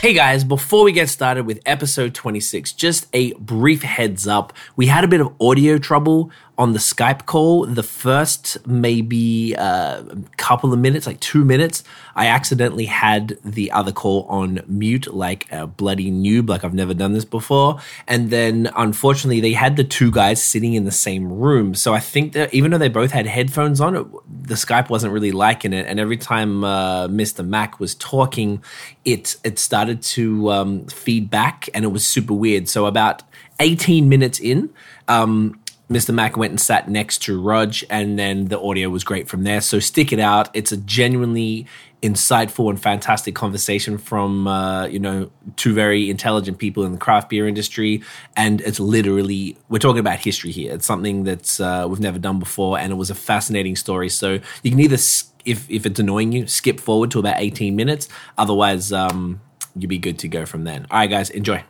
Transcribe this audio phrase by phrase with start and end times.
[0.00, 4.54] Hey guys, before we get started with episode 26, just a brief heads up.
[4.74, 7.66] We had a bit of audio trouble on the Skype call.
[7.66, 10.04] The first maybe uh,
[10.38, 11.84] couple of minutes, like two minutes,
[12.14, 16.94] I accidentally had the other call on mute, like a bloody noob, like I've never
[16.94, 17.80] done this before.
[18.06, 21.74] And then unfortunately, they had the two guys sitting in the same room.
[21.74, 24.06] So I think that even though they both had headphones on, it,
[24.42, 25.86] the Skype wasn't really liking it.
[25.86, 27.46] And every time uh, Mr.
[27.46, 28.62] Mack was talking,
[29.04, 32.68] it it started to um, feed back, and it was super weird.
[32.68, 33.22] So about
[33.60, 34.70] 18 minutes in,
[35.08, 36.14] um, Mr.
[36.14, 39.60] Mack went and sat next to Rog, and then the audio was great from there.
[39.60, 40.48] So stick it out.
[40.54, 41.66] It's a genuinely
[42.02, 47.28] insightful and fantastic conversation from uh, you know two very intelligent people in the craft
[47.28, 48.02] beer industry,
[48.36, 50.74] and it's literally we're talking about history here.
[50.74, 54.08] It's something that's uh, we've never done before, and it was a fascinating story.
[54.08, 54.98] So you can either
[55.44, 58.08] if if it's annoying you, skip forward to about eighteen minutes.
[58.38, 59.40] Otherwise, um,
[59.76, 60.86] you'll be good to go from then.
[60.90, 61.64] All right, guys, enjoy.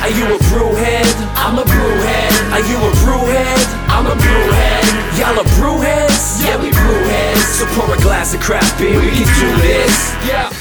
[0.00, 1.14] Are you a brewhead?
[1.36, 2.52] I'm a brewhead.
[2.52, 3.88] Are you a brewhead?
[3.88, 5.03] I'm a brewhead.
[5.16, 6.44] Y'all are brewheads?
[6.44, 7.36] Yeah, we brewheads.
[7.36, 10.12] So pour a glass of craft beer, we can do this.
[10.26, 10.52] Yeah.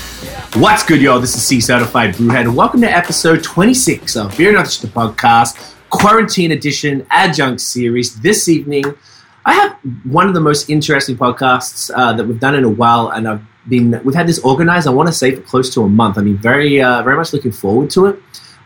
[0.61, 1.19] What's good, y'all?
[1.19, 4.87] This is C Certified Brewhead, and welcome to episode 26 of Beer Not Just a
[4.87, 8.21] Podcast, Quarantine Edition Adjunct Series.
[8.21, 8.83] This evening,
[9.43, 13.09] I have one of the most interesting podcasts uh, that we've done in a while,
[13.09, 14.85] and I've been we've had this organized.
[14.85, 16.19] I want to say for close to a month.
[16.19, 18.19] I mean, very uh, very much looking forward to it.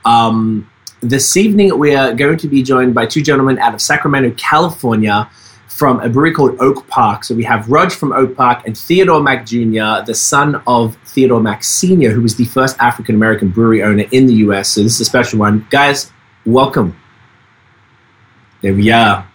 [0.04, 4.36] Um, this evening, we are going to be joined by two gentlemen out of Sacramento,
[4.36, 5.30] California,
[5.78, 7.24] from a brewery called Oak Park.
[7.24, 11.40] So we have Rudge from Oak Park and Theodore Mack Jr., the son of Theodore
[11.40, 14.72] Mack Sr., who was the first African American brewery owner in the US.
[14.72, 15.68] So this is a special one.
[15.70, 16.12] Guys,
[16.48, 17.00] welcome.
[18.64, 19.30] There we are.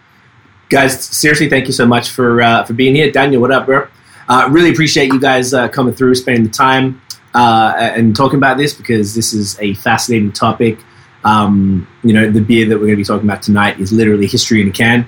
[0.67, 3.09] Guys, seriously, thank you so much for uh, for being here.
[3.09, 3.87] Daniel, what up, bro?
[4.27, 7.01] Uh, really appreciate you guys uh, coming through, spending the time
[7.33, 10.77] uh, and talking about this because this is a fascinating topic.
[11.23, 14.27] Um, you know, the beer that we're going to be talking about tonight is literally
[14.27, 15.07] history in a can.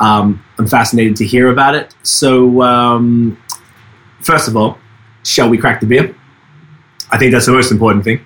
[0.00, 1.94] Um, I'm fascinated to hear about it.
[2.02, 3.40] So, um,
[4.20, 4.78] first of all,
[5.24, 6.14] shall we crack the beer?
[7.10, 8.20] I think that's the most important thing.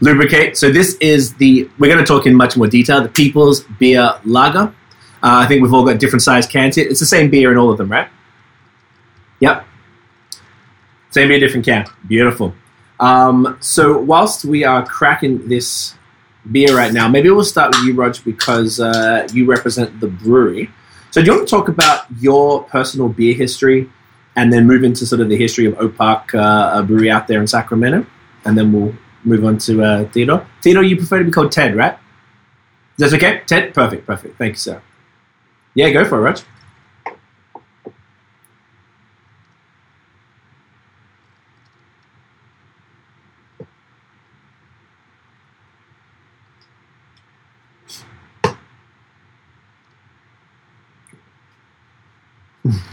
[0.00, 0.56] Lubricate.
[0.56, 4.18] So, this is the, we're going to talk in much more detail, the People's Beer
[4.24, 4.74] Lager.
[5.22, 6.86] Uh, I think we've all got different size cans here.
[6.88, 8.08] It's the same beer in all of them, right?
[9.40, 9.66] Yep.
[11.10, 11.86] Same beer, different can.
[12.06, 12.54] Beautiful.
[13.00, 15.94] Um, so whilst we are cracking this
[16.50, 20.70] beer right now, maybe we'll start with you, Rog, because uh, you represent the brewery.
[21.14, 23.88] So do you want to talk about your personal beer history
[24.34, 27.40] and then move into sort of the history of Oak Park uh, Brewery out there
[27.40, 28.04] in Sacramento?
[28.44, 28.92] And then we'll
[29.22, 30.44] move on to uh, Theodore.
[30.60, 31.96] Theodore, you prefer to be called Ted, right?
[32.98, 33.42] Is that okay?
[33.46, 33.72] Ted?
[33.72, 34.38] Perfect, perfect.
[34.38, 34.82] Thank you, sir.
[35.74, 36.40] Yeah, go for it, Rog.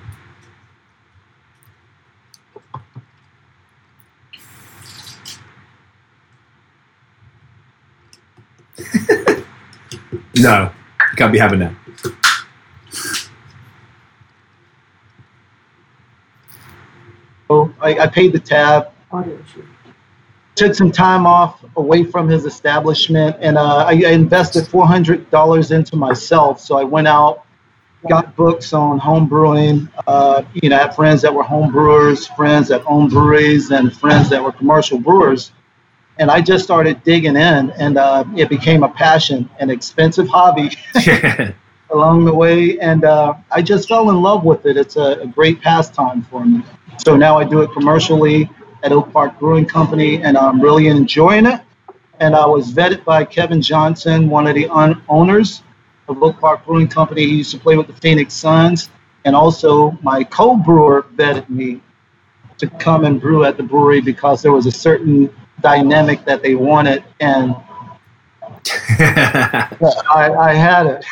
[10.36, 10.70] no,
[11.10, 11.74] you can't be having that.
[17.48, 18.92] So I, I paid the tab.
[20.54, 25.28] Took some time off away from his establishment, and uh, I, I invested four hundred
[25.30, 26.60] dollars into myself.
[26.60, 27.45] So I went out,
[28.08, 29.88] got books on home brewing.
[30.06, 33.96] Uh, you know, I had friends that were home brewers, friends that owned breweries, and
[33.96, 35.52] friends that were commercial brewers.
[36.18, 40.70] And I just started digging in, and uh, it became a passion, an expensive hobby
[41.90, 42.78] along the way.
[42.78, 44.76] And uh, I just fell in love with it.
[44.76, 46.62] It's a, a great pastime for me.
[47.04, 48.48] So now I do it commercially
[48.82, 51.60] at Oak Park Brewing Company, and I'm really enjoying it.
[52.20, 55.62] And I was vetted by Kevin Johnson, one of the un- owners
[56.08, 57.22] of Oak Park Brewing Company.
[57.22, 58.90] He used to play with the Phoenix Suns.
[59.24, 61.80] And also, my co brewer vetted me
[62.58, 66.54] to come and brew at the brewery because there was a certain dynamic that they
[66.54, 67.04] wanted.
[67.20, 67.56] And
[68.98, 71.04] I, I had it.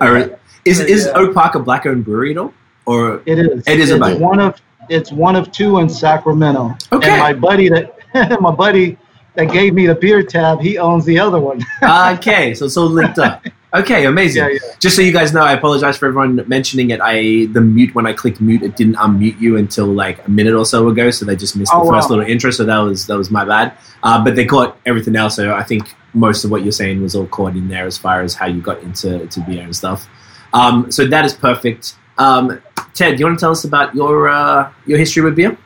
[0.00, 0.38] All right.
[0.64, 2.52] Is, is Oak Park a black owned brewery at all?
[2.84, 3.66] Or it is.
[3.66, 6.74] It is it's a black one of it's one of two in Sacramento.
[6.92, 7.10] Okay.
[7.10, 7.94] And my buddy that
[8.40, 8.98] my buddy
[9.34, 11.62] that gave me the beer tab, he owns the other one.
[11.82, 13.44] Ah, okay, so so linked up.
[13.74, 14.42] Okay, amazing.
[14.44, 14.74] Yeah, yeah.
[14.78, 17.00] Just so you guys know, I apologize for everyone mentioning it.
[17.02, 20.54] I the mute when I clicked mute, it didn't unmute you until like a minute
[20.54, 22.16] or so ago, so they just missed Oh, the first wow.
[22.16, 22.50] little intro.
[22.50, 23.76] So that was that was my bad.
[24.02, 25.36] Uh, but they caught everything else.
[25.36, 28.22] So I think most of what you're saying was all caught in there as far
[28.22, 30.08] as how you got into to beer and stuff.
[30.54, 31.94] Um, so that is perfect.
[32.16, 32.62] Um,
[32.94, 35.58] Ted, do you want to tell us about your uh, your history with beer?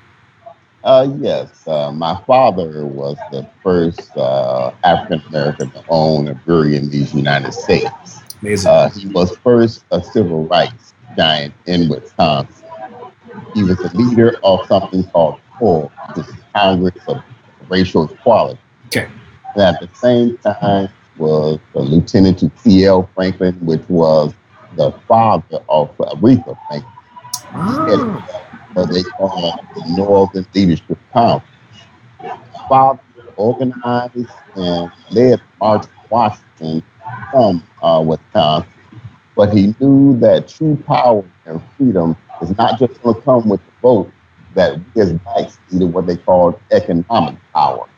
[0.84, 6.76] Uh, yes, uh, my father was the first uh, African American to own a brewery
[6.76, 8.20] in these United States.
[8.40, 8.70] Amazing.
[8.70, 12.64] Uh, he was first a civil rights giant in Wisconsin.
[13.54, 17.22] He was a leader of something called CORE, the Congress of
[17.68, 18.60] Racial Equality.
[18.86, 19.08] Okay.
[19.54, 23.08] And at the same time was the Lieutenant to C.L.
[23.14, 24.34] Franklin, which was
[24.76, 26.92] the father of Aretha Franklin.
[27.54, 31.48] Ah, what they call the Northern Leadership Conference.
[32.68, 33.00] Father
[33.36, 34.26] organized
[34.56, 36.82] and led March Washington
[37.30, 38.70] from uh, Wisconsin,
[39.34, 43.60] but he knew that true power and freedom is not just going to come with
[43.64, 44.12] the vote,
[44.54, 47.88] that we as blacks needed what they called economic power.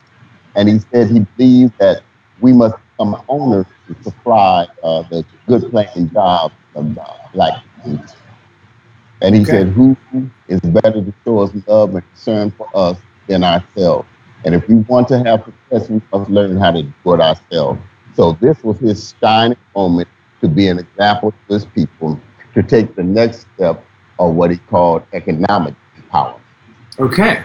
[0.55, 2.03] And he said he believed that
[2.39, 8.15] we must become owners to supply uh, the good paying jobs of uh, black communities.
[9.25, 9.51] And he Okay.
[9.51, 9.97] said, Who
[10.47, 14.07] is better to show us love and concern for us than ourselves?
[14.43, 17.79] And if we want to have success, we must learn how to do it ourselves.
[18.13, 20.07] So this was his shining moment
[20.41, 22.19] to be an example to his people
[22.53, 23.83] to take the next step
[24.19, 26.39] of what he called economic empowerment.
[26.99, 27.43] okay.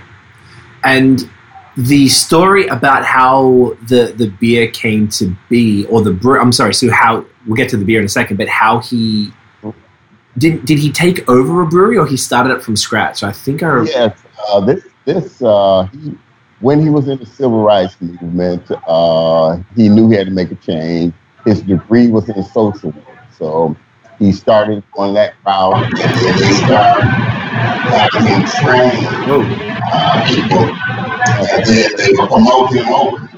[0.85, 1.29] And
[1.77, 6.39] the story about how the the beer came to be, or the brew.
[6.39, 6.75] I'm sorry.
[6.75, 9.33] So how we'll get to the beer in a second, but how he
[10.39, 13.23] did did he take over a brewery or he started it from scratch?
[13.23, 13.69] I think I.
[13.69, 14.19] Re- Yes,
[14.49, 16.17] uh, this this uh, he,
[16.61, 20.51] when he was in the civil rights movement, uh, he knew he had to make
[20.51, 21.13] a change.
[21.45, 23.77] His degree was in social work, so
[24.19, 25.83] he started on that route.
[25.83, 27.05] And he started
[27.91, 29.43] having trained Whoa.
[29.93, 33.31] uh, people, and then they were promoting him over,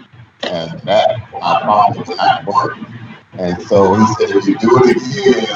[0.43, 2.87] and that my father was not working.
[3.34, 5.46] And so he said, if you do it again,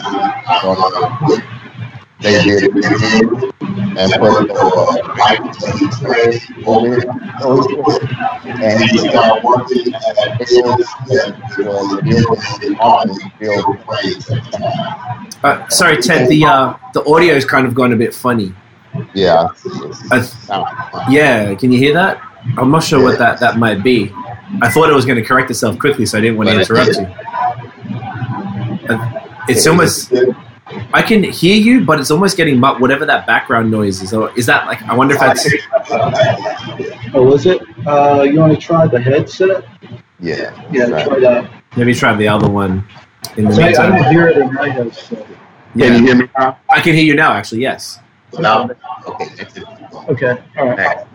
[0.47, 1.45] I'm quit.
[2.21, 3.53] They did it again
[3.99, 4.55] and put the
[5.19, 5.53] white
[6.01, 7.03] trade over here.
[7.41, 8.03] So he quit.
[8.47, 13.39] And he started working at Bill Smith Bill was the army, at
[14.27, 15.29] the time.
[15.45, 16.29] Uh, sorry, Ted.
[16.29, 18.55] The uh, the audio is kind of gone a bit funny.
[19.15, 19.49] Yeah.
[20.11, 20.33] Th-
[21.11, 22.23] yeah, can you hear that?
[22.57, 24.11] I'm not sure what that that might be.
[24.63, 26.97] I thought it was going to correct itself quickly, so I didn't want to interrupt
[26.97, 27.07] you.
[29.49, 30.13] It's almost.
[30.93, 34.13] I can hear you, but it's almost getting mu- whatever that background noise is.
[34.13, 34.83] Or is that like?
[34.83, 35.47] I wonder if that's.
[37.15, 37.63] Oh, was it?
[37.87, 39.65] Uh, you want to try the headset?
[40.19, 40.51] Yeah.
[40.73, 41.07] Yeah, Right.
[41.07, 41.51] try that.
[41.77, 42.85] Maybe try the other one.
[43.37, 45.27] In the I, I meantime, don't hear it in my headset.
[45.79, 46.59] Can you hear me now?
[46.71, 47.33] I can hear you now.
[47.33, 48.01] Actually, yes.
[48.39, 48.69] Now?
[49.07, 49.27] Okay.
[50.09, 51.07] Okay, all right.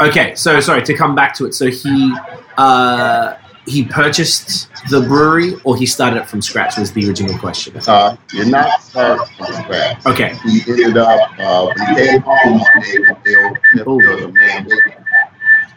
[0.00, 1.54] Okay, so sorry to come back to it.
[1.54, 2.14] So he
[2.56, 3.34] uh,
[3.68, 6.78] he purchased the brewery, or he started it from scratch?
[6.78, 7.80] Was the original question.
[7.86, 10.06] Uh, you're not starting from scratch.
[10.06, 10.34] Okay.
[10.44, 13.96] He ended up, uh, came home one day, Bill Smith Ooh.
[13.96, 14.68] was a man.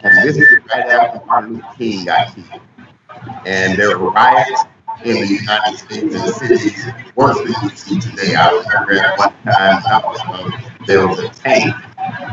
[0.04, 2.60] And this is right after Martin Luther King got killed.
[3.46, 4.64] And there were riots
[5.04, 8.34] in the United States and cities worse than you see today.
[8.34, 10.50] I remember at one time uh,
[10.86, 11.74] there was a tank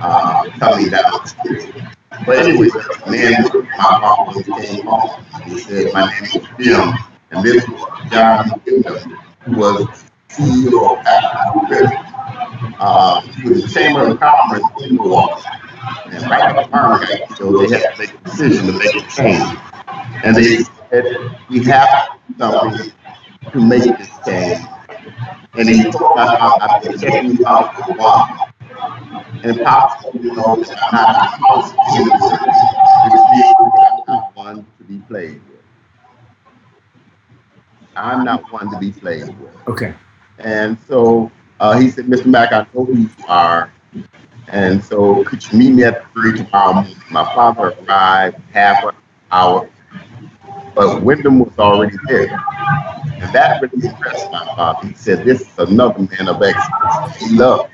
[0.02, 1.74] uh, coming down the street.
[2.10, 3.44] But anyway, the man
[3.78, 5.26] my when came home.
[5.46, 6.94] He said, My name is Jim,
[7.32, 12.10] and this was John Windham, who was CEO of African River.
[12.80, 15.44] Uh, he was the Chamber of Commerce in Milwaukee.
[16.12, 19.08] And right after Martin got killed, they had to make a decision to make a
[19.10, 19.60] change.
[20.24, 22.92] And they said, we have something
[23.52, 24.66] to make this change.
[25.54, 28.49] And he told mom, I've been checking out for a while.
[29.44, 29.60] And
[30.14, 32.38] me, no, that I'm not a house citizen,
[33.06, 35.60] which means I'm not one to be played with.
[37.96, 39.54] I'm not one to be played with.
[39.68, 39.94] Okay.
[40.40, 42.28] And so uh, he said, Mr.
[42.28, 43.72] Mack, I know who you are.
[44.48, 46.96] And so could you meet me at the three tomorrow morning?
[47.12, 48.96] My father arrived half an
[49.32, 49.70] hour,
[50.74, 52.30] but Windham was already there.
[52.32, 54.88] And that really impressed my father.
[54.88, 57.18] He said, this is another man of excellence.
[57.18, 57.72] He loved.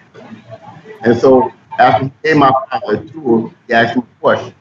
[1.06, 4.54] And so after he gave my father a tour, he asked him a question.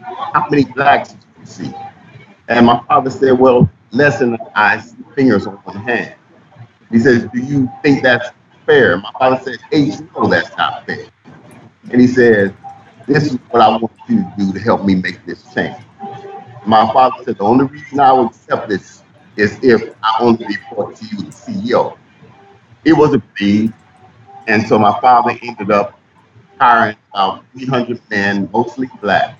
[0.00, 1.74] How many blacks did you see?
[2.48, 6.16] And my father said, well, less than I see fingers on one hand.
[6.90, 8.30] He says, Do you think that's
[8.64, 8.96] fair?
[8.98, 11.06] My father said, H, no, that's not fair.
[11.90, 12.56] And he said,
[13.06, 15.76] This is what I want you to do to help me make this change.
[16.64, 19.02] My father said, The only reason I will accept this
[19.36, 21.96] is if I only report to you, the CEO.
[22.84, 23.72] It was agreed.
[24.46, 25.98] And so my father ended up
[26.58, 29.38] hiring about 300 men, mostly black.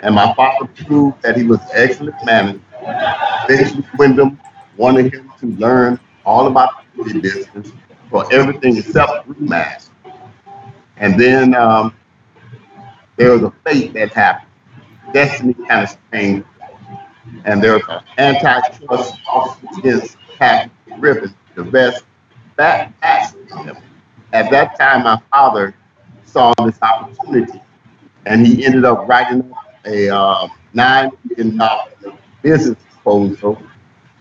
[0.00, 2.60] And my father proved that he was excellent manager.
[3.48, 4.40] Eventually, Windham
[4.76, 7.72] wanted him to learn all about the business
[8.10, 9.90] for everything except brewmaster.
[10.96, 11.94] And then um,
[13.16, 14.50] there was a fate that happened.
[15.12, 16.46] Destiny kind of changed.
[17.44, 22.04] And there was an antitrust lawsuit against Patrick Griffin, the best
[22.56, 22.92] back.
[24.32, 25.74] At that time, my father
[26.24, 27.60] saw this opportunity,
[28.26, 29.52] and he ended up writing
[29.84, 31.90] a uh, nine million dollar
[32.42, 33.60] business proposal,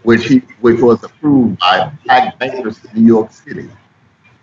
[0.03, 3.69] which he which was approved by black bankers in New York City.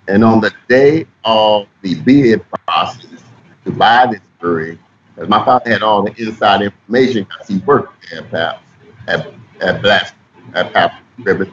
[0.09, 3.25] And on the day of the bid process
[3.65, 4.79] to buy this brewery,
[5.15, 8.63] because my father had all the inside information because he worked at Pabst,
[9.09, 10.15] at at Black
[10.55, 11.53] at Ribbon,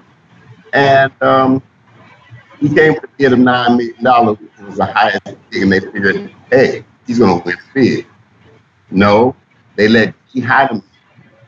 [0.73, 1.63] and um,
[2.63, 5.71] he came with a bid of nine million dollars, which was the highest bid, and
[5.71, 8.07] they figured, hey, he's going to win big.
[8.89, 9.35] No,
[9.75, 10.39] they let G.
[10.39, 10.81] Heileman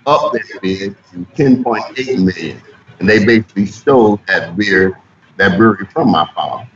[0.05, 2.61] up their bid to 10.8 million,
[2.99, 5.01] and they basically stole that beer,
[5.37, 6.67] that brewery from my father.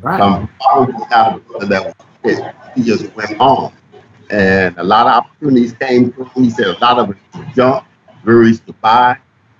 [0.00, 0.20] Right.
[0.20, 2.54] Um, father was not a that was fit.
[2.76, 3.72] He just went on,
[4.30, 6.44] and a lot of opportunities came to him.
[6.44, 7.84] He said a lot of it was junk
[8.22, 9.18] breweries to buy,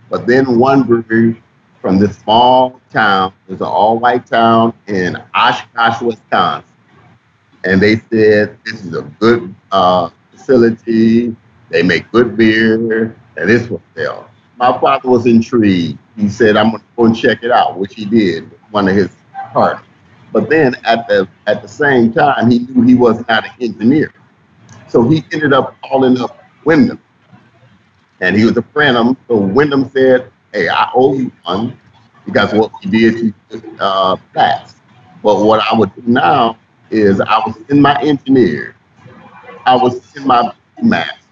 [0.09, 1.43] but then one brewery
[1.81, 6.65] from this small town, it's an all-white town in Oshkosh, Wisconsin,
[7.65, 11.35] and they said this is a good uh, facility.
[11.71, 14.31] They make good beer, and this will sell.
[14.57, 15.99] My father was intrigued.
[16.17, 18.51] He said, "I'm going to go and check it out," which he did.
[18.71, 19.11] One of his
[19.53, 19.87] partners.
[20.33, 24.13] But then at the at the same time, he knew he was not an engineer,
[24.89, 27.01] so he ended up calling up Windham,
[28.21, 29.17] and he was a friend of him.
[29.29, 31.79] So Windham said, "Hey, I owe you one
[32.25, 34.77] because what we did to uh, facts.
[35.23, 36.59] But what I would do now
[36.91, 38.77] is I was in my engineer,
[39.67, 40.53] I was in my
[40.83, 41.27] math,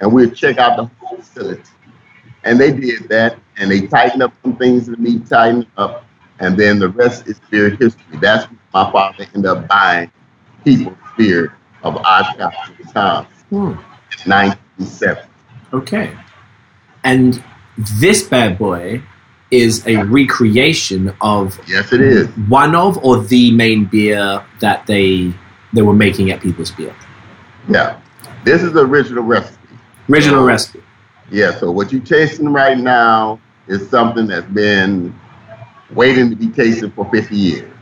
[0.00, 1.62] and we'd check out the whole facility.
[2.44, 6.04] And they did that, and they tightened up some things that need tightened up,
[6.38, 8.18] and then the rest is beer history.
[8.20, 10.10] That's when my father ended up buying
[10.64, 13.56] people's beer of Oshkosh, Wisconsin, Hmm.
[14.24, 15.28] in 1970.
[15.72, 16.12] Okay.
[17.04, 17.42] And
[17.76, 19.02] this bad boy
[19.50, 22.28] is a recreation of Yes, it is.
[22.48, 25.32] one of or the main beer that they
[25.72, 26.94] they were making at People's Beer.
[27.68, 28.00] Yeah.
[28.44, 29.68] This is the original recipe.
[30.08, 30.82] Original um, recipe.
[31.30, 35.14] Yeah, so what you're tasting right now is something that's been
[35.92, 37.72] waiting to be tasted for 50 years.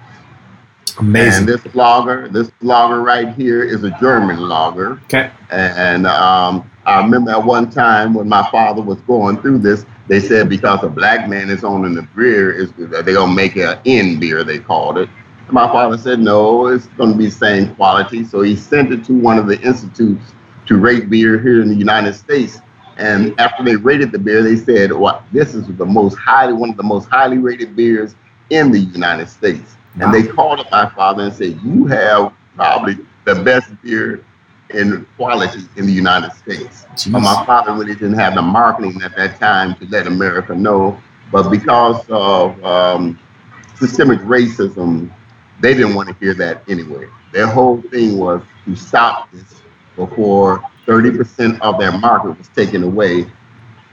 [0.99, 1.49] Amazing.
[1.49, 5.00] And this lager, this lager right here is a German lager.
[5.04, 5.30] Okay.
[5.50, 10.21] And um, I remember at one time when my father was going through this, they
[10.21, 14.18] said because a black man is owning the beer, is they're gonna make an in
[14.18, 15.09] beer, they called it.
[15.47, 18.25] And my father said no, it's gonna be the same quality.
[18.25, 20.33] So he sent it to one of the institutes
[20.66, 22.59] to rate beer here in the United States.
[22.97, 26.71] And after they rated the beer, they said, "Well, this is the most highly one
[26.71, 28.14] of the most highly rated beers
[28.50, 32.98] in the United States." And they called up my father and said, "You have probably
[33.24, 34.24] the best beer
[34.70, 39.16] in quality in the United States." But my father really didn't have the marketing at
[39.16, 40.98] that time to let America know.
[41.30, 43.18] But because of um,
[43.76, 45.10] systemic racism,
[45.60, 47.08] they didn't want to hear that anyway.
[47.32, 49.62] Their whole thing was to stop this
[49.96, 53.30] before 30% of their market was taken away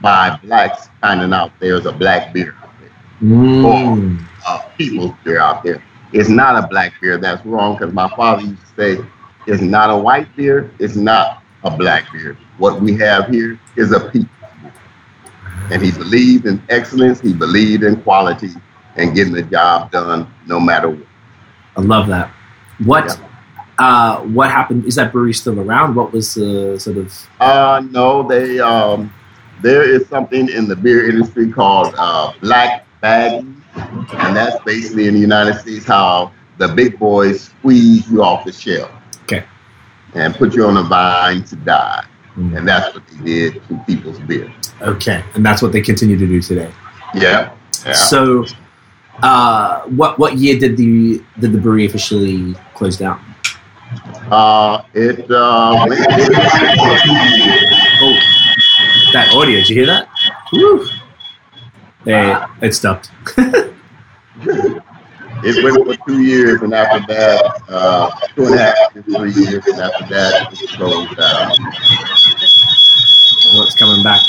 [0.00, 2.90] by blacks finding out there's a black beer out there,
[3.22, 4.18] Mm.
[4.46, 5.82] uh, people's beer out there.
[6.12, 7.18] It's not a black beer.
[7.18, 9.04] That's wrong because my father used to say,
[9.46, 12.36] it's not a white beer, it's not a black beer.
[12.58, 14.30] What we have here is a people's
[14.62, 14.72] beer.
[15.70, 18.50] And he believed in excellence, he believed in quality
[18.96, 21.06] and getting the job done no matter what.
[21.76, 22.30] I love that.
[22.84, 23.18] What
[23.78, 24.86] uh, what happened?
[24.86, 25.94] Is that brewery still around?
[25.94, 29.12] What was the sort of Uh, no, they um,
[29.60, 35.14] there is something in the beer industry called uh, black bagging, and that's basically in
[35.14, 38.90] the United States how the big boys squeeze you off the shelf.
[39.24, 39.44] Okay.
[40.14, 42.04] And put you on a vine to die,
[42.36, 42.56] Mm.
[42.58, 44.52] and that's what they did to people's beer.
[44.82, 45.22] okay?
[45.34, 46.70] And that's what they continue to do today.
[47.14, 47.52] Yeah.
[47.86, 47.92] Yeah.
[47.94, 48.44] So,
[49.22, 53.20] uh, what what year did the did the brewery officially close down?
[54.30, 55.86] Uh, it uh,
[58.02, 58.18] Oh,
[59.12, 59.56] that audio!
[59.60, 60.08] Did you hear that?
[60.52, 60.86] Woo.
[62.06, 63.10] There, it stopped.
[63.36, 63.74] it
[65.64, 69.66] went for two years, and after that, uh, two and a half to three years,
[69.66, 71.52] and after that, it closed down.
[73.48, 74.20] Oh, it's coming back.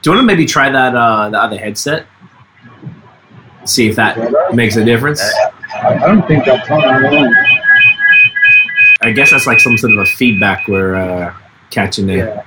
[0.00, 2.06] Do you want to maybe try that uh, the other headset?
[3.66, 4.16] See if that
[4.54, 5.22] makes a difference.
[5.74, 7.34] I don't think that's on our own.
[9.02, 11.34] I guess that's like some sort of a feedback we're uh,
[11.68, 12.28] catching there.
[12.28, 12.44] Yeah.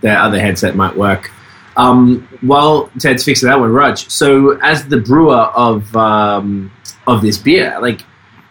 [0.00, 1.32] The other headset might work.
[1.78, 4.10] Um, while Ted's fixing that one, Raj.
[4.10, 6.70] So, as the brewer of um,
[7.06, 8.02] of this beer, like,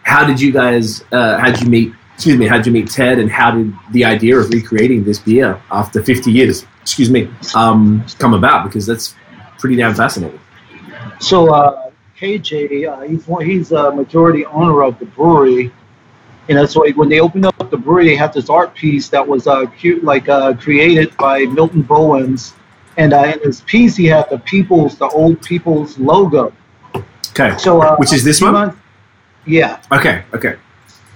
[0.02, 1.04] how did you guys?
[1.12, 3.72] Uh, how did you meet excuse me, how did you meet Ted, and how did
[3.92, 8.64] the idea of recreating this beer after 50 years, excuse me, um, come about?
[8.64, 9.14] Because that's
[9.56, 10.40] pretty damn fascinating.
[11.20, 15.70] So uh, KJ, uh, he's one, he's a majority owner of the brewery.
[16.48, 19.24] You know, so when they opened up the brewery, they had this art piece that
[19.24, 22.54] was uh, cute, like uh, created by Milton Bowens,
[22.98, 26.52] and uh, in his piece he had the people's, the old people's logo.
[27.30, 27.56] Okay.
[27.56, 28.52] So uh, Which is this one?
[28.52, 28.76] months-
[29.46, 29.80] yeah.
[29.90, 30.24] Okay.
[30.34, 30.56] Okay.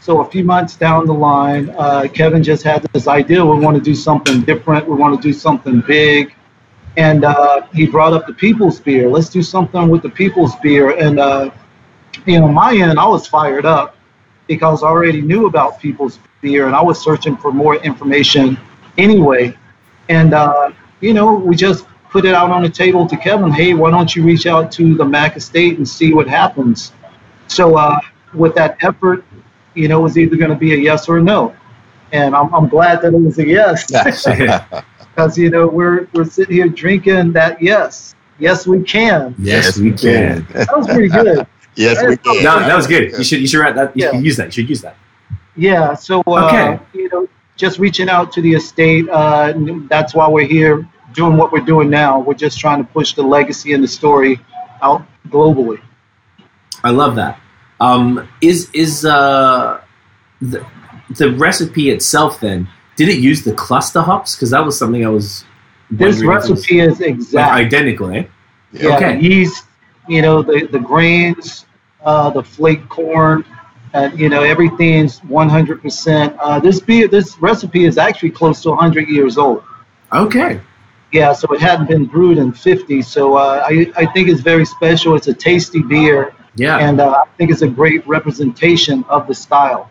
[0.00, 3.44] So a few months down the line, uh, Kevin just had this idea.
[3.44, 4.88] We want to do something different.
[4.88, 6.34] We want to do something big.
[6.96, 9.08] And uh, he brought up the people's beer.
[9.08, 10.90] Let's do something with the people's beer.
[10.98, 11.50] And, uh,
[12.26, 13.96] you know, my end, I was fired up
[14.48, 18.58] because I already knew about people's beer and I was searching for more information
[18.98, 19.56] anyway.
[20.08, 20.72] And, uh,
[21.02, 23.50] you know, we just put it out on the table to Kevin.
[23.50, 26.92] Hey, why don't you reach out to the Mack Estate and see what happens?
[27.48, 27.98] So uh,
[28.32, 29.24] with that effort,
[29.74, 31.54] you know, it was either going to be a yes or a no.
[32.12, 33.86] And I'm, I'm glad that it was a yes
[35.14, 38.14] because, you know, we're, we're sitting here drinking that yes.
[38.38, 39.34] Yes, we can.
[39.38, 40.46] yes, we can.
[40.52, 41.46] That was pretty good.
[41.76, 42.42] yes, we can.
[42.42, 43.12] No, that was good.
[43.12, 43.96] You should you should write that.
[43.96, 44.10] You Yeah.
[44.12, 44.46] should use that.
[44.46, 44.96] You should use that.
[45.54, 45.94] Yeah.
[45.94, 46.78] So, uh, Okay.
[46.92, 49.08] you know, just reaching out to the estate.
[49.08, 49.52] Uh,
[49.88, 52.20] that's why we're here doing what we're doing now.
[52.20, 54.40] We're just trying to push the legacy and the story
[54.80, 55.80] out globally.
[56.84, 57.40] I love that.
[57.80, 59.80] Um, is is uh,
[60.40, 60.66] the,
[61.10, 62.68] the recipe itself then?
[62.96, 64.34] Did it use the cluster hops?
[64.34, 65.44] Because that was something I was.
[65.90, 67.52] This it was, recipe is like, exact.
[67.52, 68.24] identical, eh?
[68.72, 69.16] Yeah, Okay.
[69.16, 69.66] the yeast,
[70.08, 71.66] you know, the, the grains,
[72.04, 73.44] uh, the flake corn,
[73.94, 76.36] and you know, everything's 100%.
[76.40, 79.62] Uh, this beer, this recipe is actually close to 100 years old.
[80.12, 80.60] Okay.
[81.12, 83.02] Yeah, so it hadn't been brewed in 50.
[83.02, 85.14] So uh, I, I think it's very special.
[85.14, 86.78] It's a tasty beer, Yeah.
[86.78, 89.90] and uh, I think it's a great representation of the style.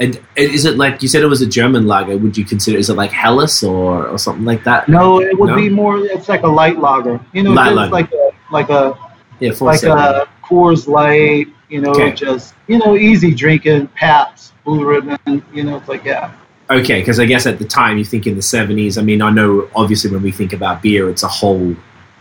[0.00, 1.22] And, is it like you said?
[1.22, 2.16] It was a German lager.
[2.16, 2.78] Would you consider?
[2.78, 4.88] Is it like Helles or, or something like that?
[4.88, 5.56] No, it would No?
[5.56, 5.98] be more.
[5.98, 7.20] It's like a light lager.
[7.34, 7.90] You know, Light it's lager.
[7.92, 8.94] like a like a
[9.40, 9.98] Yeah, four like seven.
[9.98, 12.12] a Coors Light, you know, Okay.
[12.12, 16.30] just you know, easy drinking, Pabst, Blue Ribbon, you know, it's like yeah,
[16.70, 18.96] Okay, because I guess at the time you think in the seventies.
[18.98, 21.74] I mean, I know obviously when we think about beer, it's a whole,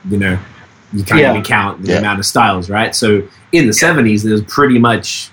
[0.10, 0.40] you know,
[0.94, 1.32] you can't Yeah.
[1.32, 2.00] even count the Yeah.
[2.00, 2.96] amount of styles, right?
[2.96, 5.30] So in the seventies, there's pretty much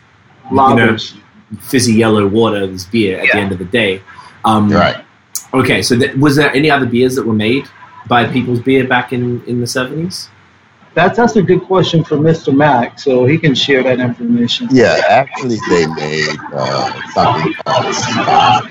[0.51, 1.14] you know, lagers.
[1.61, 4.03] fizzy yellow water as beer at the end of the day.
[4.44, 4.96] Um, Right.
[5.55, 7.66] Okay, so th- was there any other beers that were made
[8.09, 10.29] by People's Beer back in in the seventies?
[10.96, 12.56] That's that's a good question for Mr.
[12.56, 14.66] Mack, so he can share that information.
[14.70, 18.70] Yeah, actually, they made uh, something called Spot.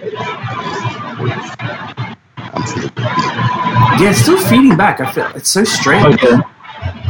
[4.01, 5.01] Yeah, it's still feeding back.
[5.01, 6.15] I feel it's so strange.
[6.15, 6.41] Okay.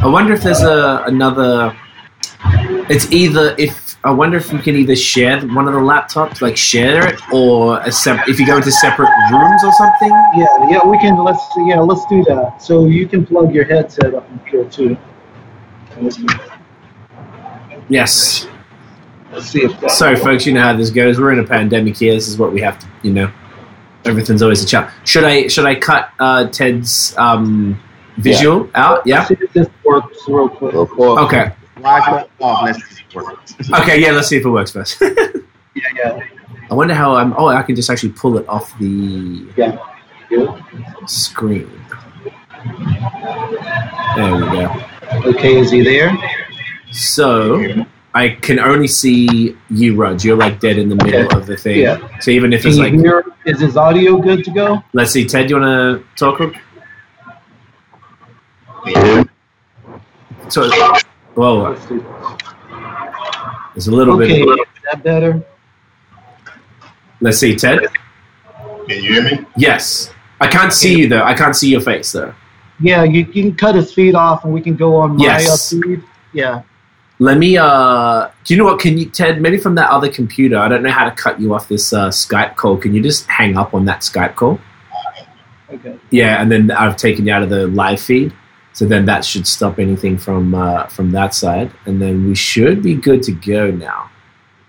[0.02, 1.74] I wonder if there's a another.
[2.90, 6.56] It's either if I wonder if you can either share one of the laptops, like
[6.56, 10.10] share it, or a sep- if you go into separate rooms or something.
[10.36, 12.62] Yeah, yeah, we can let's yeah, let's do that.
[12.62, 14.96] So you can plug your headset up in here too.
[17.88, 18.46] Yes.
[19.32, 21.18] let's see if that So, folks, you know how this goes.
[21.18, 22.14] We're in a pandemic here.
[22.14, 23.32] This is what we have to, you know.
[24.04, 24.92] Everything's always a challenge.
[25.04, 27.82] Should I should I cut uh, Ted's um,
[28.18, 29.04] visual out?
[29.04, 29.16] Yeah.
[29.16, 30.74] Let's see if this works real quick.
[30.74, 31.22] Go for it.
[31.22, 31.55] Okay.
[31.78, 32.28] Why it off?
[32.40, 33.54] Oh, let's see if it works.
[33.80, 34.00] Okay.
[34.00, 34.12] Yeah.
[34.12, 35.00] Let's see if it works first.
[35.76, 36.20] Yeah, yeah,
[36.70, 37.34] I wonder how I'm.
[37.36, 39.76] Oh, I can just actually pull it off the yeah.
[40.30, 40.48] Good.
[41.06, 41.70] screen.
[44.16, 44.82] There we go.
[45.26, 46.16] Okay, is he there?
[46.92, 47.84] So
[48.14, 50.24] I can only see you, Raj.
[50.24, 51.36] You're like dead in the middle Okay.
[51.36, 51.80] of the thing.
[51.80, 51.98] Yeah.
[52.20, 53.22] So even if Can it's like, hear?
[53.44, 54.82] Is his audio good to go?
[54.94, 56.40] let's see, Ted, you want to talk?
[60.48, 60.70] So,
[61.36, 62.42] whoa, Let's do this.
[63.74, 64.58] there's a little Okay, bit.
[64.58, 65.44] is that better?
[67.20, 67.80] Let's see, Ted.
[68.88, 69.44] Can you hear me?
[69.56, 71.22] Yes, I can't see you though.
[71.22, 72.34] I can't see your face though.
[72.80, 75.72] Yeah, you, you can cut his feed off, and we can go on my Yes.
[75.72, 76.02] uh, feed.
[76.34, 76.62] Yeah.
[77.18, 77.56] Let me.
[77.56, 78.78] uh Do you know what?
[78.80, 79.40] Can you, Ted?
[79.40, 80.58] Maybe from that other computer.
[80.58, 82.76] I don't know how to cut you off this uh, Skype call.
[82.76, 84.60] Can you just hang up on that Skype call?
[85.70, 85.96] Okay.
[86.10, 88.32] Yeah, and then I've taken you out of the live feed,
[88.76, 92.82] so then that should stop anything from uh, from that side, and then we should
[92.82, 94.10] be good to go now.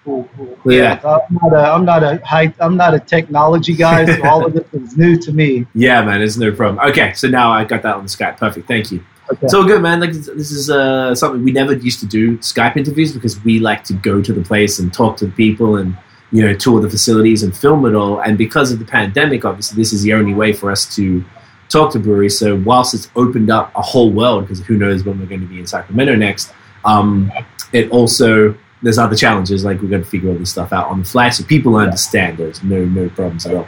[0.06, 0.58] Cool, cool.
[0.72, 0.94] Yeah.
[1.04, 4.54] I'm not a, I'm not a high, I'm not a technology guy, so all of
[4.54, 5.68] this is new to me.
[5.76, 6.90] Yeah, man, it's no problem.
[6.90, 8.38] Okay, so now I got that on Skype.
[8.38, 9.04] Perfect, thank you.
[9.30, 9.42] Okay.
[9.46, 10.00] It's all good, man.
[10.00, 13.60] Like this this is uh, something we never used to do Skype interviews because we
[13.60, 15.98] like to go to the place and talk to the people and
[16.32, 18.22] you know tour the facilities and film it all.
[18.22, 21.26] And because of the pandemic, obviously, this is the only way for us to
[21.70, 22.38] talk to breweries.
[22.38, 25.48] So whilst it's opened up a whole world, because who knows when we're going to
[25.48, 26.54] be in Sacramento next,
[26.86, 27.32] um,
[27.74, 31.00] it also there's other challenges like we've got to figure all this stuff out on
[31.00, 32.38] the fly, so people understand.
[32.38, 33.68] There's no no problems at all.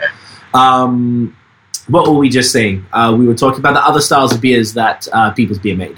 [0.54, 1.36] Um,
[1.88, 2.86] what were we just saying?
[2.94, 5.98] Uh, we were talking about the other styles of beers that uh, People's Beer made.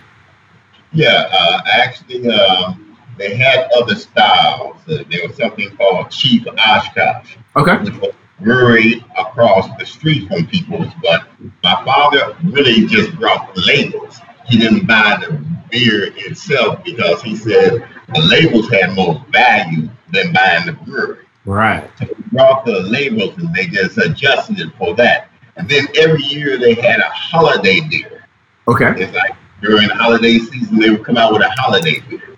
[0.93, 4.77] Yeah, uh, actually, um, they had other styles.
[4.87, 7.77] Uh, there was something called Chief Oshkosh, Okay.
[7.77, 10.91] which was brewery across the street from People's.
[11.01, 11.27] But
[11.63, 14.19] my father really just brought the labels.
[14.47, 15.33] He didn't buy the
[15.69, 21.25] beer itself because he said the labels had more value than buying the brewery.
[21.45, 21.89] Right.
[21.97, 25.29] So we brought the labels and they just adjusted it for that.
[25.55, 28.25] And then every year they had a holiday beer.
[28.67, 28.93] Okay.
[28.97, 32.30] It's like during the holiday season, they would come out with a holiday beer.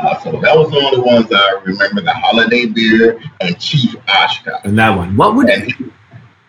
[0.00, 4.60] Uh, so that was the only ones I remember: the holiday beer and Chief Oshkosh.
[4.64, 5.16] And that one.
[5.16, 5.48] What would?
[5.50, 5.92] And he,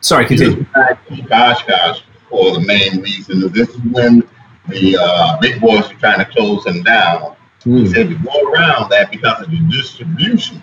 [0.02, 0.66] Sorry, continue.
[1.10, 4.24] Chief Oshkosh for the main reason this is when
[4.68, 7.36] the uh, big boys were trying to close them down.
[7.64, 7.88] He Hmm.
[7.88, 10.62] said to go around that because of the distribution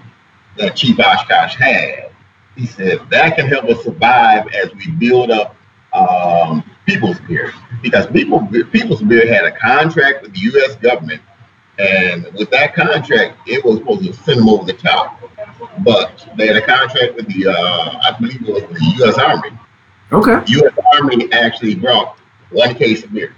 [0.56, 2.10] that Chief Oshkosh had.
[2.54, 5.54] He said that can help us survive as we build up
[5.92, 10.76] um, People's Beer because People People's Beer had a contract with the U.S.
[10.76, 11.20] government,
[11.78, 15.20] and with that contract, it was supposed to send them over the top.
[15.80, 19.18] But they had a contract with the, uh, I believe it was the U.S.
[19.18, 19.50] Army.
[20.12, 20.42] Okay.
[20.46, 20.72] U.S.
[20.94, 22.18] Army actually brought
[22.50, 23.34] one case of beer.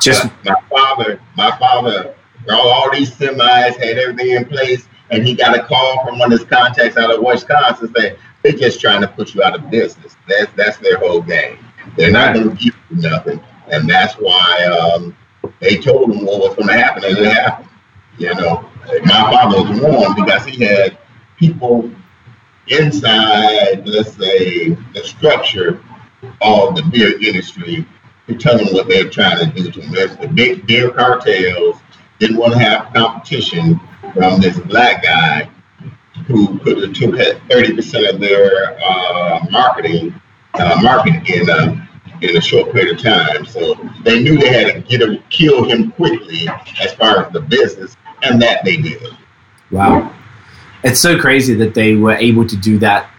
[0.00, 2.14] Just my father, my father
[2.46, 6.32] brought all these semis, had everything in place, and he got a call from one
[6.32, 9.70] of his contacts out of Wisconsin saying they're just trying to put you out of
[9.70, 10.16] business.
[10.28, 11.58] That's that's their whole game.
[11.96, 15.16] They're not going to give you nothing, and that's why um,
[15.60, 17.68] they told him what was going to happen, and it happened.
[18.18, 18.68] You know,
[19.04, 20.98] my father was warned because he had
[21.38, 21.90] people
[22.66, 25.80] inside, let's say, the structure
[26.40, 27.86] of the beer industry
[28.26, 29.92] to tell them what they're trying to do to them.
[29.92, 31.80] There's the big beer cartels
[32.18, 33.80] didn't want to have competition
[34.14, 35.48] from this black guy
[36.26, 37.14] who could have took
[37.48, 40.14] thirty percent of their uh, marketing
[40.54, 41.87] uh, market in a
[42.22, 43.44] in a short period of time.
[43.46, 46.48] So they knew they had to get him, kill him quickly
[46.80, 49.16] as far as the business, and that they did.
[49.70, 50.14] Wow.
[50.84, 53.10] It's so crazy that they were able to do that,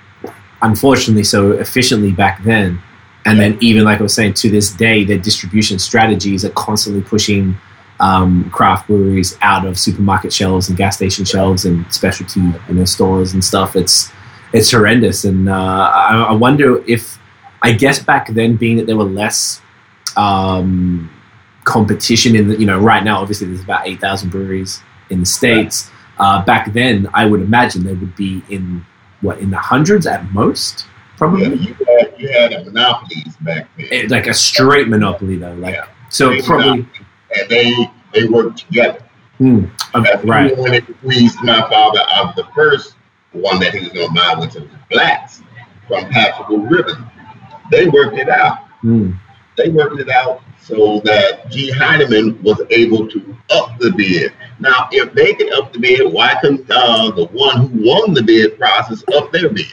[0.61, 2.81] unfortunately, so efficiently back then.
[3.25, 7.01] And then, even like I was saying, to this day, their distribution strategies are constantly
[7.01, 7.57] pushing
[7.99, 12.85] um, craft breweries out of supermarket shelves and gas station shelves and specialty you know,
[12.85, 13.75] stores and stuff.
[13.75, 14.11] It's
[14.53, 17.18] it's horrendous, and uh, I, I wonder if
[17.61, 19.61] I guess back then, being that there were less
[20.17, 21.09] um,
[21.65, 25.25] competition in the you know right now, obviously there's about eight thousand breweries in the
[25.25, 25.89] states.
[26.17, 28.85] Uh, back then, I would imagine they would be in
[29.21, 30.85] what in the hundreds at most,
[31.17, 31.43] probably.
[31.55, 33.87] Yeah, you had you had a monopolies back then.
[33.91, 35.53] Eh, like a straight monopoly though.
[35.53, 35.85] Like Yeah.
[36.09, 36.87] so, probably
[37.35, 37.73] and they
[38.13, 39.03] they worked together.
[39.41, 40.57] uh, That's right.
[40.57, 42.95] When it squeezed my father out of the first
[43.31, 45.41] one that he was going to buy, which was Blatz
[45.87, 47.05] from Pabst Blue Ribbon.
[47.71, 48.59] They worked it out.
[48.81, 49.11] Hmm,
[49.57, 51.71] They worked it out so that G.
[51.71, 54.31] Heileman was able to up the bid.
[54.59, 58.21] Now, if they can up the bid, why couldn't uh, the one who won the
[58.23, 59.65] bid process up their bid?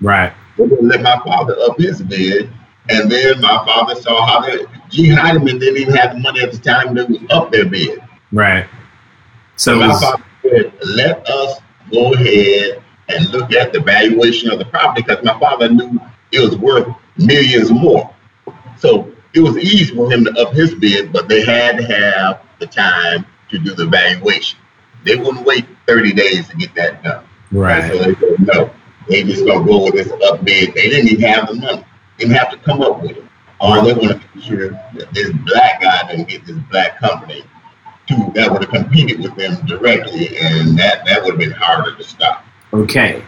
[0.00, 0.32] right.
[0.58, 2.50] They didn't let my father up his bid.
[2.90, 4.58] And then my father saw how they,
[4.90, 5.08] G.
[5.08, 8.02] Heileman didn't even have the money at the time to up their bid.
[8.32, 8.66] Right.
[9.56, 11.60] So So my was, father said, let us
[11.92, 16.00] go ahead and look at the valuation of the property because my father knew
[16.32, 18.12] it was worth millions more.
[18.78, 22.42] So it was easy for him to up his bid, but they had to have
[22.58, 24.58] the time to do the valuation.
[25.04, 27.24] They wouldn't wait 30 days to get that done.
[27.50, 27.90] right.
[27.90, 28.70] So they said, no,
[29.08, 30.74] they just gonna go with this up bid.
[30.74, 31.84] They didn't even have the money.
[32.18, 33.24] They didn't have to come up with it.
[33.60, 37.44] Or they want to make sure that this black guy doesn't get this black company
[38.08, 41.94] to that would have competed with them directly, and that that would have been harder
[41.96, 42.44] to stop.
[42.72, 43.22] Okay.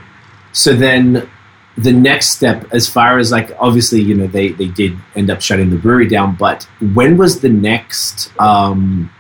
[0.52, 1.28] So then
[1.76, 5.40] the next step, as far as like, obviously, you know, they, they did end up
[5.40, 9.10] shutting the brewery down, but when was the next, um,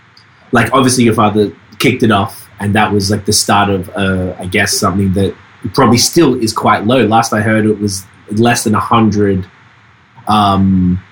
[0.52, 4.36] like, obviously your father kicked it off, and that was like the start of, uh,
[4.38, 5.34] I guess, something that
[5.72, 7.04] probably still is quite low.
[7.06, 9.46] Last I heard, it was less than a 100
[10.28, 11.02] um,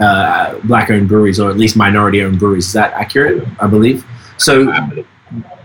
[0.00, 2.68] uh, black owned breweries, or at least minority owned breweries.
[2.68, 3.46] Is that accurate?
[3.60, 4.04] I believe.
[4.38, 4.72] So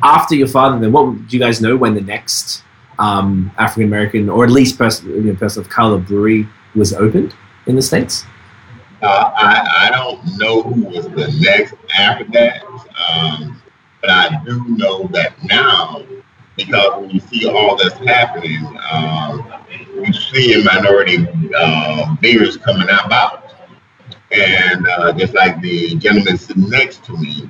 [0.03, 2.63] after your father, then what do you guys know when the next
[3.01, 7.33] um, African American or at least person, you know, person of color brewery was opened
[7.65, 8.23] in the states?
[9.01, 13.59] Uh, I, I don't know who was the next after that, um,
[13.99, 16.03] but I do know that now,
[16.55, 19.51] because when you see all that's happening, um,
[19.97, 23.55] we see minority uh, beers coming about.
[24.31, 27.49] And uh, just like the gentleman sitting next to me,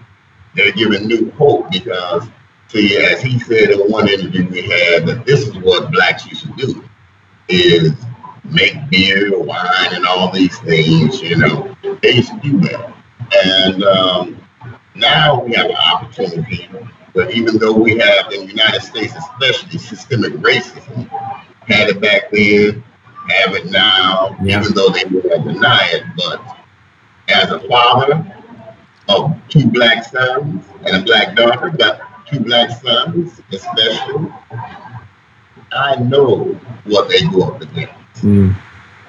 [0.55, 2.27] they're giving new hope because
[2.71, 6.43] See, as he said in one interview we had, that this is what blacks used
[6.43, 6.83] to do,
[7.49, 7.91] is
[8.45, 11.75] make beer, wine, and all these things, you know.
[12.01, 12.93] They used to do that.
[13.45, 14.41] And um,
[14.95, 16.69] now we have an opportunity,
[17.13, 21.09] but even though we have in the United States, especially systemic racism,
[21.67, 22.83] had it back then,
[23.29, 24.61] have it now, Yeah.
[24.61, 26.03] even though they would deny it.
[26.15, 26.57] But
[27.27, 28.33] as a father
[29.09, 31.99] of two black sons and a black daughter, got
[32.31, 34.31] two black sons especially,
[35.71, 37.93] I know what they go up against.
[38.23, 38.55] Mm.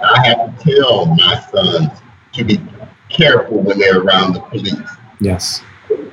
[0.02, 1.90] I have to tell my sons
[2.32, 2.61] to be
[3.08, 4.90] careful when they're around the police.
[5.20, 5.62] Yes.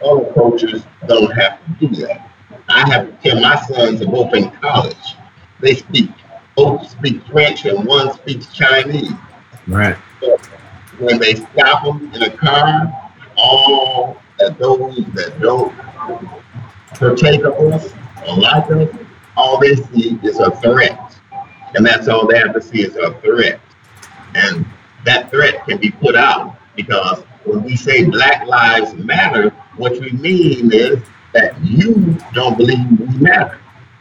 [0.04, 2.30] Other coaches don't have to do that.
[2.68, 5.16] I have to tell my sons are both in college.
[5.60, 6.12] They speak
[6.56, 9.14] both speak French and one speaks Chinese.
[9.68, 9.96] Right.
[11.00, 14.22] When they stop them in a car, all
[14.58, 15.74] those that don't
[16.96, 17.94] partake of us
[18.28, 18.90] or like us,
[19.38, 21.00] all they see is a threat.
[21.76, 23.60] And that's all they have to see is a threat.
[24.36, 24.66] And
[25.06, 30.12] that threat can be put out because when we say Black Lives Matter, what we
[30.12, 31.00] mean is
[31.34, 33.58] that you don't believe we matter.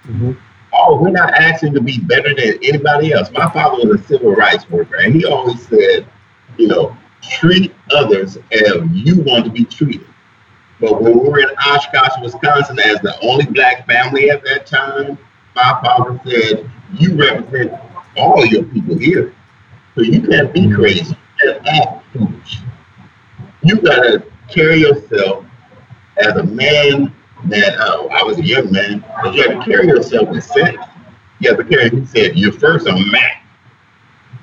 [0.06, 0.36] Mhm.
[0.72, 3.30] Oh, we're not asking to be better than anybody else.
[3.32, 6.06] My father was a civil rights worker, and he always said,
[6.56, 10.07] you know, treat others as you want to be treated.
[10.80, 15.18] But when we were in Oshkosh, Wisconsin, as the only black family at that time,
[15.56, 17.72] my father said, you represent
[18.16, 19.34] all your people here.
[19.94, 21.16] So you can't be crazy.
[21.42, 22.60] You can't act foolish.
[23.62, 25.44] You gotta carry yourself
[26.16, 27.12] as a man
[27.46, 30.78] that oh, I was a young man, but you have to carry yourself with sense.
[31.40, 33.30] You have to carry, he said, you're first a man.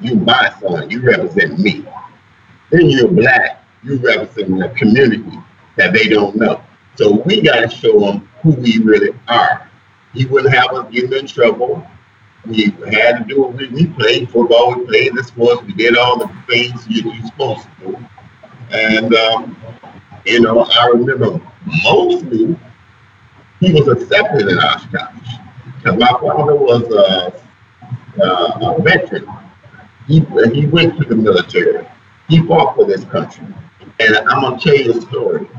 [0.01, 1.85] You my son, you represent me.
[2.71, 5.39] Then you're black, you represent the community
[5.77, 6.61] that they don't know.
[6.95, 9.69] So we gotta show them who we really are.
[10.13, 11.85] He wouldn't have us getting in trouble.
[12.45, 16.17] We had to do what we, played football, we played the sports, we did all
[16.17, 18.05] the things you, you're supposed to do.
[18.71, 19.57] And, um,
[20.25, 21.41] you know, I remember
[21.83, 22.55] mostly
[23.59, 25.35] he was accepted in Oshkosh.
[25.77, 29.27] Because my father was a, a, a veteran.
[30.07, 30.19] He,
[30.53, 31.87] he went to the military.
[32.27, 33.47] He fought for this country.
[33.99, 35.49] And I'm going to tell you a story.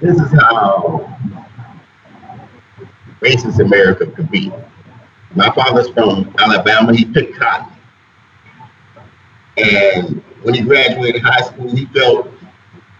[0.00, 1.18] This is how
[3.20, 4.50] racist America could be.
[5.34, 6.94] My father's from Alabama.
[6.94, 7.72] He picked cotton.
[9.56, 12.30] And when he graduated high school, he felt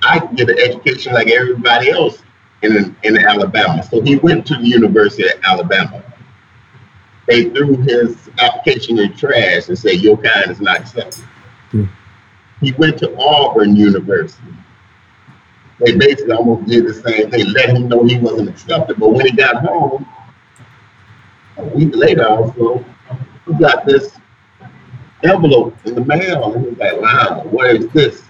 [0.03, 2.23] I can get an education like everybody else
[2.63, 3.83] in, in Alabama.
[3.83, 6.03] So he went to the University of Alabama.
[7.27, 11.25] They threw his application in trash and said, Your kind is not accepted.
[11.71, 11.85] Hmm.
[12.61, 14.43] He went to Auburn University.
[15.81, 19.01] They basically almost did the same thing, let him know he wasn't accepted.
[19.01, 20.07] But when he got home,
[21.57, 22.85] a week later also,
[23.47, 24.19] he got this
[25.25, 26.53] envelope in the mail.
[26.53, 28.23] And he was like, wow, what is this?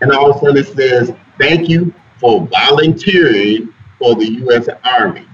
[0.00, 4.68] And all of a sudden it says, thank you for volunteering for the U.S.
[4.82, 5.26] Army.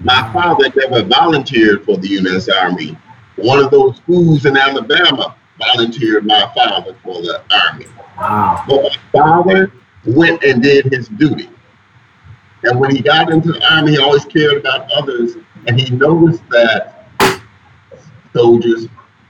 [0.00, 2.48] My father never volunteered for the U.S.
[2.48, 2.96] Army.
[3.36, 7.86] One of those schools in Alabama volunteered my father for the Army.
[8.18, 8.64] Wow.
[8.66, 9.72] But my father
[10.06, 11.50] went and did his duty.
[12.62, 15.36] And when he got into the army, he always cared about others.
[15.66, 17.06] And he noticed that
[18.32, 18.86] soldiers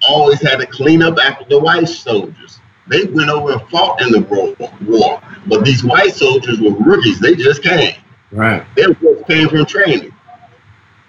[0.08, 2.60] always had to clean up after the white soldiers.
[2.88, 4.54] They went over and fought in the war,
[4.86, 5.22] war.
[5.46, 7.18] But these white soldiers were rookies.
[7.20, 7.94] They just came.
[8.30, 8.64] Right.
[8.76, 10.12] They just came from training.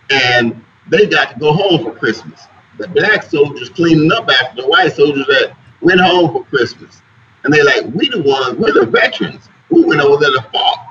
[0.09, 2.41] And they got to go home for Christmas.
[2.77, 7.01] The black soldiers cleaning up after the white soldiers that went home for Christmas.
[7.43, 9.49] And they're like, we the ones, we're the veterans.
[9.69, 10.83] We went over there to fought.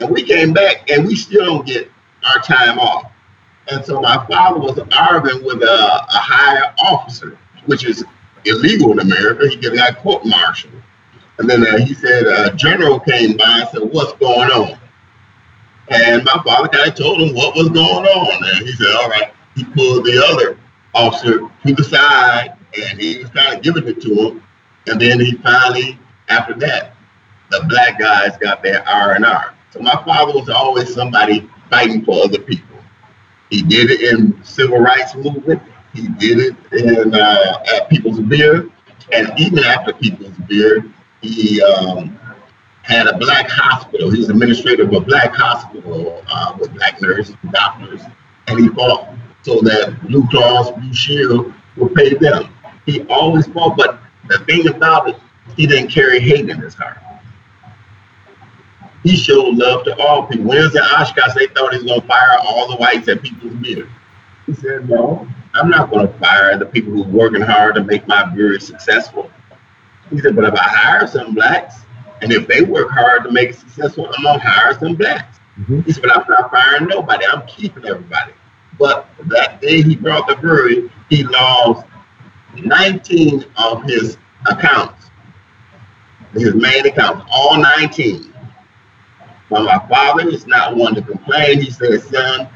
[0.00, 1.90] And we came back and we still don't get
[2.24, 3.10] our time off.
[3.70, 8.04] And so my father was arguing with a, a higher officer, which is
[8.44, 9.48] illegal in America.
[9.48, 10.82] He got court martialed.
[11.38, 14.78] And then uh, he said, a general came by and said, what's going on?
[15.88, 18.44] And my father kind of told him what was going on.
[18.44, 19.32] And he said, all right.
[19.56, 20.58] He pulled the other
[20.94, 24.42] officer to the side and he was kind of giving it to him.
[24.86, 26.94] And then he finally, after that,
[27.50, 29.54] the black guys got their R and R.
[29.70, 32.78] So my father was always somebody fighting for other people.
[33.50, 35.62] He did it in civil rights movement.
[35.92, 38.68] He did it in uh, at People's Beer,
[39.12, 40.84] and even after People's Beer,
[41.20, 42.18] he um,
[42.82, 44.10] had a black hospital.
[44.10, 48.02] He was administrator of a black hospital uh, with black nurses and doctors,
[48.46, 52.54] and he fought so that Blue Cross Blue Shield would pay them.
[52.86, 55.16] He always fought, but the thing about it,
[55.56, 56.98] he didn't carry hate in his heart.
[59.02, 60.46] He showed love to all people.
[60.46, 63.08] When he was in Oshkosh, they thought he was going to fire all the whites
[63.08, 63.88] at People's Beer.
[64.46, 67.84] He said, no, I'm not going to fire the people who are working hard to
[67.84, 69.30] make my brewery successful.
[70.10, 71.76] He said, but if I hire some blacks,
[72.20, 75.38] and if they work hard to make it successful, I'm going to hire some blacks.
[75.58, 75.80] Mm-hmm.
[75.82, 77.24] He said, but I'm not firing nobody.
[77.26, 78.32] I'm keeping everybody.
[78.78, 81.86] But that day he brought the brewery, he lost
[82.56, 84.16] 19 of his
[84.50, 85.10] accounts,
[86.32, 88.29] his main accounts, all 19.
[89.50, 91.60] But my father is not one to complain.
[91.60, 92.48] He said, son,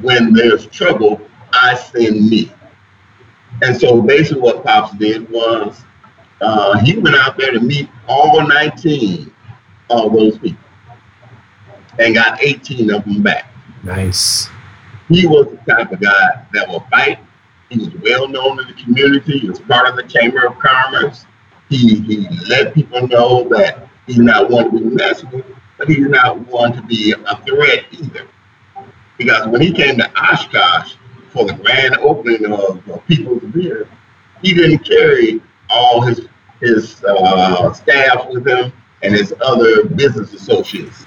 [0.00, 1.20] when there's trouble,
[1.52, 2.52] I send me.
[3.62, 5.82] And so basically what Pops did was
[6.40, 9.32] uh, he went out there to meet all 19
[9.90, 10.58] of those people
[11.98, 13.50] and got 18 of them back.
[13.82, 14.48] Nice.
[15.08, 17.18] He was the type of guy that will fight.
[17.70, 19.38] He was well known in the community.
[19.38, 21.24] He was part of the Chamber of Commerce.
[21.68, 25.44] He, he let people know that he's not one to be messed with,
[25.78, 28.26] but he's not one to be a threat either.
[29.18, 30.94] Because when he came to Oshkosh
[31.30, 33.88] for the grand opening of, of People's Beer,
[34.42, 36.28] he didn't carry all his
[36.60, 41.04] his uh, staff with him and his other business associates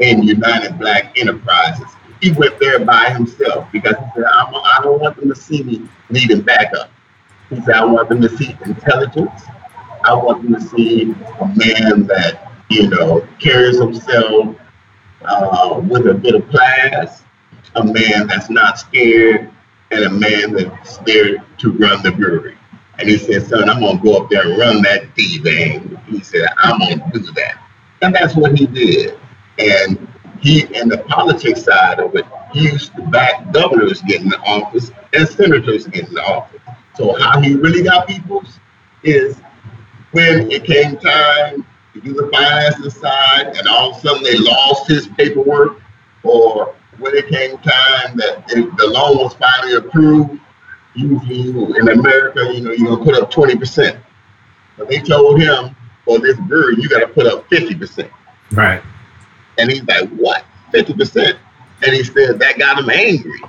[0.00, 1.86] in United Black Enterprises.
[2.20, 5.62] He went there by himself because he said, I'm, I don't want them to see
[5.62, 6.90] me needing backup.
[7.50, 9.42] He said, I want them to see intelligence.
[10.04, 14.56] I want them to see a man that, you know, carries himself
[15.22, 17.22] uh, with a bit of class,
[17.76, 19.50] a man that's not scared,
[19.90, 22.56] and a man that's there to run the brewery.
[22.98, 26.00] And he said, son, I'm going to go up there and run that D bang.
[26.06, 27.60] He said, I'm going to do that.
[28.02, 29.18] And that's what he did.
[29.58, 30.08] And
[30.40, 35.28] he, in the politics side of it, used to back governors getting the office and
[35.28, 36.60] senators getting the office.
[36.96, 38.60] So how he really got people's
[39.02, 39.40] is
[40.12, 44.36] when it came time to do the finances side and all of a sudden they
[44.36, 45.80] lost his paperwork
[46.24, 50.40] or when it came time that it, the loan was finally approved,
[50.94, 53.98] usually in America, you know, you're gonna put up 20%.
[54.76, 58.10] But they told him, for this brewery, you gotta put up 50%.
[58.52, 58.82] Right.
[59.58, 60.44] And he's like, what?
[60.72, 61.36] 50%?
[61.84, 63.40] And he said that got him angry.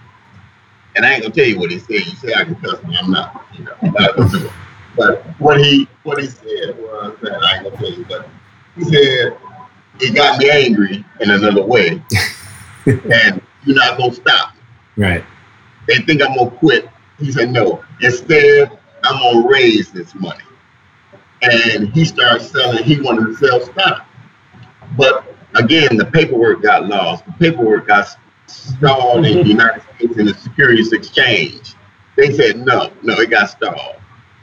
[0.95, 2.05] And I ain't gonna tell you what he said.
[2.05, 4.51] You say I can cuss me, I'm not, you know, I'm not gonna do it.
[4.95, 8.29] But what he what he said was that I ain't gonna tell you, but
[8.75, 9.37] he said
[9.99, 12.01] it got me angry in another way.
[12.85, 14.53] and you're not gonna stop.
[14.97, 15.23] Right.
[15.87, 16.89] They think I'm gonna quit.
[17.19, 17.83] He said, no.
[18.01, 20.43] Instead, I'm gonna raise this money.
[21.41, 24.05] And he started selling, he wanted to sell stock.
[24.97, 27.25] But again, the paperwork got lost.
[27.25, 28.07] The paperwork got
[28.47, 31.75] stalled in the United States in the Securities Exchange.
[32.15, 33.97] They said no, no, it got stalled.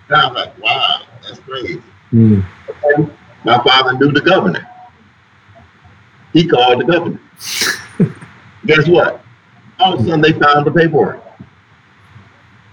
[0.09, 1.83] And I was like, wow, that's crazy.
[2.13, 2.45] Mm.
[3.45, 4.69] My father knew the governor.
[6.33, 7.21] He called the governor.
[8.67, 9.25] Guess what?
[9.79, 11.23] All of a sudden they found the paperwork.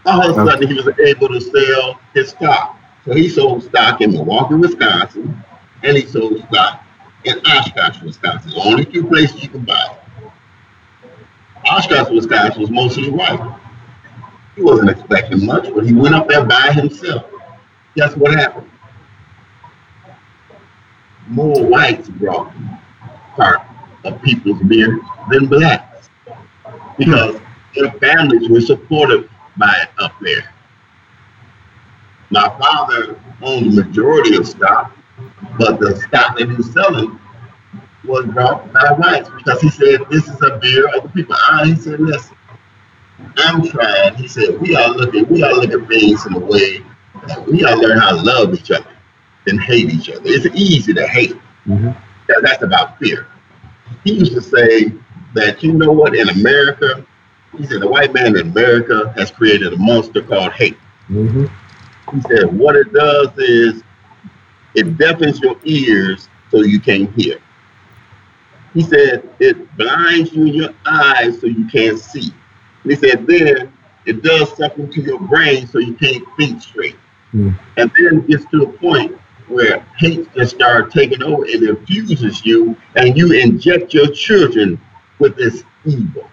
[0.06, 2.78] All of a sudden he was able to sell his stock.
[3.06, 5.44] So he sold stock in Milwaukee, Wisconsin,
[5.84, 6.84] and he sold stock
[7.24, 8.52] in Oshkosh, Wisconsin.
[8.52, 10.32] The only two places you can buy it.
[11.66, 13.40] Oshkosh, Wisconsin was mostly white.
[14.56, 17.26] He wasn't expecting much, but he went up there by himself.
[17.96, 18.70] Guess what happened?
[21.28, 22.52] More whites brought
[23.36, 23.62] part
[24.04, 25.00] of people's beer
[25.32, 26.10] than blacks
[26.98, 27.40] because
[27.76, 30.54] their families were supported by it up there.
[32.32, 34.96] My father owned the majority of stock,
[35.58, 37.20] but the stock that he was selling
[38.06, 41.36] was brought by whites because he said, This is a beer of the people.
[41.38, 42.36] Ah, he said, Listen,
[43.38, 44.16] I'm trying.
[44.16, 46.84] He said, We all look at we all look at things in a way
[47.28, 48.96] that we all learn how to love each other
[49.46, 50.22] than hate each other.
[50.26, 51.36] It's easy to hate.
[51.66, 51.92] Mm-hmm.
[52.28, 53.28] That, that's about fear.
[54.04, 54.94] He used to say
[55.34, 57.06] that you know what in America,
[57.58, 60.78] he said the white man in America has created a monster called hate.
[61.10, 61.46] Mm-hmm.
[62.16, 63.84] He said what it does is
[64.76, 67.40] it deafens your ears so you can't hear.
[68.74, 72.32] He said it blinds you in your eyes so you can't see.
[72.90, 73.72] And he said then
[74.06, 76.96] it does something to your brain so you can't think straight.
[77.34, 77.58] Mm.
[77.78, 79.16] And then it gets to a point
[79.48, 84.82] where hate just starts taking over and infuses you and you inject your children
[85.20, 86.28] with this evil.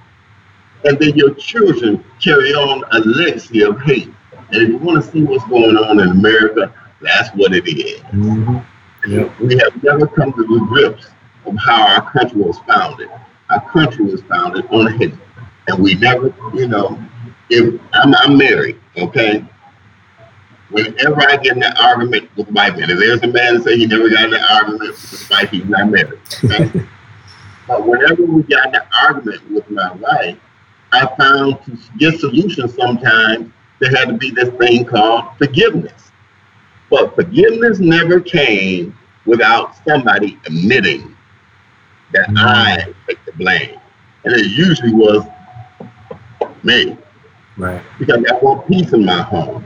[0.85, 4.09] And then your children carry on a legacy of hate.
[4.33, 6.72] And if you want to see what's going on in America,
[7.03, 8.01] that's what it is.
[8.01, 9.12] Mm-hmm.
[9.12, 9.41] Yep.
[9.41, 11.09] We have never come to the grips
[11.45, 13.11] of how our country was founded.
[13.51, 15.12] Our country was founded on hate.
[15.69, 17.03] And we never, you know,
[17.51, 19.45] if I'm, I'm married, okay?
[20.71, 23.77] whenever I get in an argument with my men, if there's a man that say
[23.77, 26.21] he never got in an argument with white, he's not married.
[26.45, 26.71] Okay?
[27.69, 30.39] but whenever we got in an argument with my wife,
[30.93, 36.11] I found to get solutions sometimes there had to be this thing called forgiveness.
[36.91, 41.17] But forgiveness never came without somebody admitting
[42.12, 42.39] that mm-hmm.
[42.39, 43.79] I take the blame.
[44.25, 45.27] And it usually was
[46.67, 46.99] me.
[47.57, 47.83] Right.
[47.99, 49.64] Because I want peace in my home.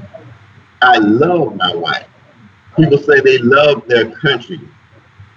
[0.82, 2.06] I love my wife.
[2.76, 4.60] People say they love their country.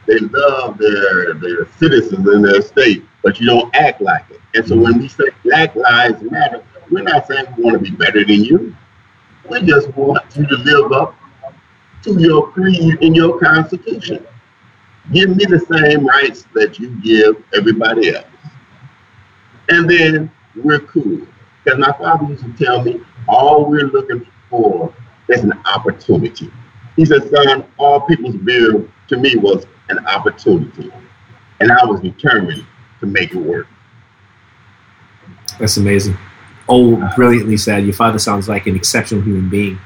[0.06, 4.42] They love their their citizens in their state, but you don't act like it.
[4.54, 7.96] And so when we say Black Lives Matter, we're not saying we want to be
[7.96, 8.76] better than you.
[9.50, 11.16] We just want you to live up
[12.04, 14.26] to your creed and your constitution.
[15.12, 18.26] Give me the same rights that you give everybody else.
[19.70, 21.26] And then we're cool.
[21.64, 24.94] Because my father used to tell me, all we're looking for
[25.30, 26.52] is an opportunity.
[26.96, 30.92] He said, son, all people's beer to me was an opportunity.
[31.60, 32.66] And I was determined
[33.00, 33.68] to make it work.
[35.60, 36.18] That's amazing.
[36.68, 37.84] Oh, brilliantly said.
[37.84, 39.80] Your father sounds like an exceptional human being.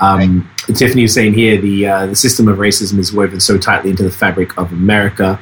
[0.00, 3.90] Um, Tiffany was saying here the uh, the system of racism is woven so tightly
[3.90, 5.40] into the fabric of America,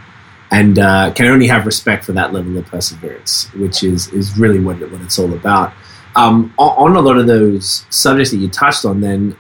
[0.51, 4.61] and uh, can only have respect for that level of perseverance, which is is really
[4.61, 5.73] what what it's all about.
[6.15, 9.37] Um, on, a lot of those subjects that you touched on, then,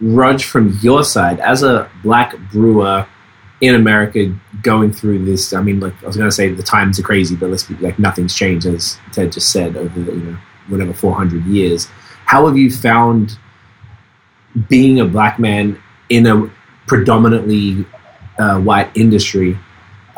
[0.00, 3.06] Raj, from your side, as a black brewer
[3.60, 6.98] in America, going through this, I mean, like I was going to say, the times
[6.98, 10.18] are crazy, but let's be like nothing's changed, as Ted just said, over the, you
[10.18, 10.38] know
[10.68, 11.86] whatever 400 years.
[12.24, 13.38] How have you found
[14.68, 16.50] being a black man in a
[16.86, 17.86] predominantly
[18.38, 19.58] uh, white industry?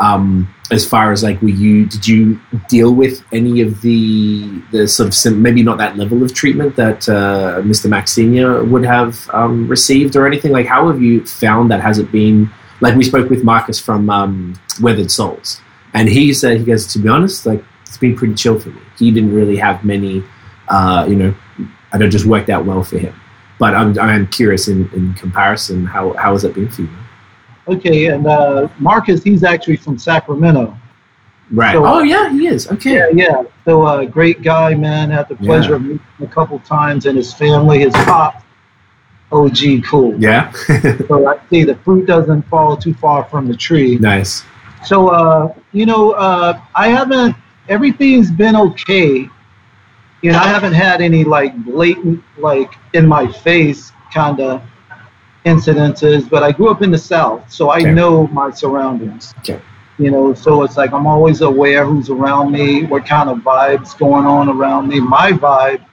[0.01, 4.89] Um, as far as like, were you did you deal with any of the the
[4.89, 7.89] sort of maybe not that level of treatment that uh, Mr.
[7.89, 10.53] Mack Senior would have um, received or anything?
[10.53, 11.81] Like, how have you found that?
[11.81, 15.61] Has it been like we spoke with Marcus from um, Weathered Souls,
[15.95, 18.81] and he said he goes to be honest, like it's been pretty chill for me.
[18.99, 20.25] He didn't really have many
[20.71, 21.35] uh, you know,
[21.93, 23.15] and it just worked out well for him.
[23.59, 26.89] But I'm, I'm curious in, in comparison, how, how has it been for you?
[27.69, 30.77] Okay, and uh, Marcus, he's actually from Sacramento.
[31.51, 31.75] Right.
[31.75, 32.69] So, oh, yeah, he is.
[32.69, 32.95] Okay.
[32.95, 33.43] Yeah, yeah.
[33.65, 35.11] So, uh, great guy, man.
[35.11, 35.77] Had the pleasure yeah.
[35.77, 38.43] of meeting him a couple times, and his family, his pop,
[39.33, 40.21] OG, cool.
[40.21, 40.53] Yeah.
[41.09, 43.99] so I see the fruit doesn't fall too far from the tree.
[43.99, 44.45] Nice.
[44.85, 47.37] So, uh, you know, uh, I haven't.
[47.69, 49.29] Everything's been okay
[50.23, 54.63] you know, I haven't had any like blatant, like in my face kind of
[55.45, 57.93] incidences, but I grew up in the South, so I okay.
[57.93, 59.35] know my surroundings.
[59.39, 59.61] Okay.
[59.99, 63.97] You know, so it's like I'm always aware who's around me, what kind of vibes
[63.99, 65.85] going on around me, my vibe.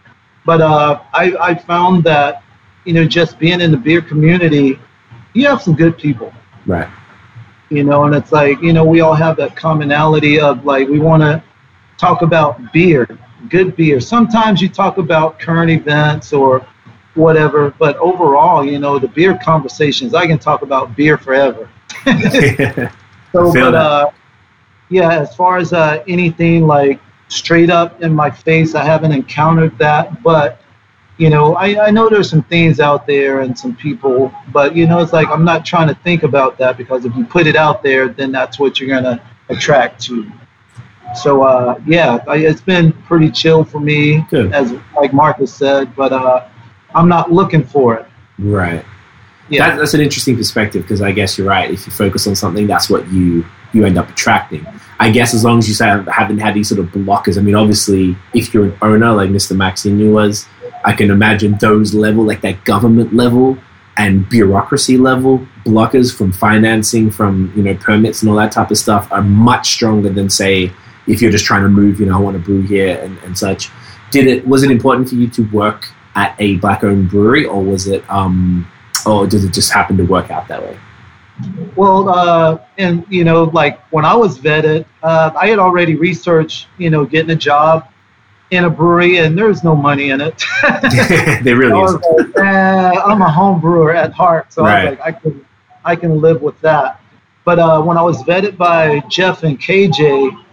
[0.46, 2.44] But uh, I, I found that,
[2.86, 4.80] you know, just being in the beer community,
[5.34, 6.34] you have some good people.
[6.66, 6.88] Right.
[7.70, 11.00] You know, and it's like, you know, we all have that commonality of like, we
[11.00, 11.44] want to
[11.98, 13.08] talk about beer
[13.50, 14.00] good beer.
[14.00, 16.66] Sometimes you talk about current events or
[17.18, 21.70] whatever, but overall, you know, the beer conversations, I can talk about beer forever.
[22.06, 24.12] so, but uh,
[24.90, 29.78] yeah, as far as uh, anything like straight up in my face, I haven't encountered
[29.80, 30.62] that, but
[31.18, 34.86] you know, I, I know there's some things out there and some people, but you
[34.88, 37.56] know, it's like I'm not trying to think about that because if you put it
[37.56, 40.32] out there, then that's what you're gonna attract to.
[41.16, 44.54] So uh, yeah, it's been pretty chill for me, Good.
[44.54, 45.96] as like Marcus said.
[45.96, 46.48] But uh,
[46.98, 48.06] I'm not looking for it.
[48.40, 48.84] Right.
[49.50, 51.70] Yeah, that, that's an interesting perspective because I guess you're right.
[51.70, 54.66] If you focus on something, that's what you you end up attracting.
[55.00, 57.38] I guess as long as you say, haven't had these sort of blockers.
[57.38, 59.56] I mean, obviously, if you're an owner like Mr.
[59.56, 60.48] Maxine was,
[60.84, 63.58] I can imagine those level, like that government level
[63.98, 68.78] and bureaucracy level blockers from financing, from you know permits and all that type of
[68.78, 70.72] stuff are much stronger than say
[71.08, 73.38] if you're just trying to move, you know, I want to brew here and, and
[73.38, 73.70] such.
[74.12, 77.64] Did it was it important for you to work at a black owned brewery or
[77.64, 78.68] was it um
[79.06, 80.78] or did it just happen to work out that way?
[81.76, 86.68] Well, uh, and you know, like when I was vetted, uh, I had already researched,
[86.80, 87.88] you know, getting a job
[88.50, 90.44] in a brewery, and there's no money in it.
[91.44, 91.94] they really is.
[91.94, 94.88] Like, eh, I'm a home brewer at heart, so right.
[94.88, 95.46] I was like, I can,
[95.86, 97.02] I can live with that.
[97.46, 100.44] But uh, when I was vetted by Jeff and KJ,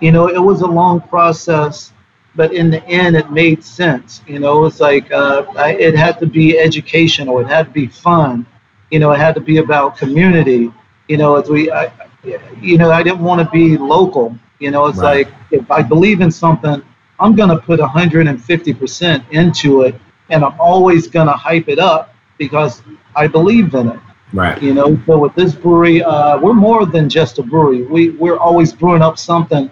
[0.00, 1.92] you know, it was a long process,
[2.34, 4.22] but in the end, it made sense.
[4.26, 7.86] You know, it's like uh, I, it had to be educational, it had to be
[7.86, 8.46] fun,
[8.92, 10.70] you know, it had to be about community.
[11.08, 11.90] You know, as we, I,
[12.60, 14.36] you know, I didn't want to be local.
[14.60, 15.26] You know, it's right.
[15.26, 16.82] like if I believe in something,
[17.18, 19.94] I'm going to put 150% into it,
[20.28, 22.82] and I'm always going to hype it up because
[23.16, 24.00] I believe in it.
[24.32, 24.62] Right.
[24.62, 27.82] You know, so with this brewery, uh, we're more than just a brewery.
[27.82, 29.70] We we're always brewing up something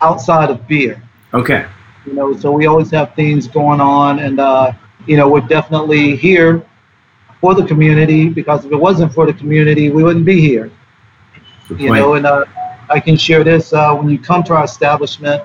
[0.00, 1.02] outside of beer.
[1.32, 1.66] Okay.
[2.06, 4.72] You know, so we always have things going on, and uh,
[5.06, 6.62] you know, we're definitely here
[7.40, 10.70] for the community because if it wasn't for the community, we wouldn't be here.
[11.68, 12.00] Good You point.
[12.00, 12.44] know, and uh,
[12.88, 15.42] I can share this uh, when you come to our establishment,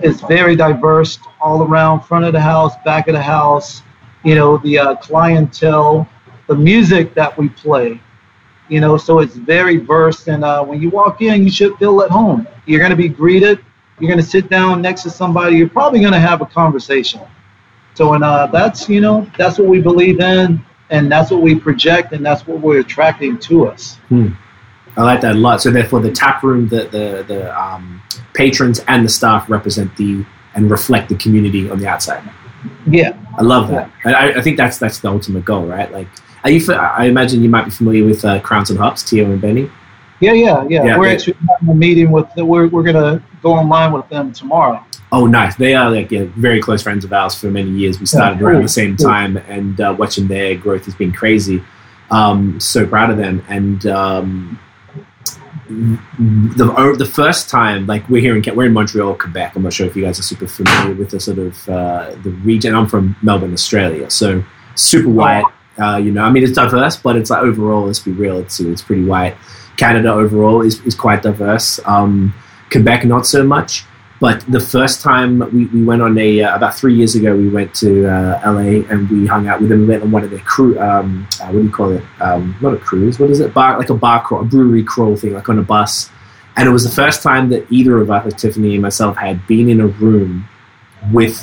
[0.00, 3.82] it's very diverse all around, front of the house, back of the house.
[4.24, 6.08] You know, the uh, clientele,
[6.48, 8.00] the music that we play.
[8.68, 12.02] You know, so it's very diverse, and uh, when you walk in, you should feel
[12.02, 12.46] at home.
[12.66, 13.64] You're going to be greeted.
[13.98, 15.56] You're going to sit down next to somebody.
[15.56, 17.20] You're probably going to have a conversation.
[17.94, 21.54] So, and uh, that's you know, that's what we believe in, and that's what we
[21.54, 23.98] project, and that's what we're attracting to us.
[24.96, 25.62] I like that a lot.
[25.62, 28.02] So therefore, the tap room, the the, the um,
[28.34, 30.24] patrons and the staff represent the
[30.54, 32.22] and reflect the community on the outside.
[32.86, 33.16] Yeah.
[33.38, 33.90] I love that.
[34.04, 35.90] And I, I think that's that's the ultimate goal, right?
[35.92, 36.08] Like,
[36.44, 36.72] are you?
[36.72, 39.70] I imagine you might be familiar with uh, Crowns and Hops, Teo and Beny.
[40.20, 40.84] Yeah, yeah, yeah.
[40.84, 42.26] Yeah, we're they- actually having a meeting with.
[42.36, 44.84] We're we're gonna go online with them tomorrow.
[45.10, 45.56] Oh, nice.
[45.56, 47.98] They are like yeah, very close friends of ours for many years.
[47.98, 49.06] We started cool, around the same cool.
[49.06, 51.62] time, and uh, watching their growth has been crazy.
[52.10, 53.44] Um, so proud of them.
[53.48, 54.58] And um,
[55.68, 59.56] the oh, the first time, like we're here in we're in Montreal, Quebec.
[59.56, 62.30] I'm not sure if you guys are super familiar with the sort of uh, the
[62.44, 62.74] region.
[62.74, 64.44] I'm from Melbourne, Australia, so
[64.74, 65.44] super white.
[65.78, 68.60] Uh, you know, I mean, it's diverse, but it's like overall, let's be real, it's
[68.60, 69.36] it's pretty white.
[69.78, 71.80] Canada overall is, is quite diverse.
[71.86, 72.34] Um,
[72.70, 73.84] Quebec, not so much.
[74.20, 77.48] But the first time we, we went on a uh, about three years ago, we
[77.48, 79.82] went to uh, LA and we hung out with them.
[79.82, 80.78] We went on one of their crew.
[80.80, 82.02] Um, uh, what do you call it?
[82.20, 83.20] Um, not a cruise.
[83.20, 83.54] What is it?
[83.54, 86.10] Bar like a bar crawl, a brewery crawl thing, like on a bus.
[86.56, 89.46] And it was the first time that either of us, like Tiffany and myself, had
[89.46, 90.48] been in a room
[91.12, 91.40] with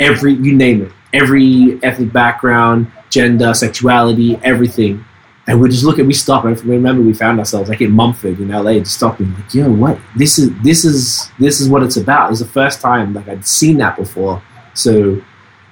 [0.00, 5.04] every you name it, every ethnic background, gender, sexuality, everything.
[5.48, 7.90] And we just look at, we stop, and we remember we found ourselves like in
[7.90, 9.98] Mumford in LA, just stopping, like, yo, what?
[10.14, 12.26] This is this is this is what it's about.
[12.26, 14.42] It was the first time like I'd seen that before.
[14.74, 15.22] So,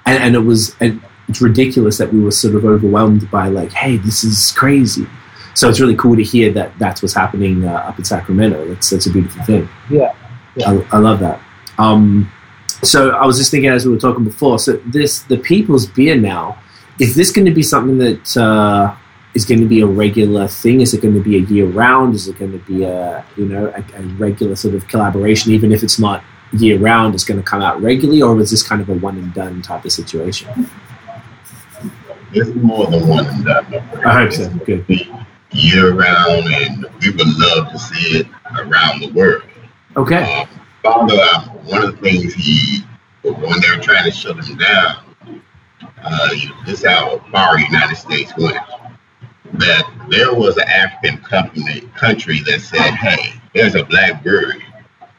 [0.07, 3.71] and, and it was and it's ridiculous that we were sort of overwhelmed by like,
[3.71, 5.05] hey, this is crazy.
[5.53, 8.71] So it's really cool to hear that that's what's happening uh, up in Sacramento.
[8.71, 9.69] It's it's a beautiful thing.
[9.91, 10.15] Yeah.
[10.55, 10.71] Yeah.
[10.71, 11.39] I, I love that.
[11.77, 12.31] Um,
[12.81, 14.57] so I was just thinking as we were talking before.
[14.57, 16.57] So this the people's beer now
[16.99, 18.95] is this going to be something that uh,
[19.37, 20.81] is going to be a regular thing?
[20.81, 22.15] Is it going to be a year round?
[22.15, 25.51] Is it going to be a you know a, a regular sort of collaboration?
[25.51, 26.23] Even if it's not
[26.53, 29.15] year round, it's going to come out regularly, or is this kind of a one
[29.17, 30.47] and done type of situation?
[32.33, 33.73] It's more than one and done.
[34.03, 34.49] I hope so.
[34.65, 34.85] Good.
[35.51, 38.27] Year round, and we would love to see it
[38.59, 39.43] around the world.
[39.95, 40.41] Okay.
[40.41, 40.47] Um,
[40.83, 41.17] Father,
[41.63, 42.81] one of the things he,
[43.21, 45.43] when they were trying to shut him down,
[46.03, 46.29] uh,
[46.65, 48.57] this is how far the United States went.
[49.53, 54.61] That there was an African company country that said, "Hey, there's a black bird.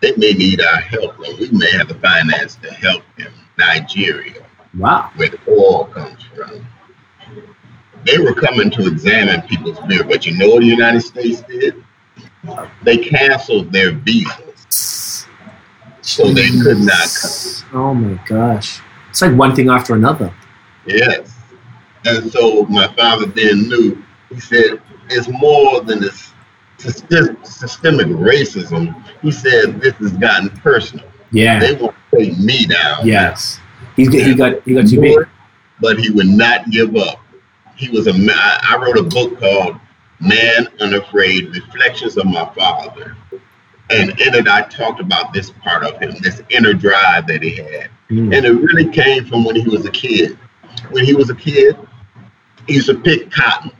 [0.01, 4.43] They may need our help, and we may have the finance to help them." Nigeria,
[4.77, 5.11] Wow.
[5.17, 6.65] where the oil comes from.
[8.05, 11.83] They were coming to examine people's beer, but you know what the United States did?
[12.85, 15.27] They canceled their visas.
[16.01, 17.81] So they could not come.
[17.81, 18.81] Oh my gosh.
[19.11, 20.33] It's like one thing after another.
[20.87, 21.35] Yes.
[22.07, 26.33] And so my father then knew, he said, it's more than this
[26.79, 27.37] systemic
[28.09, 29.05] racism.
[29.23, 31.07] He said, this has gotten personal.
[31.31, 31.59] Yeah.
[31.59, 33.07] They want to take me down.
[33.07, 33.59] Yes.
[33.97, 35.29] He's he got he got too big.
[35.81, 37.21] But he would not give up.
[37.77, 39.77] He was a I wrote a book called
[40.21, 43.17] Man Unafraid Reflections of My Father.
[43.91, 47.57] And in it, I talked about this part of him, this inner drive that he
[47.57, 47.91] had.
[48.11, 48.37] Mm.
[48.37, 50.39] And it really came from when he was a kid.
[50.91, 51.77] When he was a kid,
[52.67, 53.73] he used to pick cotton.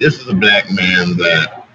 [0.00, 1.66] This is a black man that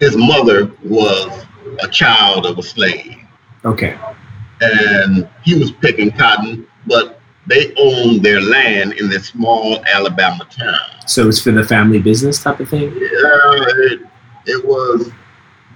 [0.00, 1.46] his mother was
[1.82, 3.16] a child of a slave.
[3.64, 3.98] Okay.
[4.60, 10.78] And he was picking cotton, but they owned their land in this small Alabama town.
[11.06, 12.90] So it's for the family business type of thing.
[12.90, 14.00] Yeah, it,
[14.46, 15.10] it was.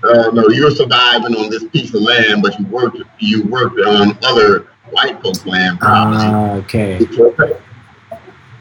[0.03, 4.16] Uh, no, you're surviving on this piece of land, but you worked you worked on
[4.22, 5.78] other white folks' land.
[5.82, 7.05] Ah, okay.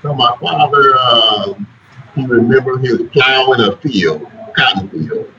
[0.02, 1.54] So my father, uh,
[2.18, 5.32] he remember he was plowing a field, cotton field,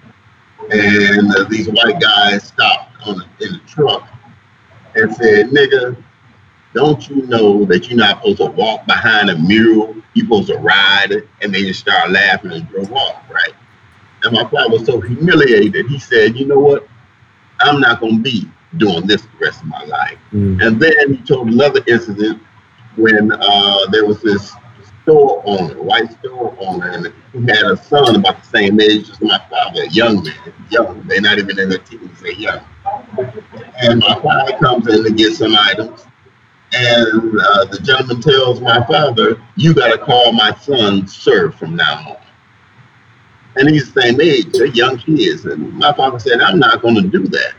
[0.71, 4.09] and uh, these white guys stopped on the, in the truck
[4.95, 6.03] and said, "Nigga,
[6.75, 9.97] don't you know that you're not supposed to walk behind a mule?
[10.15, 13.55] You're supposed to ride it." And they just started laughing and drove off, right?
[14.23, 15.87] And my father was so humiliated.
[15.87, 16.89] He said, "You know what?
[17.61, 20.65] I'm not gonna be doing this the rest of my life." Mm.
[20.65, 22.41] And then he told another incident
[22.97, 24.55] when uh, there was this
[25.09, 29.21] store owner, white store owner, and he had a son about the same age as
[29.23, 31.03] my father, a young man, young.
[31.07, 32.61] They're not even in their teens, they're young.
[33.81, 36.07] And my father comes in to get some items,
[36.75, 41.75] and uh, the gentleman tells my father, "You got to call my son sir from
[41.75, 42.17] now on."
[43.57, 45.47] And he's the same age, they're young kids.
[45.47, 47.55] And my father said, "I'm not going to do that."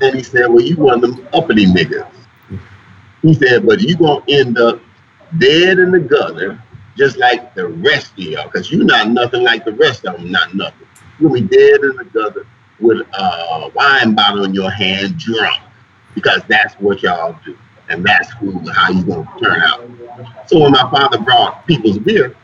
[0.00, 2.06] And he said, "Well, you one of them uppity niggas."
[3.22, 4.80] He said, "But you gonna end up
[5.38, 6.62] dead in the gutter,
[6.96, 10.30] just like the rest of y'all, because you're not nothing like the rest of them,
[10.30, 10.86] not nothing.
[11.18, 12.46] You'll be dead in the gutter
[12.80, 15.60] with a wine bottle in your hand, drunk,
[16.14, 17.56] because that's what y'all do.
[17.88, 20.48] And that's who, how you're going to turn out.
[20.48, 22.36] So when my father brought people's beer,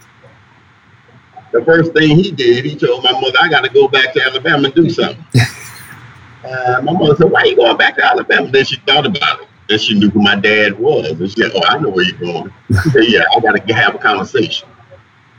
[1.52, 4.22] the first thing he did, he told my mother, I got to go back to
[4.22, 5.24] Alabama and do something.
[6.44, 8.50] uh, my mother said, why are you going back to Alabama?
[8.50, 9.48] Then she thought about it.
[9.68, 11.10] And she knew who my dad was.
[11.20, 12.52] And she said, Oh, I know where you're going.
[12.92, 14.68] Said, Yeah, I got to have a conversation.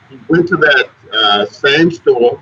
[0.09, 2.41] He went to that uh, same store.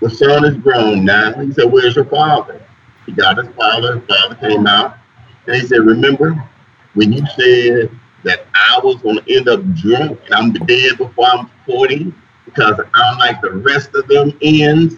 [0.00, 1.32] The son is grown now.
[1.40, 2.62] He said, Where's your father?
[3.06, 3.98] He got his father.
[3.98, 4.96] His father came out.
[5.46, 6.42] And he said, Remember
[6.94, 7.90] when you said
[8.22, 12.12] that I was going to end up drunk and I'm dead before I'm 40
[12.44, 14.96] because I'm like the rest of them ends?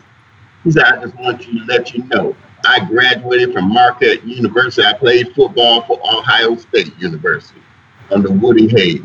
[0.63, 2.37] He said, I just want you to let you know
[2.67, 4.87] I graduated from Marquette University.
[4.87, 7.63] I played football for Ohio State University
[8.11, 9.03] under Woody Hayes.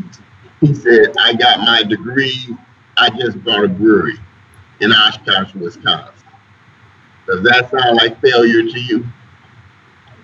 [0.60, 2.56] He said, I got my degree.
[2.98, 4.18] I just bought a brewery
[4.80, 6.14] in Oshkosh, Wisconsin.
[7.28, 9.06] Does that sound like failure to you?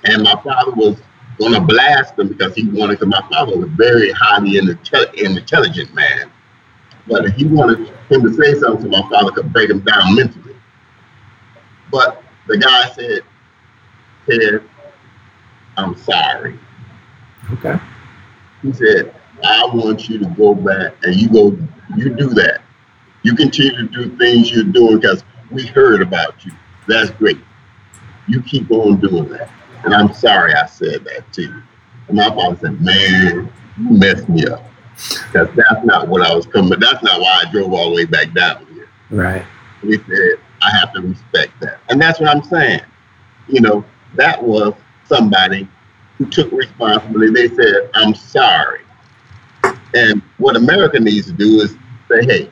[0.05, 0.99] And my father was
[1.39, 5.93] going to blast him because he wanted, because my father was a very highly intelligent
[5.93, 6.31] man.
[7.07, 10.55] But he wanted him to say something so my father could break him down mentally.
[11.91, 13.21] But the guy said,
[14.29, 14.61] Ted,
[15.77, 16.59] I'm sorry.
[17.53, 17.79] Okay.
[18.61, 21.57] He said, I want you to go back and you go,
[21.95, 22.61] you do that.
[23.23, 26.51] You continue to do things you're doing because we heard about you.
[26.87, 27.37] That's great.
[28.27, 29.49] You keep on doing that.
[29.83, 31.63] And I'm sorry I said that to you.
[32.07, 34.63] And my father said, man, you messed me up.
[34.95, 36.79] Because that's not what I was coming.
[36.79, 38.89] That's not why I drove all the way back down here.
[39.11, 39.45] Right.
[39.81, 41.79] He said, I have to respect that.
[41.89, 42.81] And that's what I'm saying.
[43.47, 43.85] You know,
[44.17, 44.73] that was
[45.05, 45.67] somebody
[46.17, 47.47] who took responsibility.
[47.47, 48.81] They said, I'm sorry.
[49.93, 51.75] And what America needs to do is
[52.09, 52.51] say, hey,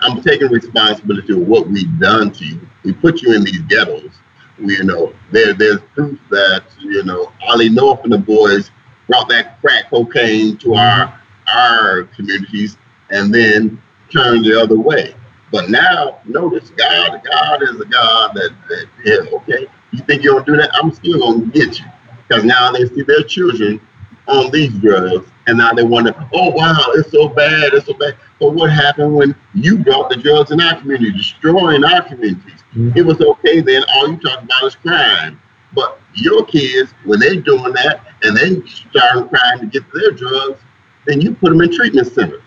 [0.00, 2.60] I'm taking responsibility of what we've done to you.
[2.82, 4.10] We put you in these ghettos.
[4.58, 8.70] We, you know, there, there's proof that, you know, Ollie North and the boys
[9.08, 11.20] brought that crack cocaine to our
[11.52, 12.76] our communities
[13.10, 15.14] and then turned the other way.
[15.50, 20.32] But now, notice God, God is a God that, that yeah, okay, you think you
[20.32, 20.70] don't do that?
[20.74, 21.86] I'm still gonna get you.
[22.26, 23.80] Because now they see their children
[24.26, 28.16] on these drugs, and now they wonder, oh wow, it's so bad, it's so bad.
[28.40, 32.62] But what happened when you brought the drugs in our community, destroying our communities?
[32.74, 32.96] Mm-hmm.
[32.96, 33.84] It was okay then.
[33.94, 35.40] All you talk about is crime.
[35.74, 40.60] But your kids, when they're doing that and they start crime to get their drugs,
[41.06, 42.42] then you put them in treatment centers.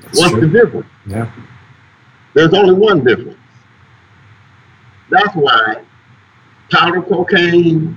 [0.00, 0.40] That's What's true.
[0.40, 0.86] the difference?
[1.06, 1.30] Yeah.
[2.34, 3.38] There's only one difference.
[5.10, 5.82] That's why
[6.70, 7.96] powder cocaine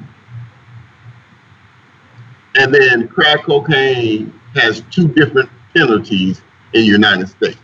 [2.55, 6.41] and then crack cocaine has two different penalties
[6.73, 7.57] in the United States.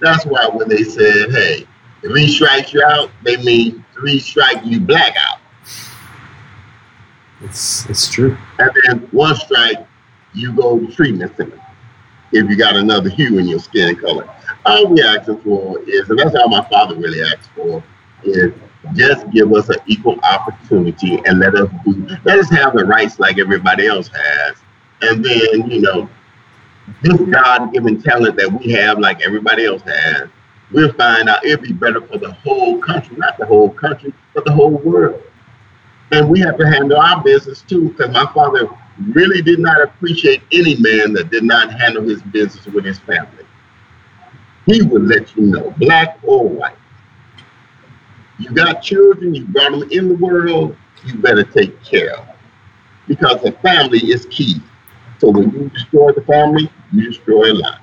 [0.00, 1.66] That's why when they said, hey,
[2.02, 5.38] three strikes you out, they mean three strikes you black out.
[7.40, 8.36] It's it's true.
[8.58, 9.86] And then one strike,
[10.34, 11.60] you go to treatment center
[12.32, 14.28] if you got another hue in your skin color.
[14.64, 17.82] All we asking for is, and that's all my father really asked for,
[18.22, 18.52] is
[18.94, 23.18] just give us an equal opportunity and let us do, let us have the rights
[23.18, 24.56] like everybody else has.
[25.02, 26.08] And then, you know,
[27.02, 30.28] this God-given talent that we have, like everybody else has,
[30.70, 34.44] we'll find out it'll be better for the whole country, not the whole country, but
[34.44, 35.22] the whole world.
[36.10, 38.68] And we have to handle our business too, because my father
[39.12, 43.44] really did not appreciate any man that did not handle his business with his family.
[44.68, 46.76] He would let you know, black or white.
[48.38, 52.36] You got children, you brought them in the world, you better take care of them.
[53.06, 54.60] Because the family is key.
[55.20, 57.80] So when you destroy the family, you destroy a lot.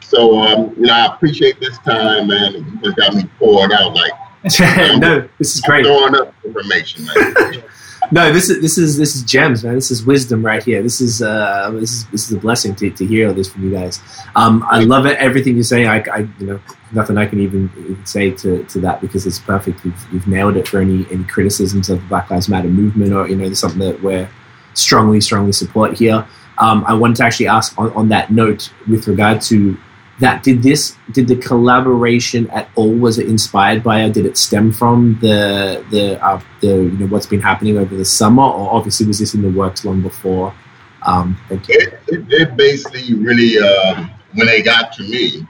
[0.00, 2.52] So um, you know, I appreciate this time, man.
[2.52, 4.12] You just got me poured out like
[5.00, 5.84] no, this is great.
[5.84, 7.64] Throwing up information, man.
[8.10, 9.74] no, this is this is this is gems, man.
[9.74, 10.82] This is wisdom right here.
[10.82, 13.64] This is uh, this is this is a blessing to, to hear all this from
[13.64, 14.00] you guys.
[14.34, 15.18] Um, I love it.
[15.18, 16.60] Everything you say, I, I you know
[16.92, 19.84] nothing I can even, say to, to that because it's perfect.
[19.84, 23.28] You've, you've nailed it for any any criticisms of the Black Lives Matter movement or
[23.28, 24.28] you know something that we're
[24.74, 26.26] strongly strongly support here.
[26.58, 29.76] um, I wanted to actually ask on, on that note with regard to
[30.20, 30.42] that.
[30.42, 34.72] Did this did the collaboration at all was it inspired by or did it stem
[34.72, 39.06] from the the uh, the you know what's been happening over the summer or obviously
[39.06, 40.54] was this in the works long before?
[41.02, 41.76] Um, thank you.
[41.78, 45.46] It, it, it basically really, um, when they got to me,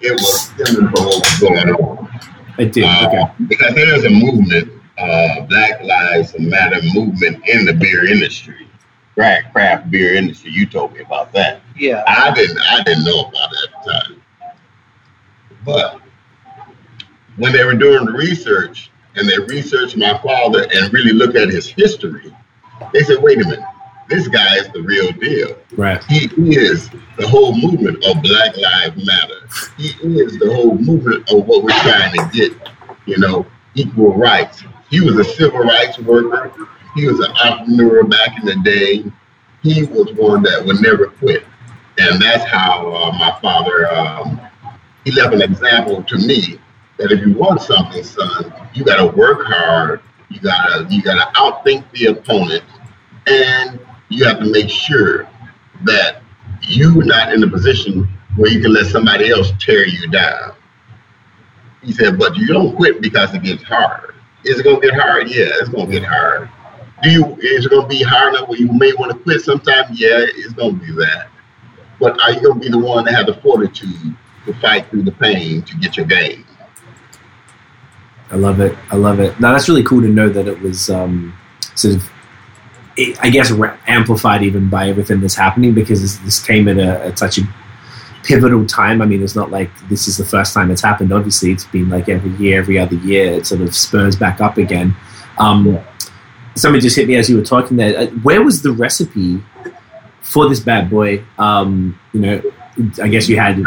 [0.00, 2.20] it was stemming from what was going on.
[2.58, 2.84] It did.
[2.84, 3.32] Uh, Okay.
[3.48, 8.68] Because there's a movement, uh, Black Lives Matter movement in the beer industry,
[9.20, 10.50] craft, craft beer industry.
[10.50, 11.60] You told me about that.
[11.76, 12.02] Yeah.
[12.06, 12.58] I didn't.
[12.58, 14.22] I didn't know about it at the time.
[15.62, 16.00] But
[17.36, 21.50] when they were doing the research and they researched my father and really looked at
[21.50, 22.34] his history,
[22.94, 23.64] they said, "Wait a minute,
[24.08, 25.54] this guy is the real deal.
[25.76, 26.02] Right.
[26.04, 29.48] He is the whole movement of Black Lives Matter.
[29.76, 32.52] He is the whole movement of what we're trying to get,
[33.04, 33.44] you know,
[33.74, 34.64] equal rights.
[34.88, 36.68] He was a civil rights worker.
[36.94, 39.04] He was an entrepreneur back in the day.
[39.62, 41.44] He was one that would never quit.
[41.98, 44.40] And that's how uh, my father, um,
[45.04, 46.58] he left an example to me
[46.96, 50.02] that if you want something, son, you got to work hard.
[50.28, 52.62] You gotta, you gotta outthink the opponent,
[53.26, 53.80] and
[54.10, 55.28] you have to make sure
[55.82, 56.22] that
[56.62, 60.52] you're not in a position where you can let somebody else tear you down.
[61.82, 64.14] He said, but you don't quit because it gets hard.
[64.44, 65.28] Is it gonna get hard?
[65.28, 66.48] Yeah, it's gonna get hard.
[67.02, 69.86] Do you is it gonna be hard enough where you may want to quit sometime?
[69.92, 71.28] Yeah, it's gonna be that.
[71.98, 75.12] But are you gonna be the one that have the fortitude to fight through the
[75.12, 76.44] pain to get your gain?
[78.30, 78.76] I love it.
[78.90, 79.38] I love it.
[79.40, 81.36] Now that's really cool to know that it was um,
[81.74, 82.10] sort of,
[82.96, 83.52] it, I guess,
[83.86, 87.42] amplified even by everything that's happening because this, this came at a, such a
[88.22, 89.02] pivotal time.
[89.02, 91.12] I mean, it's not like this is the first time it's happened.
[91.12, 93.32] Obviously, it's been like every year, every other year.
[93.32, 94.94] It sort of spurs back up again.
[95.38, 95.80] Um,
[96.56, 97.96] Somebody just hit me as you were talking there.
[97.98, 99.42] Uh, Where was the recipe
[100.22, 101.24] for this bad boy?
[101.38, 102.42] Um, you know,
[103.02, 103.64] I guess you had.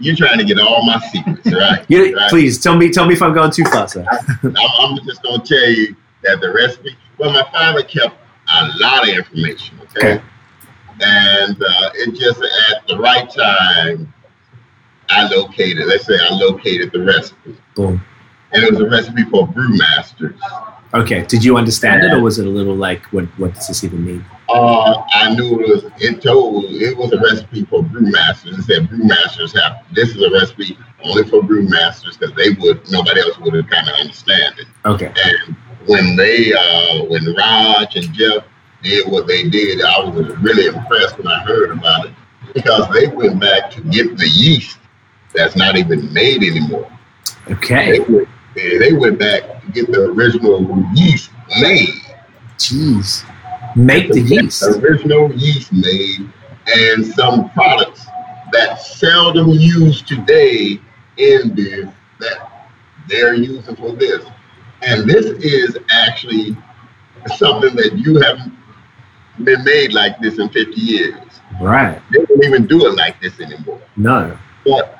[0.00, 1.84] You're trying to get all my secrets, right?
[1.88, 2.28] You, Right.
[2.30, 2.90] Please tell me.
[2.90, 4.04] Tell me if I'm going too far, sir.
[4.42, 6.96] I'm, I'm just gonna tell you that the recipe.
[7.18, 8.14] Well, my father kept
[8.54, 9.78] a lot of information.
[9.96, 10.24] Okay, Okay.
[11.02, 14.12] and uh, it just at the right time,
[15.08, 15.86] I located.
[15.86, 18.02] Let's say I located the recipe, Boom.
[18.52, 20.38] and it was a recipe for brewmasters.
[20.96, 21.24] Okay.
[21.26, 23.24] Did you understand it, or was it a little like, what?
[23.38, 24.24] What does this even mean?
[24.48, 25.92] Uh, I knew it was.
[25.98, 28.58] It told it was a recipe for brewmasters.
[28.58, 29.84] It said brewmasters have.
[29.94, 32.90] This is a recipe only for brewmasters because they would.
[32.90, 34.66] Nobody else would have kind of understand it.
[34.86, 35.12] Okay.
[35.24, 38.44] And when they, uh, when Raj and Jeff
[38.82, 42.12] did what they did, I was really impressed when I heard about it
[42.54, 44.78] because they went back to get the yeast
[45.34, 46.90] that's not even made anymore.
[47.46, 48.00] They Okay.
[48.00, 51.30] went, they they went back to get the original yeast
[51.60, 52.02] made.
[52.58, 53.24] Jeez.
[53.76, 54.60] Make the yeast.
[54.60, 56.32] The original yeast made
[56.66, 58.06] and some products
[58.52, 60.80] that seldom used today
[61.16, 62.70] in beer that
[63.08, 64.24] they're using for this.
[64.82, 66.56] And this is actually
[67.36, 68.52] something that you haven't
[69.44, 71.20] been made like this in 50 years.
[71.60, 72.00] Right.
[72.12, 73.80] They don't even do it like this anymore.
[73.96, 74.36] No.
[74.64, 74.95] But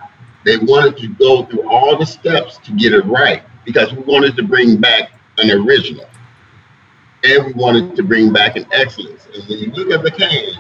[0.46, 4.36] they wanted to go through all the steps to get it right because we wanted
[4.36, 6.08] to bring back an original.
[7.24, 9.26] And we wanted to bring back an excellence.
[9.34, 10.52] And when you look at the can,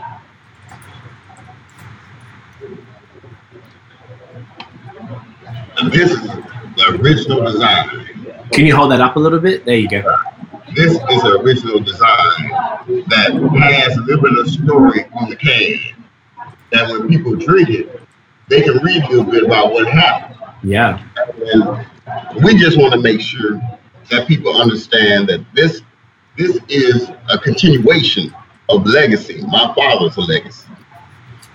[5.92, 8.26] this is the original design.
[8.50, 9.64] Can you hold that up a little bit?
[9.64, 10.02] There you go.
[10.74, 12.50] This is an original design
[13.06, 13.30] that
[13.60, 16.04] has a little bit of story on the can.
[16.72, 18.05] That when people drink it,
[18.48, 20.38] they can read a little bit about what happened.
[20.62, 21.02] Yeah.
[21.52, 23.60] And we just want to make sure
[24.10, 25.82] that people understand that this
[26.36, 28.34] this is a continuation
[28.68, 29.42] of legacy.
[29.46, 30.68] My father's a legacy.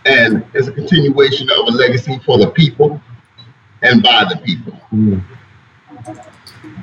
[0.05, 2.99] And it's a continuation of a legacy for the people
[3.83, 4.79] and by the people.
[4.91, 5.23] Mm,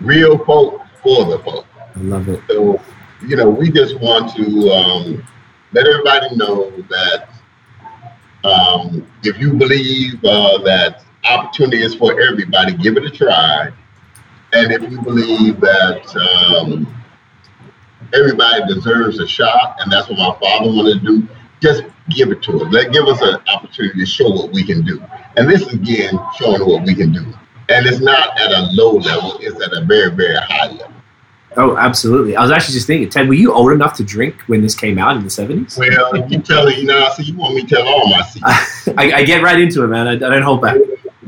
[0.00, 1.66] Real folk for the folk.
[1.96, 2.40] I love it.
[2.48, 2.80] So,
[3.26, 5.24] you know, we just want to um,
[5.72, 7.30] let everybody know that
[8.44, 13.70] um, if you believe uh, that opportunity is for everybody, give it a try.
[14.52, 16.86] And if you believe that um,
[18.14, 21.28] everybody deserves a shot, and that's what my father wanted to do,
[21.60, 22.72] just give it to us.
[22.72, 25.02] Let give us an opportunity to show what we can do.
[25.36, 27.26] And this is again showing what we can do.
[27.68, 30.97] And it's not at a low level; it's at a very, very high level.
[31.58, 32.36] Oh, absolutely.
[32.36, 34.96] I was actually just thinking, Ted, were you old enough to drink when this came
[34.96, 35.76] out in the 70s?
[35.76, 38.22] Well, you tell it, you know, I so you want me to tell all my
[38.22, 38.88] secrets.
[38.96, 40.06] I, I get right into it, man.
[40.06, 40.76] I, I don't hold back.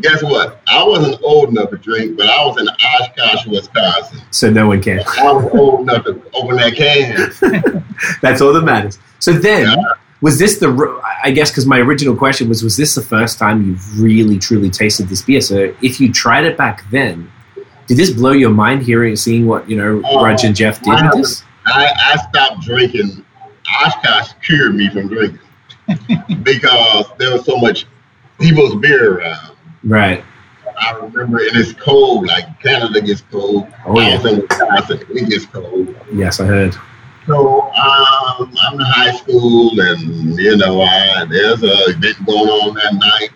[0.00, 0.62] Guess what?
[0.68, 4.20] I wasn't old enough to drink, but I was in Oshkosh, Wisconsin.
[4.30, 5.00] So no one can.
[5.00, 7.84] I was old enough to open that can.
[8.22, 8.98] That's all that matters.
[9.18, 9.76] So then, Yeah.
[10.22, 11.02] was this the?
[11.24, 14.70] I guess because my original question was, was this the first time you've really truly
[14.70, 15.40] tasted this beer?
[15.42, 17.30] So if you tried it back then,
[17.90, 20.92] did this blow your mind hearing, seeing what you know Oh, Raj and Jeff did
[20.92, 21.42] with this?
[21.66, 23.24] I, I stopped drinking.
[23.84, 25.40] Oshkosh cured me from drinking
[26.44, 27.86] because there was so much
[28.38, 29.56] people's beer around.
[29.82, 30.24] Right.
[30.80, 32.28] I remember, and it's cold.
[32.28, 33.66] Like Canada gets cold.
[33.84, 34.22] Oh, I yeah.
[34.22, 35.00] Wisconsin.
[35.10, 35.96] It gets cold.
[36.12, 36.76] Yes, I heard.
[37.26, 42.74] So um, I'm in high school, and you know, I, there's a event going on
[42.74, 43.30] that night,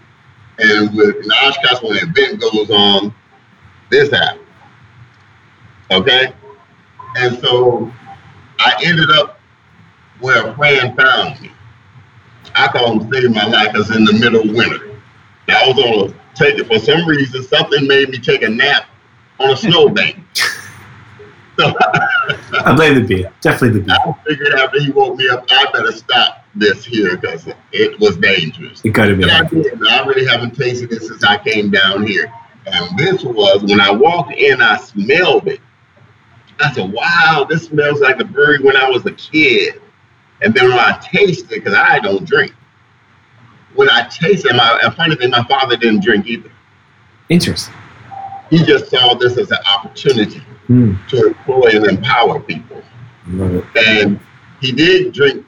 [0.61, 3.13] and with in Oshkosh, when an event goes on,
[3.91, 4.44] this happens.
[5.91, 6.33] Okay,
[7.17, 7.93] and so
[8.59, 9.41] I ended up
[10.21, 11.51] where a friend found me.
[12.55, 14.91] I call him saving my life because in the middle of winter.
[15.49, 17.43] I was on a take it for some reason.
[17.43, 18.87] Something made me take a nap
[19.39, 20.17] on a snowbank.
[21.59, 21.75] so
[22.65, 23.33] I blame the beer.
[23.41, 23.97] Definitely the beer.
[23.99, 28.17] I figured after he woke me up, I better stop this here because it was
[28.17, 28.81] dangerous.
[28.85, 29.25] It got to be.
[29.25, 29.87] I did.
[29.87, 32.33] I really haven't tasted it since I came down here.
[32.67, 35.61] And this was when I walked in, I smelled it.
[36.65, 39.81] I said, "Wow, this smells like the brewery when I was a kid."
[40.43, 42.53] And then when I tasted it, because I don't drink,
[43.75, 46.51] when I tasted it, my, and funny thing, my father didn't drink either.
[47.31, 47.75] interesting.
[48.51, 50.95] He just saw this as an opportunity Hmm.
[51.09, 52.83] to employ and empower people.
[53.77, 54.21] And
[54.61, 55.45] he did drink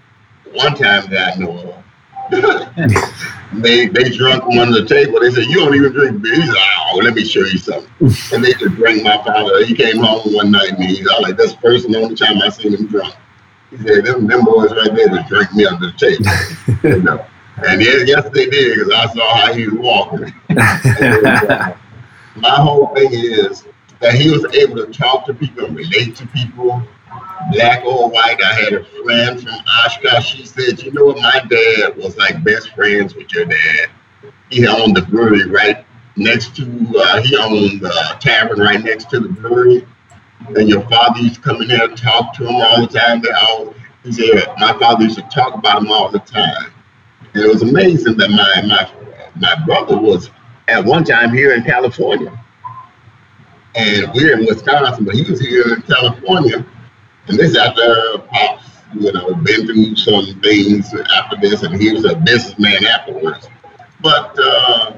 [0.53, 1.83] one time that I know
[2.31, 3.36] of.
[3.63, 5.21] They they drunk under the table.
[5.21, 6.59] They said, "You don't even drink beer." He's like,
[6.93, 9.65] "Oh, let me show you something." and they just drank my father.
[9.65, 12.49] He came home one night and he's like, "That's the first and only time I
[12.49, 13.15] seen him drunk."
[13.71, 17.25] He said, "Them them boys right there just drink me under the table." you know.
[17.67, 20.35] And yes, yes, they did because I saw how he was walking.
[22.37, 23.65] my whole thing is
[24.01, 26.83] that he was able to talk to people and relate to people,
[27.53, 28.43] black or white.
[28.43, 29.55] I had a friend from
[29.85, 30.35] Oshkosh.
[30.35, 31.17] She said, "You know what?
[31.19, 33.91] My dad was like best friends with your dad.
[34.51, 35.85] He owned the brewery right
[36.17, 36.65] next to.
[36.97, 39.87] Uh, he owned the tavern right next to the brewery.
[40.49, 43.21] And your father used to come in there and talk to him all the time.
[43.21, 46.73] They all, he said, my father used to talk about him all the time.
[47.35, 48.91] And it was amazing that my my
[49.35, 50.31] my brother was
[50.69, 52.33] at one time here in California.
[53.75, 56.65] And we're in Wisconsin, but he was here in California.
[57.29, 58.65] And this after Pops,
[58.95, 63.49] you know, been through some things after this, and he was a businessman afterwards.
[64.01, 64.97] But uh,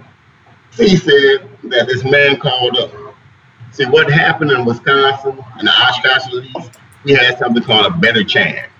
[0.72, 2.92] he said that this man called up.
[3.72, 6.70] See, what happened in Wisconsin, in the Oshkosh Lease,
[7.04, 8.70] we had something called a Better Chance.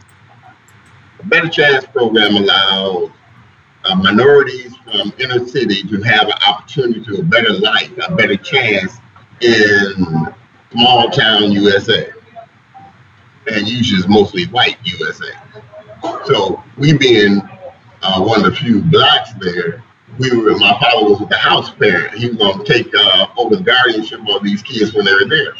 [1.21, 3.13] A Better Chance program allowed
[3.85, 8.37] uh, minorities from inner city to have an opportunity to a better life, a better
[8.37, 8.99] chance
[9.41, 10.35] in
[10.73, 12.11] small town USA.
[13.51, 15.33] And usually it's mostly white USA.
[16.27, 17.41] So we being
[18.03, 19.83] uh, one of the few blacks there,
[20.19, 22.15] we were, my father was the house parent.
[22.15, 25.55] He was to take uh, over the guardianship of these kids when they were there.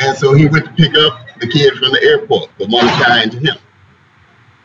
[0.00, 3.32] And so he went to pick up the kid from the airport, the one assigned
[3.32, 3.56] to him.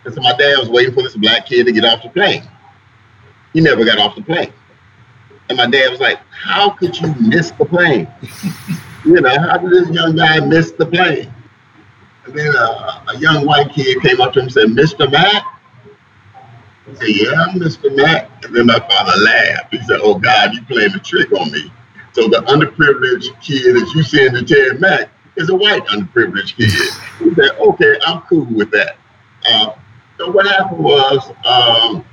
[0.05, 2.43] And so my dad was waiting for this black kid to get off the plane.
[3.53, 4.51] He never got off the plane.
[5.49, 8.07] And my dad was like, How could you miss the plane?
[9.05, 11.31] you know, how did this young guy miss the plane?
[12.31, 15.11] And then uh, a young white kid came up to him and said, Mr.
[15.11, 15.43] Mack?
[16.87, 17.93] He said, Yeah, I'm Mr.
[17.93, 18.45] Mack.
[18.45, 19.73] And then my father laughed.
[19.73, 21.73] He said, Oh God, you playing a trick on me.
[22.13, 26.71] So the underprivileged kid that you send to Ted Mack is a white underprivileged kid.
[27.19, 28.95] He said, Okay, I'm cool with that.
[29.45, 29.73] Uh,
[30.17, 32.05] so what happened was um,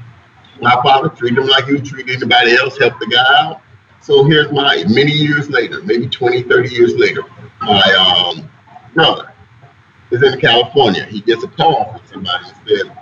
[0.60, 3.62] my father treated him like he would treat anybody else, helped the guy out.
[4.00, 7.22] So here's my, many years later, maybe 20, 30 years later,
[7.60, 8.50] my um,
[8.94, 9.32] brother
[10.10, 11.04] is in California.
[11.04, 12.98] He gets a call from somebody and said,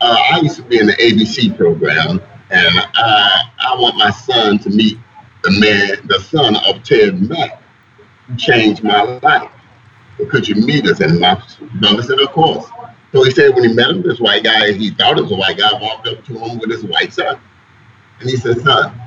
[0.00, 2.20] uh, I used to be in the ABC program,
[2.50, 4.98] and I, I want my son to meet
[5.42, 7.62] the man, the son of Ted Mack,
[8.26, 9.50] who changed my life.
[10.28, 11.00] Could you meet us?
[11.00, 11.42] And my
[11.80, 12.66] brother said, Of course.
[13.12, 15.36] So he said when he met him, this white guy, he thought it was a
[15.36, 17.40] white guy, walked up to him with his white son.
[18.20, 19.00] And he said, Son,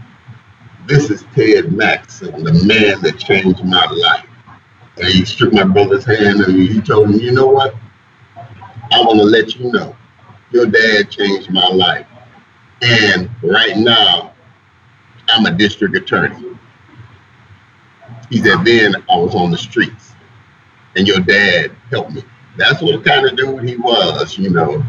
[0.88, 4.28] this is Ted Maxson, the man that changed my life.
[4.98, 7.76] And he shook my brother's hand and he told him, You know what?
[8.38, 9.96] I want to let you know
[10.52, 12.06] your dad changed my life.
[12.82, 14.34] And right now,
[15.30, 16.58] I'm a district attorney.
[18.30, 20.14] He said, Then I was on the streets
[20.96, 22.24] and your dad helped me.
[22.58, 24.84] That's what kind of dude he was, you know.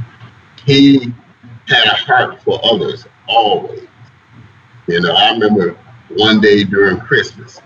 [0.67, 1.13] He
[1.67, 3.87] had a heart for others always.
[4.87, 5.79] You know, I remember
[6.11, 7.61] one day during Christmas,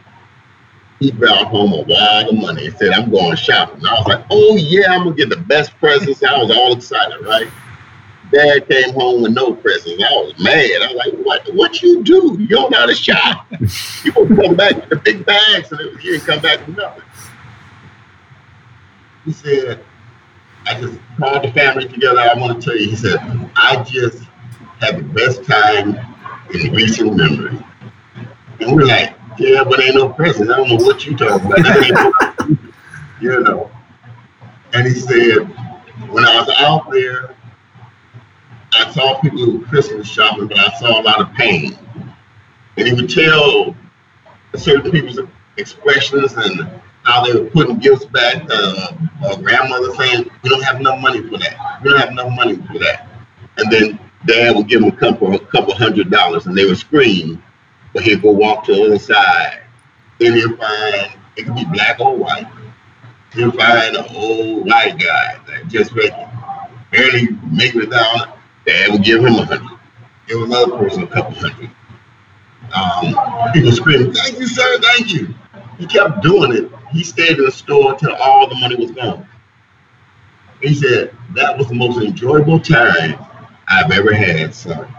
[1.01, 2.65] he brought home a wad of money.
[2.65, 3.85] He said, I'm going shopping.
[3.87, 6.23] I was like, oh yeah, I'm gonna get the best presents.
[6.23, 7.49] I was all excited, right?
[8.33, 10.03] Dad came home with no presents.
[10.03, 10.83] I was mad.
[10.83, 11.55] I was like, "What?
[11.55, 12.37] What you do?
[12.39, 13.47] You don't know how to shop.
[14.05, 17.03] You gonna come back with the big bags, and you didn't come back with nothing."
[19.25, 19.83] He said,
[20.67, 22.21] "I just called the family together.
[22.21, 23.19] I want to tell you." He said,
[23.57, 24.25] "I just
[24.81, 25.99] had the best time
[26.53, 27.59] in recent memory."
[28.61, 30.51] And we're like, "Yeah, but ain't no presents.
[30.51, 32.49] I don't know what you talking about."
[33.21, 33.71] you know.
[34.75, 35.39] And he said,
[36.11, 37.35] when I was out there
[38.75, 41.77] I saw people who were Christmas shopping, but I saw a lot of pain.
[42.77, 43.75] And he would tell
[44.55, 45.19] certain people's
[45.57, 46.69] expressions and
[47.03, 48.47] how they were putting gifts back.
[48.51, 48.93] Uh,
[49.27, 51.81] a grandmother saying, "We don't have enough money for that.
[51.83, 53.09] We don't have enough money for that."
[53.57, 56.79] And then Dad would give them a couple, a couple hundred dollars, and they would
[56.79, 57.43] scream,
[57.99, 59.61] but he'd go walk to the other side.
[60.21, 62.47] Then he'd find it could be black or white.
[63.35, 65.93] He'll find an old white guy that just
[66.93, 68.35] barely making it down
[68.65, 69.79] Dad will give him a hundred.
[70.29, 71.71] Give another person a couple hundred.
[72.73, 74.79] Um, people screaming, "Thank you, sir!
[74.81, 75.35] Thank you!"
[75.79, 76.71] He kept doing it.
[76.93, 79.27] He stayed in the store until all the money was gone.
[80.63, 83.19] He said that was the most enjoyable time
[83.67, 84.95] I've ever had, son.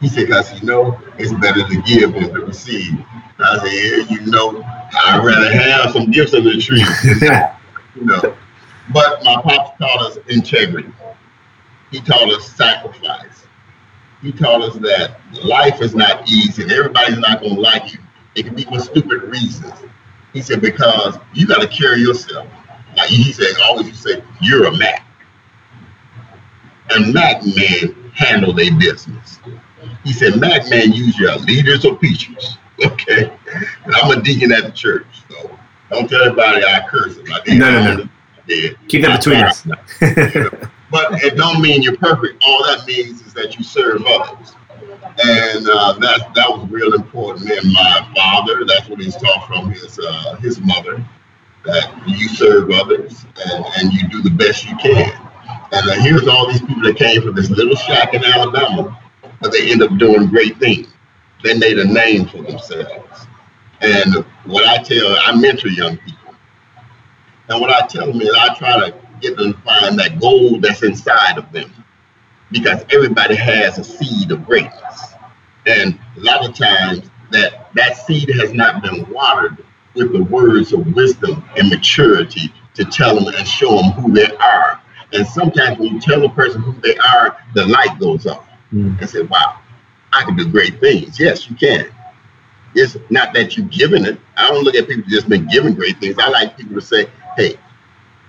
[0.00, 2.98] He said, "Cause you know it's better to give than to receive."
[3.38, 6.84] I said, "Yeah, you know, I'd rather have some gifts under the tree."
[7.94, 8.36] you know,
[8.92, 10.92] but my pops taught us integrity.
[11.90, 13.46] He taught us sacrifice.
[14.22, 18.00] He taught us that life is not easy and everybody's not going to like you.
[18.34, 19.72] It can be for stupid reasons.
[20.32, 22.46] He said, because you got to carry yourself.
[22.96, 25.06] Like he said, always you say, you're a Mack.
[26.90, 29.38] And Mack men handle their business.
[30.06, 32.58] He said, Mack men use your leaders or preachers.
[32.84, 33.34] Okay.
[33.86, 35.06] And I'm a deacon at the church.
[35.30, 35.50] So
[35.88, 37.24] don't tell everybody I curse him.
[37.32, 38.08] I no, no, no.
[38.88, 39.62] Keep that between us.
[40.90, 42.44] but it don't mean you're perfect.
[42.46, 44.52] All that means is that you serve others,
[45.24, 47.50] and uh, that that was real important.
[47.50, 51.02] And my father, that's what he's taught from his uh, his mother,
[51.64, 55.12] that you serve others and, and you do the best you can.
[55.72, 58.98] And uh, here's all these people that came from this little shack in Alabama,
[59.40, 60.88] but they end up doing great things.
[61.42, 63.26] They made a name for themselves.
[63.80, 66.34] And what I tell, I mentor young people.
[67.48, 70.62] And what I tell them is I try to get them to find that gold
[70.62, 71.72] that's inside of them.
[72.50, 75.14] Because everybody has a seed of greatness.
[75.66, 79.64] And a lot of times that that seed has not been watered
[79.94, 84.30] with the words of wisdom and maturity to tell them and show them who they
[84.36, 84.80] are.
[85.12, 88.98] And sometimes when you tell a person who they are, the light goes off mm.
[89.00, 89.58] and say, wow,
[90.12, 91.18] I can do great things.
[91.18, 91.90] Yes, you can.
[92.74, 94.20] It's not that you've given it.
[94.36, 96.16] I don't look at people just been given great things.
[96.18, 97.06] I like people to say,
[97.36, 97.56] hey,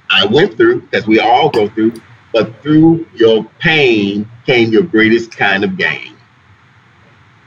[0.10, 1.94] I went through, as we all go through,
[2.34, 6.16] but through your pain came your greatest kind of gain.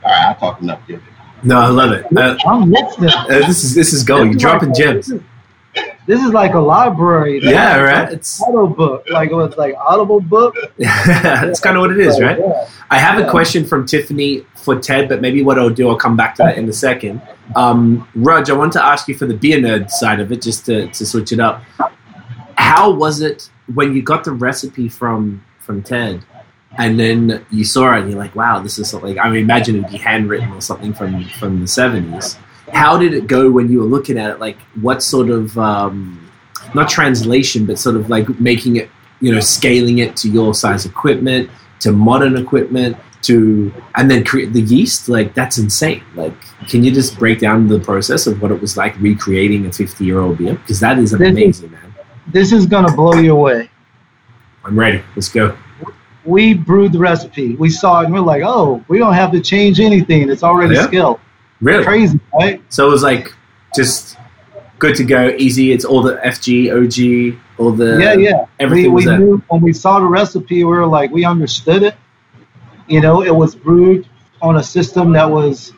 [0.03, 1.01] All right, I'll talk enough, Jim.
[1.43, 2.05] No, I love it.
[2.15, 4.07] Uh, uh, this is this is.
[4.07, 5.11] You're dropping gems.
[6.07, 7.39] This is like a library.
[7.43, 8.11] yeah, right.
[8.11, 10.55] It's auto book, like it was like audible book.
[10.77, 12.39] That's kind of what it is, right?
[12.89, 16.17] I have a question from Tiffany for Ted, but maybe what I'll do, I'll come
[16.17, 17.21] back to that in a second.
[17.55, 20.65] Um, Rudge, I want to ask you for the beer nerd side of it, just
[20.65, 21.63] to, to switch it up
[22.61, 26.23] how was it when you got the recipe from from Ted,
[26.77, 29.19] and then you saw it and you're like, wow, this is something.
[29.19, 32.37] I mean, imagine it'd be handwritten or something from from the seventies.
[32.73, 34.39] How did it go when you were looking at it?
[34.39, 36.29] Like, what sort of um,
[36.73, 40.85] not translation, but sort of like making it, you know, scaling it to your size
[40.85, 41.49] equipment,
[41.81, 45.09] to modern equipment, to and then create the yeast.
[45.09, 46.03] Like, that's insane.
[46.15, 46.33] Like,
[46.67, 50.05] can you just break down the process of what it was like recreating a 50
[50.05, 50.55] year old beer?
[50.55, 51.91] Because that is amazing, man
[52.27, 53.69] this is going to blow you away.
[54.63, 55.03] I'm ready.
[55.15, 55.57] Let's go.
[56.23, 57.55] We brewed the recipe.
[57.55, 60.29] We saw it and we're like, oh, we don't have to change anything.
[60.29, 60.85] It's already yeah.
[60.85, 61.19] skilled.
[61.61, 61.83] Really?
[61.83, 62.61] Crazy, right?
[62.69, 63.33] So it was like
[63.75, 64.17] just
[64.79, 65.71] good to go, easy.
[65.71, 68.45] It's all the FG, OG, all the yeah, yeah.
[68.59, 71.95] Everything we, we knew when we saw the recipe, we were like, we understood it.
[72.87, 74.09] You know, it was brewed
[74.41, 75.73] on a system that was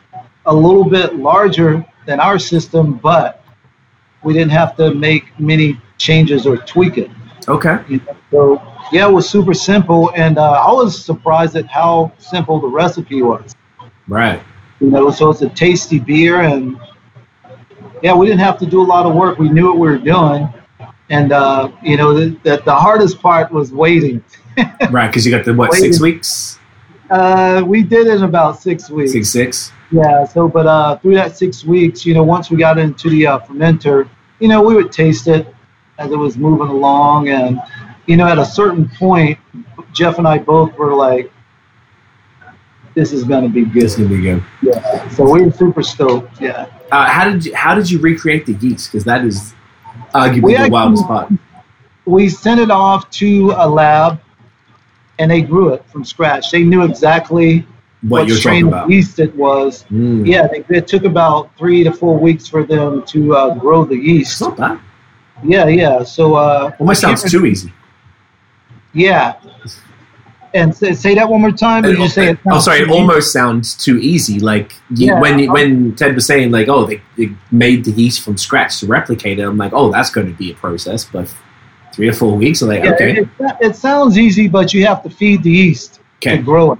[0.46, 3.44] a little bit larger than our system, but
[4.22, 7.10] we didn't have to make many changes or tweak it.
[7.46, 7.78] Okay.
[7.88, 12.12] You know, so yeah, it was super simple, and uh, I was surprised at how
[12.18, 13.54] simple the recipe was.
[14.08, 14.42] Right.
[14.80, 16.78] You know, so it's a tasty beer, and
[18.02, 19.38] yeah, we didn't have to do a lot of work.
[19.38, 20.52] We knew what we were doing,
[21.10, 24.22] and uh, you know, the, the, the hardest part was waiting.
[24.90, 25.92] right, because you got the what waiting.
[25.92, 26.58] six weeks.
[27.10, 29.12] Uh, we did it in about six weeks.
[29.12, 29.72] Six six.
[29.90, 30.24] Yeah.
[30.24, 33.38] So, but uh, through that six weeks, you know, once we got into the uh,
[33.40, 34.08] fermenter,
[34.40, 35.46] you know, we would taste it
[35.98, 37.60] as it was moving along, and
[38.06, 39.38] you know, at a certain point,
[39.92, 41.32] Jeff and I both were like,
[42.94, 44.42] "This is gonna be good." This is gonna be good.
[44.62, 45.08] Yeah.
[45.10, 46.40] So we were super stoked.
[46.40, 46.66] Yeah.
[46.92, 48.90] Uh, how did you How did you recreate the yeast?
[48.92, 49.54] Because that is
[50.14, 51.32] arguably We the actually- wildest part.
[52.06, 54.20] We sent it off to a lab,
[55.18, 56.50] and they grew it from scratch.
[56.50, 57.66] They knew exactly
[58.02, 59.86] What, you're strain of yeast it was.
[59.90, 60.26] Mm.
[60.26, 63.94] Yeah, they, it took about three to four weeks for them to uh, grow the
[63.96, 64.40] It's yeast.
[64.42, 64.78] not bad.
[65.42, 66.02] Yeah, yeah.
[66.02, 67.72] So uh, Almost sounds too easy.
[68.92, 69.34] yeah.
[70.54, 71.84] And say, say that one more time.
[71.84, 72.78] Or you say it oh, sorry.
[72.78, 72.92] It easy?
[72.92, 74.38] almost sounds too easy.
[74.38, 75.20] Like you, Yeah.
[75.20, 78.86] when when Ted was saying like, oh, they, they made the yeast from scratch to
[78.86, 79.42] replicate it.
[79.42, 81.28] I'm like, oh, that's going to be a process, but
[81.92, 82.62] three or four weeks.
[82.62, 83.28] I'm like, Yeah, okay, it,
[83.60, 86.78] it sounds easy, but you have to feed the yeast okay, to grow it.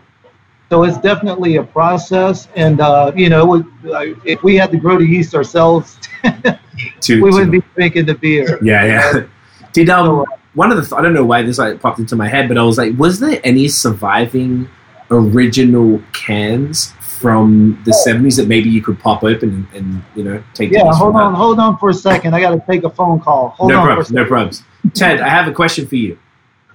[0.71, 4.77] So it's definitely a process, and uh, you know, would, uh, if we had to
[4.77, 5.99] grow the yeast ourselves,
[7.09, 8.59] we wouldn't be drinking the beer.
[8.63, 9.27] Yeah, yeah.
[9.73, 10.25] Did um
[10.55, 12.63] one of the I don't know why this like popped into my head, but I
[12.63, 14.69] was like, was there any surviving
[15.11, 20.43] original cans from the seventies that maybe you could pop open and, and you know
[20.55, 20.71] take?
[20.71, 21.39] the Yeah, yeast from hold on, that?
[21.39, 22.35] hold on for a second.
[22.35, 23.51] I got to take a phone call.
[23.51, 24.63] Hold no on problems, for no problems.
[24.95, 26.19] Ted, I have a question for you.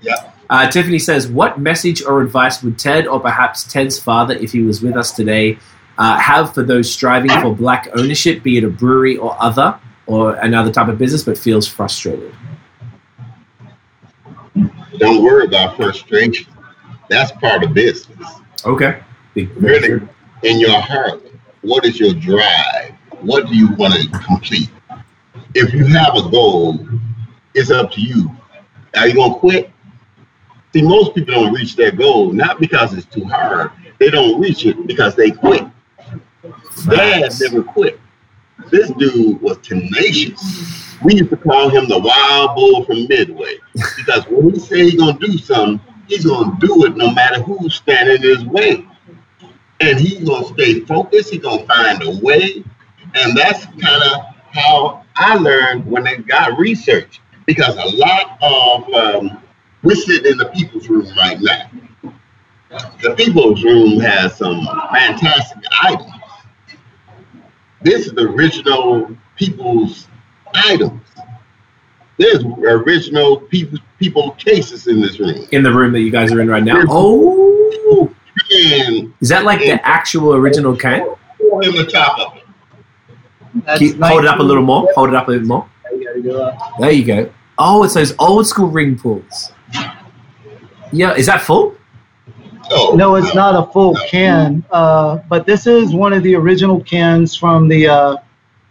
[0.02, 0.32] Yeah.
[0.50, 4.62] Uh, Tiffany says, "What message or advice would Ted, or perhaps Ted's father, if he
[4.62, 5.60] was with us today,
[5.98, 9.78] uh, have for those striving for black ownership, be it a brewery or other,
[10.08, 12.34] or another type of business, but feels frustrated?"
[15.00, 16.52] Don't worry about frustration.
[17.10, 18.28] That's part of business.
[18.66, 19.02] Okay.
[19.36, 20.06] Really,
[20.43, 21.24] in your heart,
[21.62, 22.93] what is your drive?
[23.22, 24.70] What do you want to complete?
[25.56, 26.86] If you have a goal,
[27.54, 28.30] it's up to you.
[28.95, 29.72] Are you gonna quit?
[30.74, 33.72] See, most people don't reach their goal not because it's too hard.
[34.00, 35.66] They don't reach it because they quit.
[36.89, 38.00] Dad never quit.
[38.70, 40.89] This dude was tenacious.
[41.04, 43.56] We used to call him the wild bull from Midway
[43.95, 47.76] because when he say he's gonna do something, he's gonna do it no matter who's
[47.76, 48.86] standing in his way.
[49.80, 51.32] And he's gonna stay focused.
[51.32, 52.66] He's gonna find a way,
[53.16, 57.22] and that's kind of how I learned when I got research.
[57.45, 59.41] Because a lot of um,
[59.84, 61.72] we're sitting in the people's room right now.
[63.02, 66.12] The people's room has some fantastic items.
[67.82, 70.09] This is the original people's
[70.54, 71.02] items.
[72.18, 75.47] There's original people people cases in this room.
[75.52, 76.84] in the room that you guys are in right now.
[76.89, 78.14] Oh,
[78.52, 81.02] And is that like the actual original can?
[81.62, 82.43] in the top of it.
[83.66, 84.88] That's Keep, hold it up a little more.
[84.95, 85.70] Hold it up a little more.
[85.91, 86.58] You go.
[86.80, 87.32] There you go.
[87.58, 89.52] Oh, it's those old school ring pulls.
[90.91, 91.76] Yeah, is that full?
[92.72, 96.82] Oh, No, it's not a full can, uh, but this is one of the original
[96.84, 98.16] cans from the uh,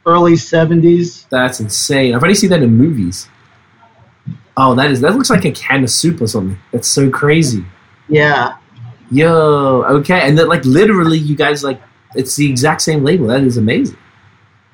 [0.08, 1.28] early 70s.
[1.28, 2.14] That's insane.
[2.14, 3.28] I've only seen that in movies.
[4.56, 6.58] Oh, that is that looks like a can of soup or something.
[6.72, 7.64] That's so crazy.
[8.08, 8.56] Yeah.
[9.10, 11.80] Yo, okay, and then like literally, you guys like
[12.14, 13.28] it's the exact same label.
[13.28, 13.96] That is amazing.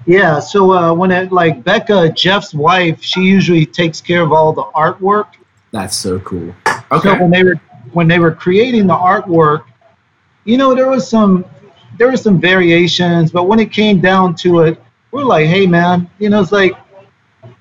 [0.07, 4.53] Yeah, so uh, when it, like Becca, Jeff's wife, she usually takes care of all
[4.53, 5.29] the artwork.
[5.71, 6.55] That's so cool.
[6.67, 7.61] So Okay, when they were
[7.93, 9.65] when they were creating the artwork,
[10.45, 11.45] you know, there was some
[11.99, 14.83] there were some variations, but when it came down to it,
[15.15, 16.73] we're like, hey man, you know, it's like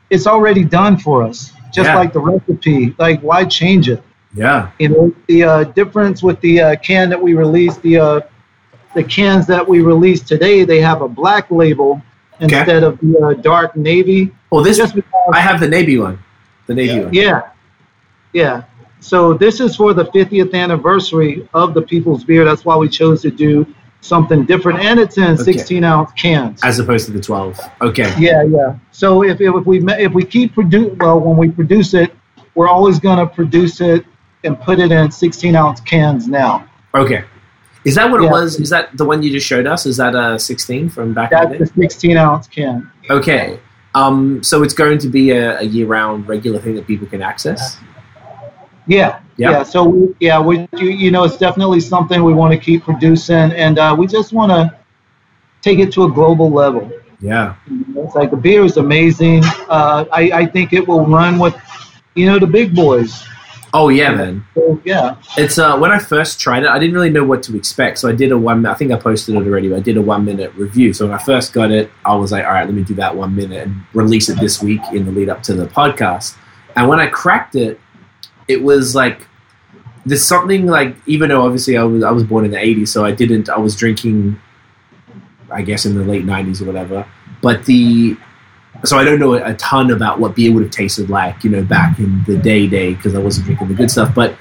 [0.10, 1.96] it's already done for us, just Yeah.
[1.96, 2.96] like the recipe.
[2.98, 4.04] Like, why change it?
[4.34, 8.22] yeah, You know, the uh, difference with the uh, can that we released, the uh,
[8.96, 12.02] the cans that we released today, they have a black label
[12.42, 12.58] Okay.
[12.60, 14.32] instead of the uh, dark navy.
[14.52, 16.18] well, this Just because I have the navy one,
[16.66, 17.04] the navy Yeah.
[17.06, 17.14] one.
[17.14, 17.42] Yeah.
[18.34, 18.64] Yeah.
[19.00, 22.44] So this is for the 50th anniversary of the People's Beer.
[22.46, 23.54] That's why we chose to do
[24.04, 24.80] something different.
[24.80, 25.44] And it's in Okay.
[25.44, 26.60] 16 ounce cans.
[26.64, 27.60] as opposed to the twelve.
[27.82, 28.76] Okay, Yeah, yeah.
[28.92, 32.14] So if, if we if we keep produce well when we produce it,
[32.56, 34.06] we're always going to produce it
[34.44, 36.68] and put it in 16 ounce cans now.
[36.94, 37.24] okay.
[37.86, 38.60] Is that what it was?
[38.62, 39.86] Is that the one you just showed us?
[39.86, 42.90] Is that a sixteen from back That's the the 16 ounce can.
[43.10, 43.60] Okay.
[43.94, 47.78] Um, so it's going to be a, a year-round regular thing that people can access.
[47.82, 47.88] Yeah,
[48.88, 49.22] Yeah.
[49.38, 49.64] yeah.
[49.64, 53.52] So we, yeah, we you, you know it's definitely something we want to keep producing,
[53.54, 54.78] and uh, we just want to
[55.62, 56.92] take it to a global level.
[57.24, 57.56] Yeah.
[57.96, 59.44] It's like the beer is amazing.
[59.70, 61.56] Uh, I, I think it will run with,
[62.16, 63.24] you know, the big boys.
[63.74, 64.46] Oh yeah, man.
[64.54, 65.16] So, yeah.
[65.38, 67.98] It's uh, when I first tried it, I didn't really know what to expect.
[68.00, 68.66] So I did a one.
[68.66, 69.70] I think I posted it already.
[69.70, 70.94] But I did a one minute review.
[70.94, 73.16] So when I first got it, I was like, all right, let me do that
[73.16, 76.36] one minute and release it this week in the lead up to the podcast.
[76.76, 77.80] And when I cracked it,
[78.48, 79.28] it was like
[80.06, 83.06] there's something like even though obviously I was I was born in the '80s, so
[83.06, 83.50] I didn't.
[83.50, 84.40] I was drinking,
[85.52, 87.08] I guess, in the late '90s or whatever.
[87.42, 88.18] But the
[88.86, 91.64] so I don't know a ton about what beer would have tasted like, you know,
[91.64, 94.14] back in the day day because I wasn't drinking the good stuff.
[94.14, 94.36] But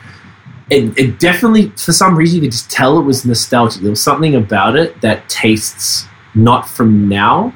[0.70, 3.82] it, it definitely, for some reason, you could just tell it was nostalgic.
[3.82, 7.54] There was something about it that tastes not from now,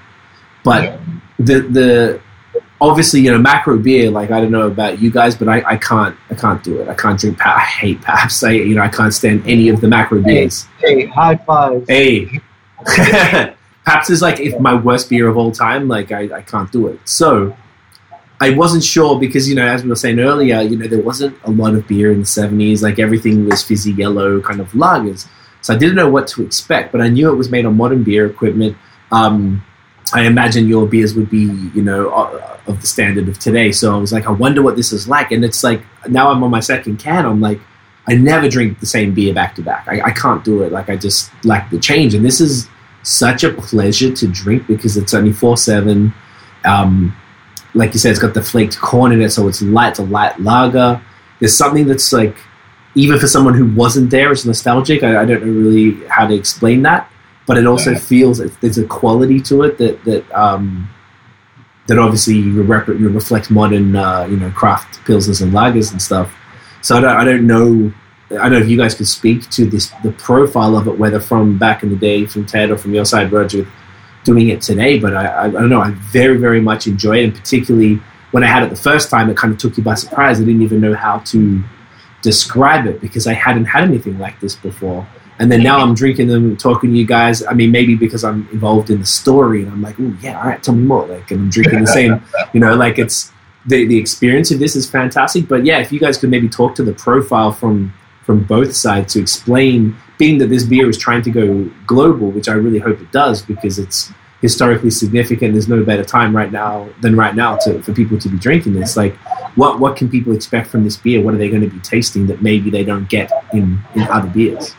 [0.63, 1.01] but
[1.39, 2.21] the the
[2.81, 4.11] obviously you know macro beer.
[4.11, 6.89] Like I don't know about you guys, but I, I can't I can't do it.
[6.89, 7.39] I can't drink.
[7.39, 7.59] Pabst.
[7.59, 8.45] I hate Pabst.
[8.45, 10.67] I you know I can't stand any of the macro beers.
[10.79, 11.85] Hey, high five.
[11.89, 12.41] Hey,
[13.85, 15.89] Pabst is like if my worst beer of all time.
[15.89, 17.01] Like I, I can't do it.
[17.05, 17.57] So
[18.41, 21.37] I wasn't sure because you know as we were saying earlier, you know there wasn't
[21.45, 22.83] a lot of beer in the seventies.
[22.83, 25.27] Like everything was fizzy yellow kind of lagers.
[25.63, 28.05] So I didn't know what to expect, but I knew it was made on modern
[28.05, 28.77] beer equipment.
[29.11, 29.65] Um,
[30.13, 32.11] I imagine your beers would be, you know,
[32.67, 33.73] of the standard of today.
[33.73, 35.33] So I was like, I wonder what this is like.
[35.33, 37.27] And it's like now I'm on my second can.
[37.27, 37.61] I'm like,
[38.09, 39.89] I never drink the same beer back to back.
[39.89, 40.71] I, can't do it.
[40.71, 42.15] Like I just like the change.
[42.15, 42.69] And this is
[43.03, 46.15] such a pleasure to drink because it's only four seven.
[46.65, 47.17] Um,
[47.75, 49.91] like you said, it's got the flaked corn in it, so it's light.
[49.91, 51.03] It's a light lager.
[51.41, 52.37] There's something that's like,
[52.95, 55.03] even for someone who wasn't there, it's nostalgic.
[55.03, 57.11] I, I don't know really how to explain that,
[57.47, 60.89] but it also feels there's a quality to it that that um,
[61.87, 66.35] that obviously rep- reflects modern, uh, you know, craft pilsners and lagers and stuff.
[66.83, 67.93] So I don't, I don't know.
[68.33, 71.21] I don't know if you guys could speak to this, the profile of it, whether
[71.21, 73.69] from back in the day, from Ted or from your side, Roger,
[74.25, 74.99] doing it today.
[74.99, 75.81] But I, I, I don't know.
[75.81, 78.03] I very, very much enjoy it, and particularly
[78.33, 80.41] when I had it the first time, it kind of took you by surprise.
[80.41, 81.63] I didn't even know how to
[82.23, 85.07] describe it because I hadn't had anything like this before.
[85.39, 87.45] And then now I'm drinking them, talking to you guys.
[87.45, 90.49] I mean, maybe because I'm involved in the story, and I'm like, oh yeah, all
[90.49, 91.07] right, tell me more.
[91.07, 92.23] Like, and I'm drinking the same,
[92.55, 93.33] you know, like it's
[93.67, 95.47] the the experience of this is fantastic.
[95.47, 97.93] But yeah, if you guys could maybe talk to the profile from
[98.23, 102.49] from both sides to explain, being that this beer is trying to go global, which
[102.49, 105.53] I really hope it does because it's historically significant.
[105.53, 108.75] There's no better time right now than right now to for people to be drinking
[108.75, 108.97] this.
[108.97, 109.17] Like,
[109.55, 111.21] what what can people expect from this beer?
[111.21, 114.29] What are they going to be tasting that maybe they don't get in in other
[114.29, 114.75] beers?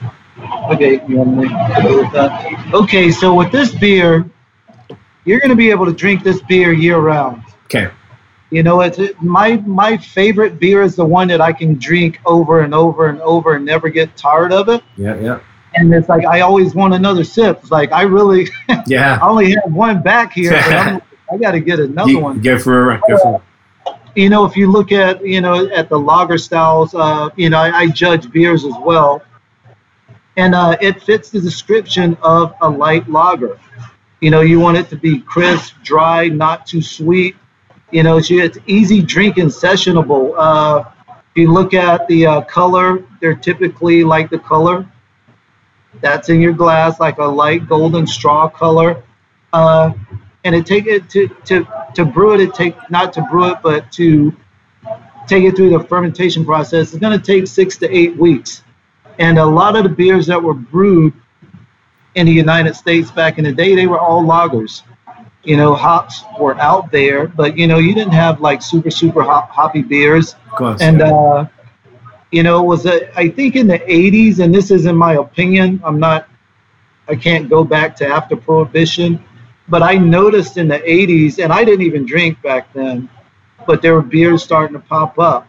[0.72, 2.74] Okay, you want me to go with that?
[2.74, 4.30] Okay, so with this beer,
[5.26, 7.44] you're going to be able to drink this beer year round.
[7.66, 7.90] Okay.
[8.50, 12.62] You know, it's my my favorite beer is the one that I can drink over
[12.62, 14.84] and over and over and never get tired of it.
[14.96, 15.40] Yeah, yeah,
[15.76, 17.60] And it's like I always want another sip.
[17.62, 18.48] It's like I really,
[18.88, 19.20] yeah.
[19.22, 21.02] I only have one back here, but I'm,
[21.32, 22.42] I got to get another You- one.
[22.42, 23.02] Go for a run.
[23.10, 23.42] Go for a
[24.16, 27.58] you know, if you look at you know at the lager styles, uh, you know,
[27.60, 29.22] I, I judge beers as well,
[30.38, 33.60] and uh, it fits the description of a light lager.
[34.22, 37.36] You know, you want it to be crisp, dry, not too sweet.
[37.92, 40.34] You know, it's, it's easy drinking, sessionable.
[40.38, 44.88] Uh, if you look at the uh, color, they're typically like the color
[46.02, 49.04] that's in your glass, like a light golden straw color.
[49.54, 49.92] Uh,
[50.44, 53.58] and it take it to, to to brew it, it take not to brew it,
[53.64, 54.36] but to
[55.28, 56.94] take it through the fermentation process.
[56.94, 58.64] It's going to take six to eight weeks.
[59.20, 61.14] And a lot of the beers that were brewed
[62.16, 64.84] in the United States back in the day, they were all lagers.
[65.44, 69.22] You know, hops were out there, but you know, you didn't have like super super
[69.24, 70.36] hop, hoppy beers.
[70.50, 70.82] Course.
[70.82, 71.14] And yeah.
[71.14, 71.48] uh,
[72.32, 75.14] you know, it was a, I think in the '80s, and this is in my
[75.14, 75.80] opinion.
[75.86, 76.28] I'm not,
[77.08, 79.24] I can't go back to after Prohibition,
[79.70, 83.10] but I noticed in the '80s, and I didn't even drink back then,
[83.66, 85.48] but there were beers starting to pop up.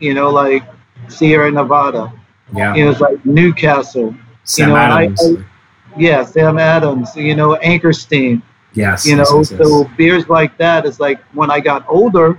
[0.00, 0.64] You know, like
[1.08, 2.12] Sierra Nevada.
[2.54, 2.74] Yeah.
[2.74, 4.14] You know, it's like Newcastle.
[4.44, 5.20] Sam know, Adams.
[5.22, 5.44] I-
[5.96, 7.14] Yeah, Sam Adams.
[7.16, 9.04] You know, Anchor Steam yes.
[9.04, 9.68] you know yes, yes, yes.
[9.68, 12.38] so beers like that is like when i got older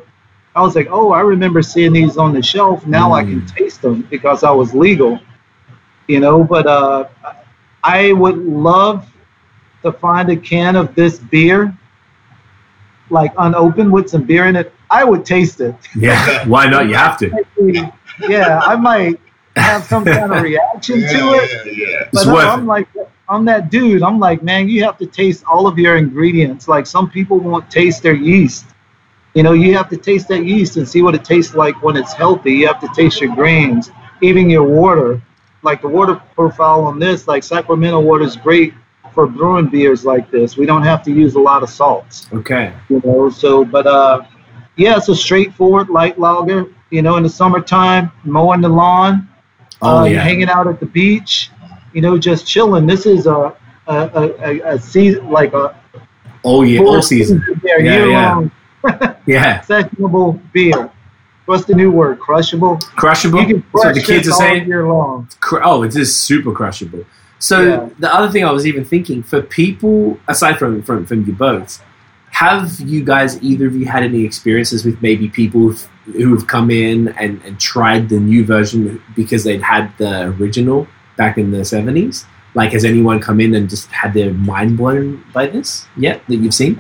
[0.56, 3.54] i was like oh i remember seeing these on the shelf now i can Mm.
[3.54, 5.20] taste them because i was legal
[6.08, 7.04] you know but uh
[7.84, 9.06] i would love
[9.84, 11.78] to find a can of this beer
[13.10, 16.48] like unopened with some beer in it i would taste it yeah.
[16.48, 16.88] Why not?
[16.88, 17.28] You have to.
[18.30, 19.20] yeah i might
[19.62, 22.10] have some kind of reaction yeah, to it yeah, yeah.
[22.12, 22.88] But worth I'm like,
[23.30, 24.04] I'm that dude.
[24.04, 26.68] I'm like, man, you have to taste all of your ingredients.
[26.68, 28.66] Like some people won't taste their yeast.
[29.34, 31.96] You know, you have to taste that yeast and see what it tastes like when
[31.96, 32.54] it's healthy.
[32.54, 33.90] You have to taste your grains,
[34.22, 35.22] even your water.
[35.64, 38.74] Like the water profile on this, like Sacramento water is great
[39.14, 40.58] for brewing beers like this.
[40.58, 42.74] We don't have to use a lot of salts Okay.
[42.90, 43.30] you know.
[43.30, 44.24] So, but uh,
[44.76, 46.66] yeah, it's a straightforward light lager.
[46.90, 49.30] You know, in the summertime, mowing the lawn,
[49.82, 50.22] Oh uh, yeah.
[50.22, 51.50] hanging out at the beach,
[51.94, 52.86] you know, just chilling.
[52.86, 53.56] This is a
[53.88, 55.76] a, a, a, a season like a
[56.44, 57.44] oh yeah all season.
[57.64, 58.36] there, Yeah, year yeah.
[58.36, 58.52] long
[59.26, 59.62] Yeah.
[59.62, 60.90] sessionable beer.
[61.46, 62.20] What's the new word?
[62.20, 62.78] Crushable.
[62.96, 63.42] Crushable.
[63.44, 64.68] You That's what the kids are saying.
[64.68, 65.28] year long.
[65.64, 67.04] Oh, it is just super crushable.
[67.40, 67.90] So Yeah.
[67.98, 71.84] the other thing I was even thinking for people aside from from from you both,
[72.30, 75.74] have you guys either of you had any experiences with maybe people
[76.06, 80.88] who've come in and, and tried the new version because they'd had the original
[81.18, 82.26] back in the 70s?
[82.54, 86.36] Like, has anyone come in and just had their mind blown by this yet that
[86.36, 86.80] you've seen?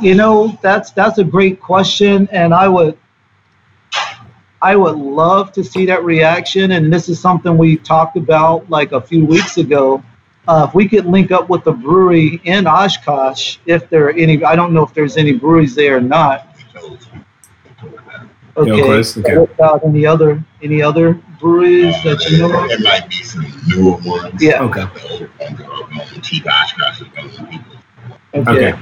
[0.00, 2.96] You know, that's that's a great question, and I would
[4.60, 6.72] I would love to see that reaction.
[6.72, 10.02] And this is something we talked about like a few weeks ago.
[10.46, 14.42] Uh, if we could link up with the brewery in Oshkosh, if there are any,
[14.42, 16.56] I don't know if there's any breweries there or not.
[18.58, 18.82] Okay.
[18.82, 19.38] close, okay.
[19.38, 22.68] What about any other any other breweries that you know of?
[22.68, 24.42] There might be some newer ones.
[24.42, 24.62] Yeah.
[24.62, 24.84] Okay.
[25.38, 27.76] The old ones are cheap Oshkosh is one of the people.
[28.34, 28.78] Okay.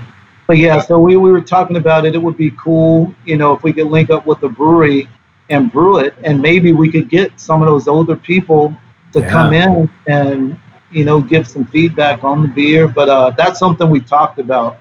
[0.46, 2.14] But yeah, so we, we were talking about it.
[2.14, 5.08] It would be cool, you know, if we could link up with the brewery
[5.50, 8.74] and brew it, and maybe we could get some of those older people
[9.12, 9.30] to Yeah.
[9.30, 10.58] come in and
[10.92, 12.86] you know give some feedback on the beer.
[12.88, 14.78] But uh, that's something we talked about.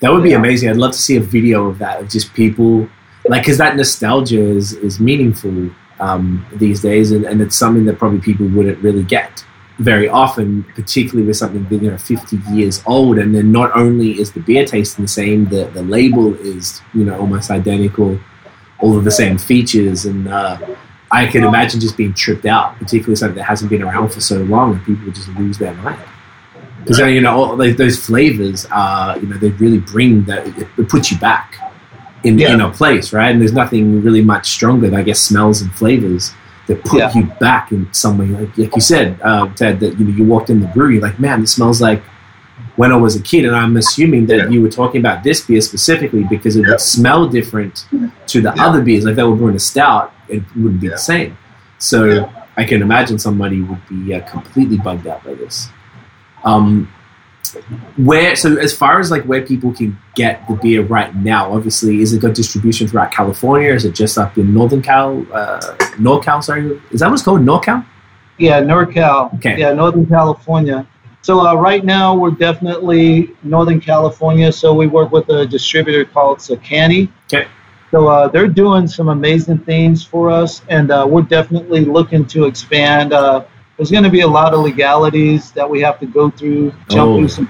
[0.00, 0.36] That would be Yeah.
[0.36, 0.70] amazing.
[0.70, 2.88] I'd love to see a video of that, of just people,
[3.30, 5.70] like, because that nostalgia is, is meaningful
[6.00, 9.44] um, these days, and, and it's something that probably people wouldn't really get
[9.78, 13.18] very often, particularly with something being, you know, 50 years old.
[13.18, 17.04] And then not only is the beer tasting the same, the, the label is, you
[17.04, 18.18] know, almost identical,
[18.80, 20.06] all of the same features.
[20.06, 20.58] And uh,
[21.12, 24.38] I can imagine just being tripped out, particularly something that hasn't been around for so
[24.42, 26.02] long, and people just lose their mind
[26.80, 30.66] because you know all those, those flavors are you know they really bring that it,
[30.78, 31.69] it puts you back
[32.24, 32.52] in Yeah.
[32.54, 33.30] in a place right?
[33.30, 36.32] And there's nothing really much stronger than i guess smells and flavors
[36.66, 37.12] that put Yeah.
[37.14, 40.24] you back in some way like, like you said uh, ted that you know you
[40.24, 42.02] walked in the brewery you're like man it smells like
[42.76, 43.44] when i was a kid.
[43.46, 44.48] And i'm assuming that Yeah.
[44.48, 47.86] you were talking about this beer specifically because it would smell different
[48.32, 49.04] to the other beers.
[49.04, 51.36] Like they were brewing a stout it wouldn't be the same.
[51.78, 51.98] So
[52.56, 55.68] i can imagine somebody would be uh, completely bugged out by this.
[56.44, 56.88] Um,
[57.96, 62.00] where so as far as like where people can get the beer right now, obviously,
[62.00, 63.72] is it got distribution throughout California?
[63.72, 65.60] Is it just up in Northern Cal, uh,
[65.96, 66.42] NorCal?
[66.42, 67.84] Sorry, is that what's called NorCal?
[68.38, 69.34] Yeah, NorCal.
[69.34, 69.58] Okay.
[69.58, 70.86] Yeah, Northern California.
[71.22, 74.50] So uh, right now we're definitely Northern California.
[74.50, 77.10] So we work with a distributor called Sakani.
[77.32, 77.46] Okay.
[77.90, 82.44] So uh, they're doing some amazing things for us, and uh, we're definitely looking to
[82.44, 83.12] expand.
[83.12, 83.44] Uh,
[83.80, 87.12] there's going to be a lot of legalities that we have to go through, jump
[87.12, 87.16] Oh.
[87.16, 87.48] through some.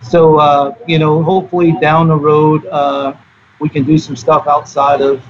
[0.00, 3.14] So uh, you know, hopefully down the road uh,
[3.58, 5.20] we can do some stuff outside of,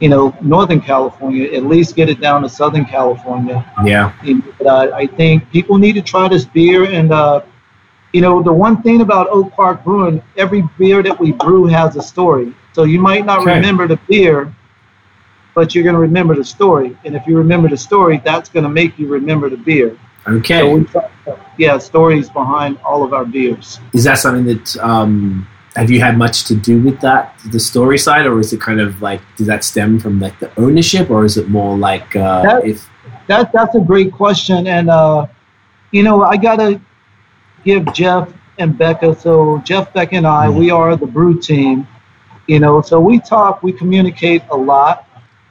[0.00, 1.52] you know, Northern California.
[1.52, 3.64] At least get it down to Southern California.
[3.84, 4.12] Yeah,
[4.58, 6.84] But, uh, I think people need to try this beer.
[6.90, 7.42] And, uh,
[8.12, 11.94] you know, the one thing about Oak Park Brewing, every beer that we brew has
[11.96, 12.52] a story.
[12.72, 13.54] So you might not Okay.
[13.54, 14.52] remember the beer,
[15.54, 16.96] but you're going to remember the story.
[17.04, 19.96] And if you remember the story, that's going to make you remember the beer.
[20.26, 20.60] okay.
[20.60, 21.10] So we try,
[21.58, 23.80] yeah, stories behind all of our beers.
[23.92, 25.46] is that something that um,
[25.76, 28.80] have you had much to do with that, the story side, or is it kind
[28.80, 32.42] of like does that stem from like the ownership, or is it more like uh,
[32.42, 32.88] That- if
[33.28, 35.26] That that's a great question, and uh,
[35.92, 36.80] you know I gotta
[37.64, 39.14] give Jeff and Becca.
[39.14, 41.86] So Jeff, Becca, and I, we are the brew team.
[42.48, 45.06] You know, so we talk, we communicate a lot,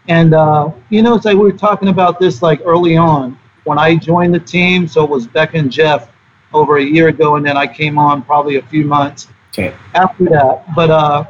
[0.07, 3.77] and uh, you know, it's like we were talking about this like early on when
[3.77, 4.87] I joined the team.
[4.87, 6.09] So it was Becca and Jeff
[6.53, 10.25] over a year ago, and then I came on probably a few months okay, after
[10.25, 10.65] that.
[10.75, 11.25] But uh,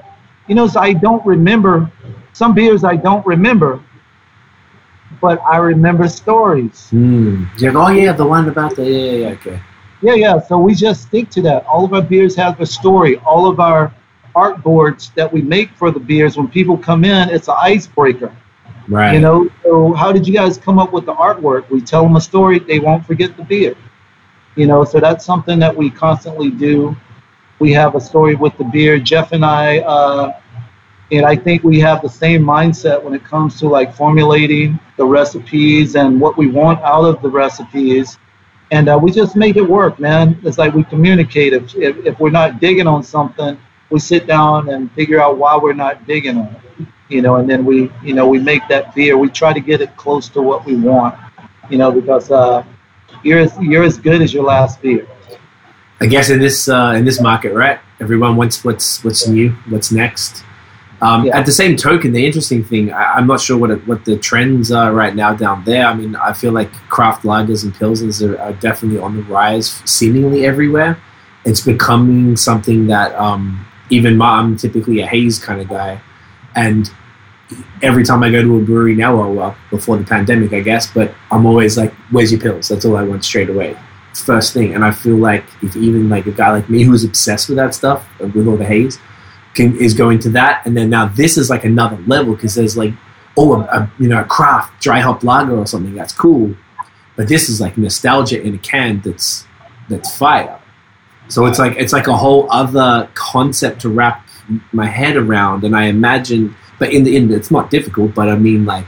[0.47, 1.91] you know, so I don't remember
[2.33, 2.83] some beers.
[2.83, 3.83] I don't remember,
[5.19, 6.89] but I remember stories.
[7.57, 9.61] You're like, oh yeah, the one about the yeah, yeah, yeah, okay,
[10.01, 10.39] Yeah, yeah.
[10.39, 11.65] So we just stick to that.
[11.65, 13.17] All of our beers have a story.
[13.17, 13.93] All of our
[14.33, 18.33] art boards that we make for the beers, when people come in, it's an icebreaker.
[18.91, 21.69] Right, You know, so how did you guys come up with the artwork?
[21.69, 23.75] We tell them a story, they won't forget the beer.
[24.55, 26.95] You know, so that's something that we constantly do.
[27.59, 28.99] We have a story with the beer.
[28.99, 30.39] Jeff and I, uh,
[31.11, 35.05] and I think we have the same mindset when it comes to like formulating the
[35.05, 38.17] recipes and what we want out of the recipes.
[38.71, 40.39] And uh, we just make it work, man.
[40.43, 41.53] It's like we communicate.
[41.53, 43.57] If, if, if we're not digging on something,
[43.89, 47.49] we sit down and figure out why we're not digging on it you know, and
[47.49, 49.17] then we, you know, we make that beer.
[49.17, 51.13] We try to get it close to what we want,
[51.69, 52.63] you know, because uh,
[53.23, 55.05] you're as, you're as good as your last beer.
[55.99, 57.79] I guess in this uh, in this market, right?
[57.99, 60.43] Everyone wants what's what's new, what's next.
[61.01, 61.37] Um, Yeah.
[61.37, 64.17] At the same token, the interesting thing, I, I'm not sure what it, what the
[64.17, 65.85] trends are right now down there.
[65.85, 69.81] I mean, I feel like craft lagers and pilsners are, are definitely on the rise,
[69.85, 71.01] seemingly everywhere.
[71.43, 75.99] It's becoming something that um, even my, I'm typically a haze kind of guy,
[76.55, 76.91] and
[77.81, 80.91] every time I go to a brewery now, well, well, before the pandemic, I guess,
[80.91, 83.77] but I'm always like, "Where's your pills?" That's all I want straight away
[84.19, 84.73] first thing.
[84.73, 87.73] And I feel like if even like a guy like me who's obsessed with that
[87.73, 88.99] stuff, uh, with all the haze,
[89.53, 92.77] can, is going to that, and then now this is like another level because there's
[92.77, 92.93] like
[93.37, 96.55] oh a, a, you know a craft dry hop lager or something that's cool,
[97.17, 99.45] but this is like nostalgia in a can that's
[99.89, 100.57] that's fire.
[101.27, 104.25] So it's like it's like a whole other concept to wrap
[104.71, 108.15] my head around, and I imagine, but in the end, it's not difficult.
[108.15, 108.87] But I mean, like,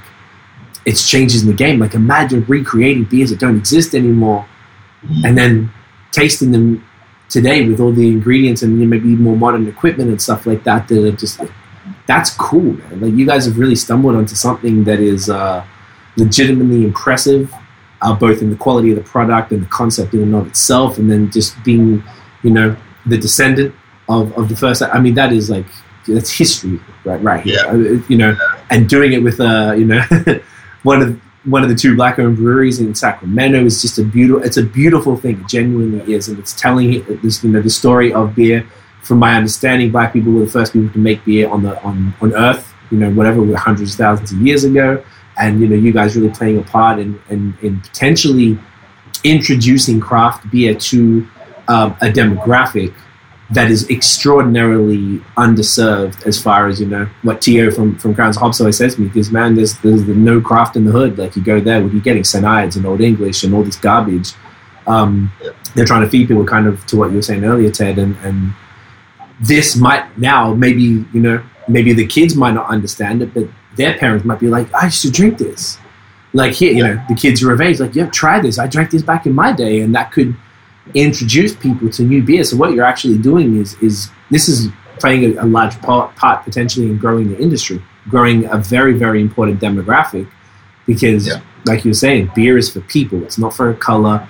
[0.83, 1.77] it's changes in the game.
[1.77, 4.47] Like, imagine recreating beers that don't exist anymore,
[5.23, 5.71] and then
[6.11, 6.83] tasting them
[7.29, 10.87] today with all the ingredients and maybe more modern equipment and stuff like that.
[10.87, 11.51] That are just like,
[12.07, 13.01] that's cool, man.
[13.01, 15.63] Like, you guys have really stumbled onto something that is uh,
[16.17, 17.53] legitimately impressive.
[18.01, 20.97] Uh, both in the quality of the product and the concept in and of itself,
[20.97, 22.03] and then just being,
[22.41, 22.75] you know,
[23.05, 23.73] the descendant
[24.09, 24.81] of, of the first.
[24.81, 25.67] I mean, that is like
[26.05, 27.21] that's history, right?
[27.21, 27.71] Right here, Yeah.
[27.71, 28.37] Uh, you know,
[28.69, 30.03] and doing it with uh, you know,
[30.83, 34.43] one of one of the two black-owned breweries in Sacramento is just a beautiful.
[34.43, 35.41] It's a beautiful thing.
[35.41, 38.65] It genuinely is, and it's telling this, you know, the story of beer.
[39.01, 42.13] From my understanding, black people were the first people to make beer on the on
[42.21, 42.73] on Earth.
[42.91, 45.03] You know, whatever, hundreds of thousands of years ago,
[45.37, 48.57] and you know, you guys really playing a part in in, in potentially
[49.23, 51.27] introducing craft beer to
[51.67, 52.93] um, a demographic
[53.51, 58.59] that is extraordinarily underserved as far as you know what Teo from from Crowns Hops
[58.61, 61.17] always says to me because man there's there's no craft in the hood.
[61.17, 62.23] Like you go there are getting?
[62.23, 62.45] St.
[62.45, 64.33] Ides and Old English and all this garbage.
[64.87, 65.31] Um,
[65.75, 68.17] they're trying to feed people kind of to what you were saying earlier Ted and,
[68.17, 68.53] and
[69.39, 73.97] this might now maybe you know maybe the kids might not understand it but their
[73.97, 75.77] parents might be like I used to drink this.
[76.33, 78.57] Like here you know the kids age like yeah try this.
[78.57, 80.35] I drank this back in my day and that could
[80.93, 82.43] introduce people to new beer.
[82.43, 84.69] So what you're actually doing is is this is
[84.99, 89.21] playing a, a large part, part potentially in growing the industry, growing a very very
[89.21, 90.27] important demographic.
[90.85, 91.39] Because, Yeah.
[91.65, 93.23] like you were saying, beer is for people.
[93.23, 94.27] It's not for a color.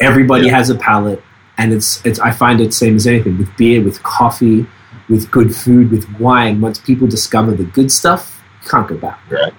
[0.00, 0.56] Everybody Yeah.
[0.56, 1.22] has a palate,
[1.56, 2.18] and it's it's.
[2.18, 4.66] I find it same as anything with beer, with coffee,
[5.08, 6.60] with good food, with wine.
[6.60, 9.20] Once people discover the good stuff, you can't go back.
[9.30, 9.54] Right.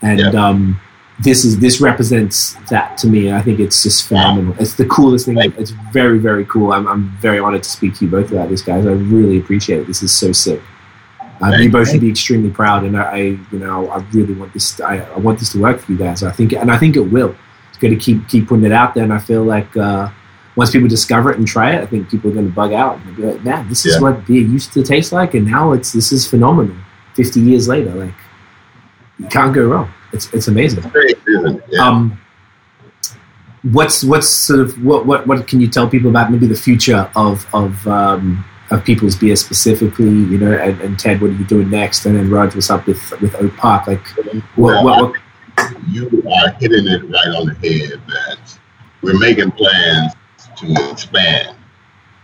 [0.00, 0.28] And Yeah.
[0.48, 0.78] um,
[1.20, 3.32] this is this represents that to me.
[3.32, 4.54] I think it's just phenomenal.
[4.58, 5.38] It's the coolest thing.
[5.38, 6.72] It's very very cool.
[6.72, 8.84] I'm, I'm very honored to speak to you both about this, guys.
[8.86, 9.86] I really appreciate it.
[9.86, 10.60] This is so sick.
[11.40, 14.52] Uh, you both should be extremely proud, and I, I, you know, I really want
[14.52, 14.80] this.
[14.80, 16.22] I, I want this to work for you guys.
[16.22, 17.34] I think, and I think it will.
[17.68, 20.10] It's going to keep keep putting it out there, and I feel like uh,
[20.56, 22.98] once people discover it and try it, I think people are going to bug out
[22.98, 24.00] and be like, "Man, this is Yeah.
[24.02, 26.76] what beer used to taste like, and now it's this is phenomenal."
[27.14, 28.14] Fifty years later, like
[29.18, 29.92] you can't go wrong.
[30.14, 30.84] It's it's amazing.
[30.94, 31.62] Isn't?
[31.68, 31.86] Yeah.
[31.86, 32.20] Um,
[33.72, 37.10] what's what's sort of what, what what can you tell people about maybe the future
[37.16, 40.04] of of um, of people's beer specifically?
[40.04, 42.06] You know, and, and Ted, what are you doing next?
[42.06, 43.86] And then Raj, what's up with with Oak Park?
[43.86, 44.06] Like,
[44.56, 45.14] what, what, what
[45.88, 48.58] you are hitting it right on the head that
[49.02, 50.12] we're making plans
[50.56, 51.56] to expand.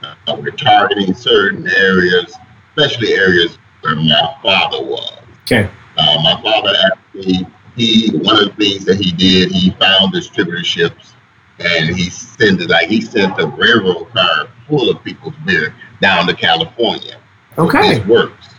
[0.02, 2.34] Uh, we're targeting certain areas,
[2.70, 5.18] especially areas where my father was.
[5.42, 5.70] okay?
[5.96, 7.46] Uh, my father actually,
[7.80, 11.14] he one of the things that he did, he found distributorships,
[11.58, 16.26] and he sent it like he sent a railroad car full of people's beer down
[16.26, 17.18] to California.
[17.58, 18.54] Okay, This works.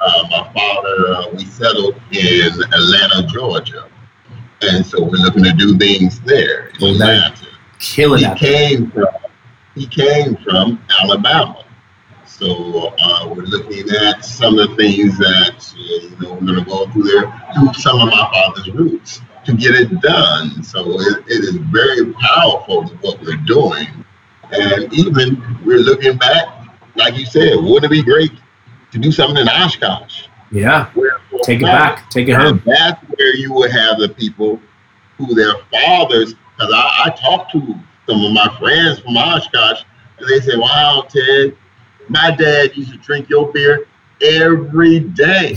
[0.00, 3.88] Uh, my father, uh, we settled in Atlanta, Georgia,
[4.62, 7.46] and so we're looking to do things there in Atlanta.
[7.78, 9.06] killing He came from
[9.74, 11.61] he came from Alabama,
[12.42, 16.58] so uh, we're looking at some of the things that uh, you know we're going
[16.58, 20.62] to go through there through some of my father's roots to get it done.
[20.64, 23.86] So it, it is very powerful what we're doing,
[24.50, 26.46] and even we're looking back,
[26.96, 28.32] like you said, wouldn't it be great
[28.90, 30.26] to do something in Oshkosh?
[30.50, 32.60] Yeah, Where take it back, take it home.
[32.66, 34.60] that's where you would have the people
[35.16, 37.60] who their fathers, because I, I talked to
[38.08, 39.84] some of my friends from Oshkosh,
[40.18, 41.56] and they say, Wow, Ted,
[42.12, 43.88] my dad used to drink your beer
[44.20, 45.56] every day.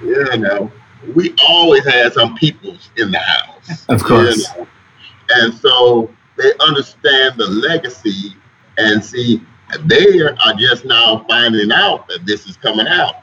[0.00, 0.70] You know,
[1.14, 3.84] we always had some peoples in the house.
[3.88, 4.48] Of course.
[4.56, 4.68] you know.
[5.30, 8.36] And so they understand the legacy
[8.78, 9.42] and see
[9.86, 13.16] they are just now finding out that this is coming out.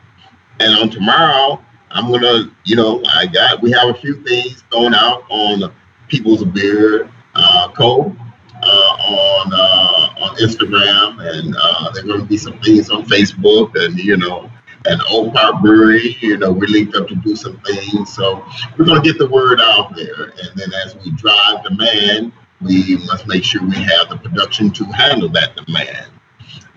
[0.59, 4.93] And on tomorrow, I'm gonna, you know, I got we have a few things going
[4.93, 5.73] out on
[6.07, 8.15] People's Beer uh, Co.
[8.61, 13.05] Uh, on uh, on Instagram, and uh, there are going to be some things on
[13.05, 14.51] Facebook, and you know,
[14.85, 16.17] and Oak Park Brewery.
[16.19, 18.45] You know, we linked up to do some things, so
[18.77, 20.33] we're going to get the word out there.
[20.43, 24.83] And then as we drive demand, we must make sure we have the production to
[24.85, 26.11] handle that demand,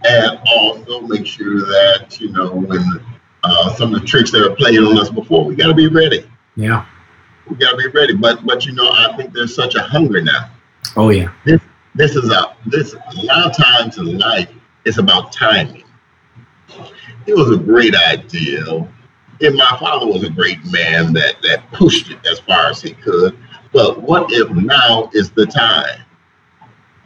[0.04, 2.84] and also make sure that you know when
[3.44, 5.88] uh, some of the tricks that are played on us before, we got to be
[5.88, 6.28] ready.
[6.56, 6.86] Yeah.
[7.48, 8.14] We got to be ready.
[8.14, 10.50] But but you know, I think there's such a hunger now.
[10.96, 11.32] Oh yeah.
[11.44, 11.60] This
[11.98, 14.48] is a this a lot of times in life
[14.85, 15.85] it's about timing.
[17.27, 18.64] it was a great idea.
[19.40, 22.93] And my father was a great man that, that pushed it as far as he
[22.94, 23.36] could.
[23.73, 26.01] But what if now is the time?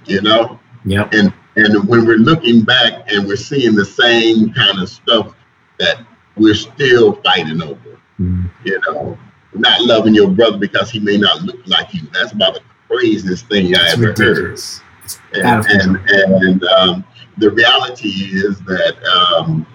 [0.04, 0.58] You know?
[0.84, 1.12] Yep.
[1.12, 5.34] And and when we're looking back and we're seeing the same kind of stuff
[5.78, 6.06] that
[6.36, 7.98] we're still fighting over.
[8.20, 8.50] Mm.
[8.64, 9.18] You know,
[9.54, 12.02] not loving your brother because he may not look like you.
[12.12, 12.60] That's about the
[12.96, 14.78] craziest thing I It's ever ridiculous.
[14.78, 15.44] heard.
[15.44, 15.96] And and,
[16.42, 17.04] and um,
[17.38, 19.66] the reality is that um,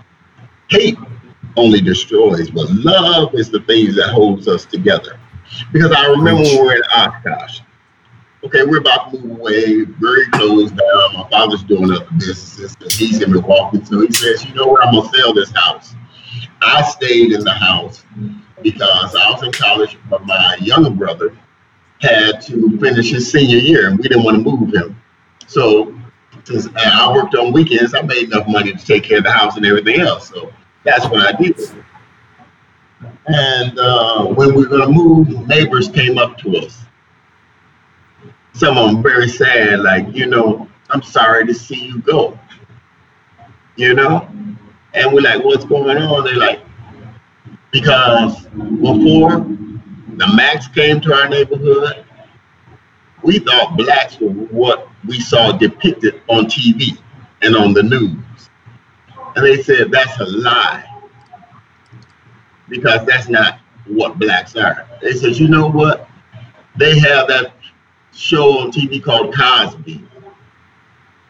[0.69, 0.97] hate
[1.57, 5.19] only destroys, but love is the thing that holds us together.
[5.73, 7.59] Because I remember when we were in Oshkosh.
[8.43, 11.13] Okay, we're about to move away, very close down.
[11.13, 13.83] My father's doing other businesses, and he's in Milwaukee.
[13.85, 14.83] So he says, "You know what?
[14.85, 15.93] I'm gonna sell this house."
[16.63, 18.03] I stayed in the house
[18.63, 21.37] because I was in college, but my younger brother
[22.01, 24.99] had to finish his senior year, and we didn't want to move him.
[25.47, 25.95] So
[26.43, 29.57] since I worked on weekends, I made enough money to take care of the house
[29.57, 30.29] and everything else.
[30.29, 30.51] So
[30.83, 31.59] that's what I did.
[33.27, 36.79] And uh, when we were going to move, neighbors came up to us.
[38.53, 42.37] Some of them very sad, like, you know, I'm sorry to see you go.
[43.75, 44.27] You know?
[44.93, 46.23] And we're like, what's going on?
[46.25, 46.61] They're like,
[47.71, 49.45] because before
[50.17, 52.05] the Macks came to our neighborhood,
[53.23, 56.97] we thought blacks were what we saw depicted on TV
[57.41, 58.49] and on the news.
[59.35, 60.85] And they said that's a lie
[62.67, 64.87] because that's not what blacks are.
[65.01, 66.07] They said, you know what?
[66.77, 67.53] They have that
[68.13, 70.05] show on TV called Cosby.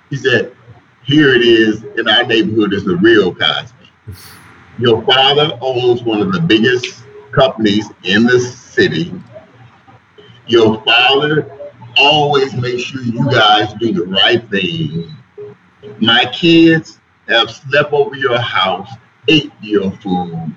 [0.10, 0.56] He said,
[1.04, 3.90] here it is in our neighborhood is the real Cosby.
[4.80, 8.40] Your father owns one of the biggest companies in the
[8.72, 9.14] city.
[10.48, 11.52] Your father
[11.98, 15.16] always makes sure you guys do the right thing.
[16.00, 18.90] My kids have slept over your house,
[19.28, 20.56] ate your food.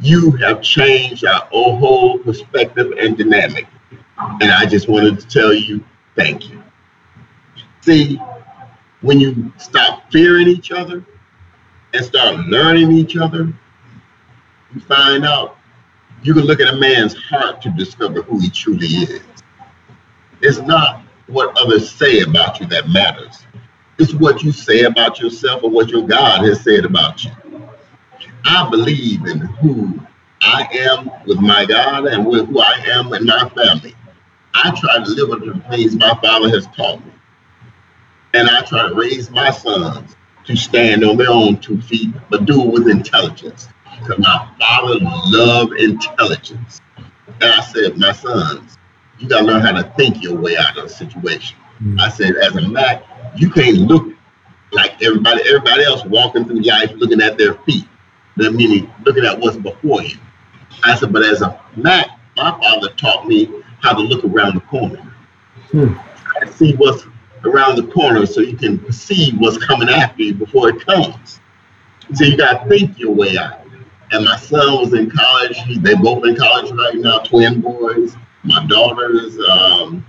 [0.00, 3.66] You have changed our whole perspective and dynamic.
[4.40, 5.84] And I just wanted to tell you
[6.16, 6.62] thank you.
[7.80, 8.20] See,
[9.00, 11.04] when you stop fearing each other
[11.94, 13.52] and start learning each other,
[14.74, 15.57] you find out
[16.22, 19.22] you can look at a man's heart to discover who he truly is.
[20.40, 23.44] It's not what others say about you that matters.
[23.98, 27.30] It's what you say about yourself and what your God has said about you.
[28.44, 30.00] I believe in who
[30.40, 33.94] I am with my God and with who I am in my family.
[34.54, 37.12] I try to live up to the things my father has taught me.
[38.34, 42.46] And I try to raise my sons to stand on their own two feet, but
[42.46, 43.68] do it with intelligence.
[44.00, 46.80] Because my father loved intelligence.
[47.40, 48.78] And I said, my sons,
[49.18, 51.56] you gotta learn how to think your way out of a situation.
[51.82, 52.00] Mm.
[52.00, 53.02] I said, as a Mack,
[53.36, 54.14] you can't look
[54.72, 57.84] like everybody everybody else walking through life looking at their feet.
[58.36, 60.16] That meaning looking at what's before you.
[60.84, 64.60] I said, but as a Mack, my father taught me how to look around the
[64.62, 65.02] corner.
[65.70, 65.94] Hmm.
[66.50, 67.04] See what's
[67.44, 71.40] around the corner so you can perceive what's coming after you before it comes.
[72.14, 73.67] So you gotta think your way out.
[74.10, 75.56] And my son was in college.
[75.58, 78.16] He, they both in college right now, twin boys.
[78.42, 80.04] My daughter's um,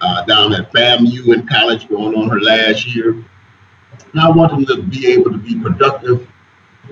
[0.00, 3.10] uh, down at FAMU in college, going on her last year.
[3.10, 6.26] And I want them to be able to be productive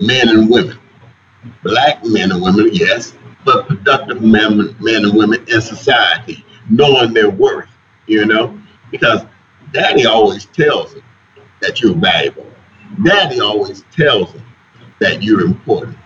[0.01, 0.79] men and women.
[1.63, 3.15] Black men and women, yes,
[3.45, 7.69] but productive men, men and women in society, knowing their worth,
[8.07, 8.59] you know?
[8.91, 9.23] Because
[9.73, 11.03] daddy always tells them
[11.61, 12.47] that you're valuable.
[13.03, 14.45] Daddy always tells them
[15.01, 15.99] that you're important.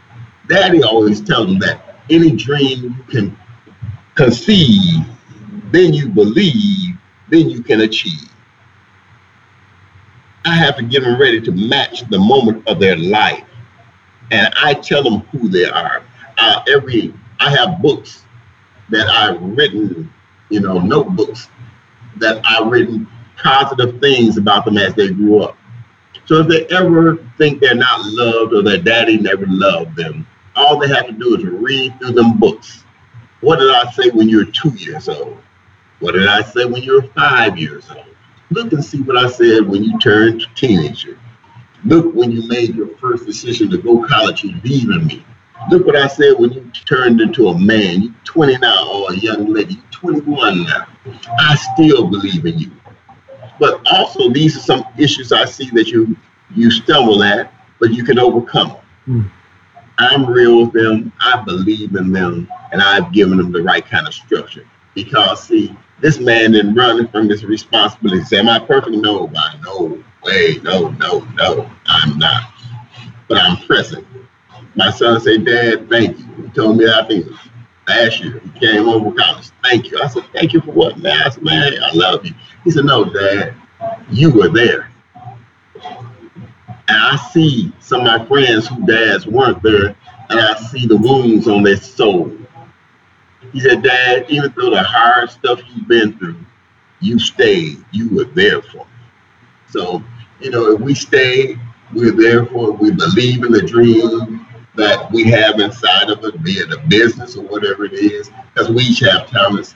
[0.49, 3.39] Daddy always tells them that any dream you can
[4.15, 5.05] conceive,
[5.71, 6.97] then you believe,
[7.29, 8.31] then you can achieve.
[10.45, 13.45] I have to get them ready to match the moment of their life.
[14.31, 16.03] And I tell them who they are.
[16.39, 18.25] Uh, every I have books
[18.91, 20.13] that I've written,
[20.49, 21.49] you know, notebooks
[22.17, 23.07] that I've written
[23.37, 25.57] positive things about them as they grew up.
[26.25, 30.27] So if they ever think they're not loved or their daddy never loved them,
[30.59, 32.85] all they have to do is read through them books.
[33.41, 35.39] What did I say when you were two years old?
[36.01, 38.05] What did I say when you were five years old?
[38.51, 41.19] Look and see what I said when you turned teenager.
[41.85, 45.25] Look when you made your first decision to go college, you leaving me.
[45.71, 48.03] Look what I said when you turned into a man.
[48.03, 49.75] You 20 now, or a young lady.
[49.75, 50.87] You 21 now.
[51.39, 52.73] I still believe in you.
[53.61, 56.17] But also, these are some issues I see that you
[56.55, 58.79] you stumble at, but you can overcome them.
[59.07, 59.31] Mm.
[59.99, 61.13] I'm real with them.
[61.21, 64.67] I believe in them, and I've given them the right kind of structure.
[64.95, 68.25] Because see, this man didn't run from his responsibility.
[68.25, 68.97] Say, am I perfect?
[68.97, 72.53] No, by no way, no, no, no, I'm not.
[73.29, 74.07] but I'm present.
[74.75, 76.27] My son said, Dad, thank you.
[76.45, 77.25] He told me that thing
[77.89, 78.41] last year.
[78.41, 79.51] He came over college.
[79.63, 80.01] Thank you.
[80.03, 81.23] I said, thank you for what, man?
[81.27, 82.35] I said, man, I love you.
[82.65, 83.55] He said, no, Dad,
[84.11, 84.88] you were there.
[86.89, 89.95] And I see some of my friends who dads weren't there,
[90.31, 92.33] and I see the wounds on their soul.
[93.53, 96.37] He said, Dad, even though the hard stuff you've been through,
[97.01, 97.85] you stayed.
[97.93, 98.93] You were there for me.
[99.69, 100.03] So,
[100.41, 101.59] you know, if we stay,
[101.95, 102.79] we're there for it.
[102.79, 107.37] We believe in the dream that we have inside of us, be it a business
[107.37, 109.75] or whatever it is, because we each have talents.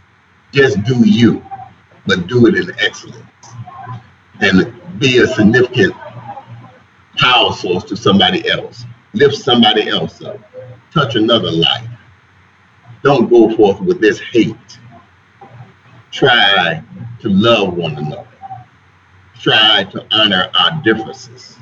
[0.53, 1.45] Just do you,
[2.07, 3.27] but do it in excellence.
[4.41, 5.95] And be a significant
[7.19, 8.85] power source to somebody else.
[9.15, 10.39] Lift somebody else up.
[10.93, 11.89] Touch another life.
[13.03, 14.57] Don't go forth with this hate.
[16.11, 16.83] Try
[17.21, 18.29] to love one another.
[19.41, 21.57] Try to honor our differences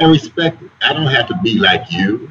[0.00, 0.70] and respect it.
[0.82, 2.30] I don't have to be like you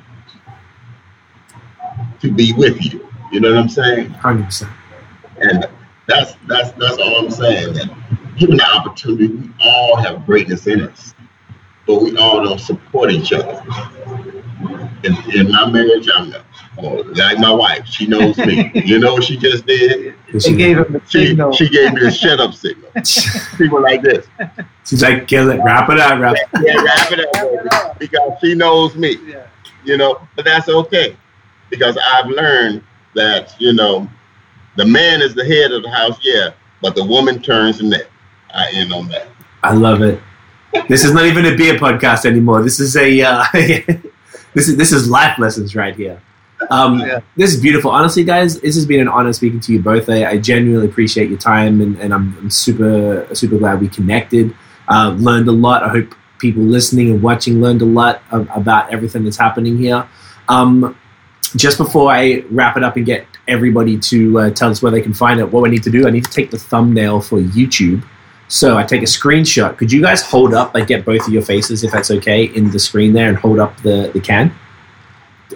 [2.20, 3.08] to be with you.
[3.32, 4.10] You know what I'm saying?
[4.12, 4.72] Hundred percent.
[5.38, 5.68] And
[6.08, 7.74] that's that's that's all I'm saying.
[7.74, 7.90] That
[8.38, 11.16] given the opportunity, we all have greatness in us,
[11.86, 13.62] but we all don't support each other.
[15.04, 16.34] In, in my marriage, I'm
[16.78, 17.86] oh, like my wife.
[17.86, 18.72] She knows me.
[18.86, 20.16] you know what she just did?
[20.40, 21.52] She gave him the She, signal.
[21.52, 22.90] she gave me a shut up signal.
[23.58, 24.26] People like this.
[24.86, 26.38] She's like, kill it, wrap it up, wrap.
[26.62, 27.70] Yeah, wrap it up, baby,
[28.00, 29.18] because she knows me.
[29.28, 29.48] Yeah.
[29.84, 31.18] You know, but that's okay
[31.74, 32.84] because I've learned
[33.16, 34.08] that you know
[34.78, 36.52] the man is the head of the house, yeah,
[36.82, 38.08] but the woman turns the neck.
[38.54, 39.28] I end on that.
[39.64, 40.20] I love it.
[40.88, 42.64] This is not even a beer podcast anymore.
[42.64, 46.22] This is a uh, this is this is life lessons right here.
[46.70, 47.20] Um, Yeah.
[47.36, 47.92] This is beautiful.
[47.92, 50.10] Honestly, guys, this has been an honor speaking to you both.
[50.10, 54.56] I, I genuinely appreciate your time, and, and I'm, I'm super super glad we connected.
[54.88, 55.84] Uh, learned a lot.
[55.84, 60.08] I hope people listening and watching learned a lot of, about everything that's happening here.
[60.50, 60.98] Um,
[61.56, 65.02] just before I wrap it up and get everybody to uh, tell us where they
[65.02, 67.40] can find it, what we need to do, I need to take the thumbnail for
[67.40, 68.04] YouTube.
[68.48, 69.78] So I take a screenshot.
[69.78, 72.70] Could you guys hold up, like get both of your faces, if that's okay, in
[72.70, 74.54] the screen there and hold up the, the can?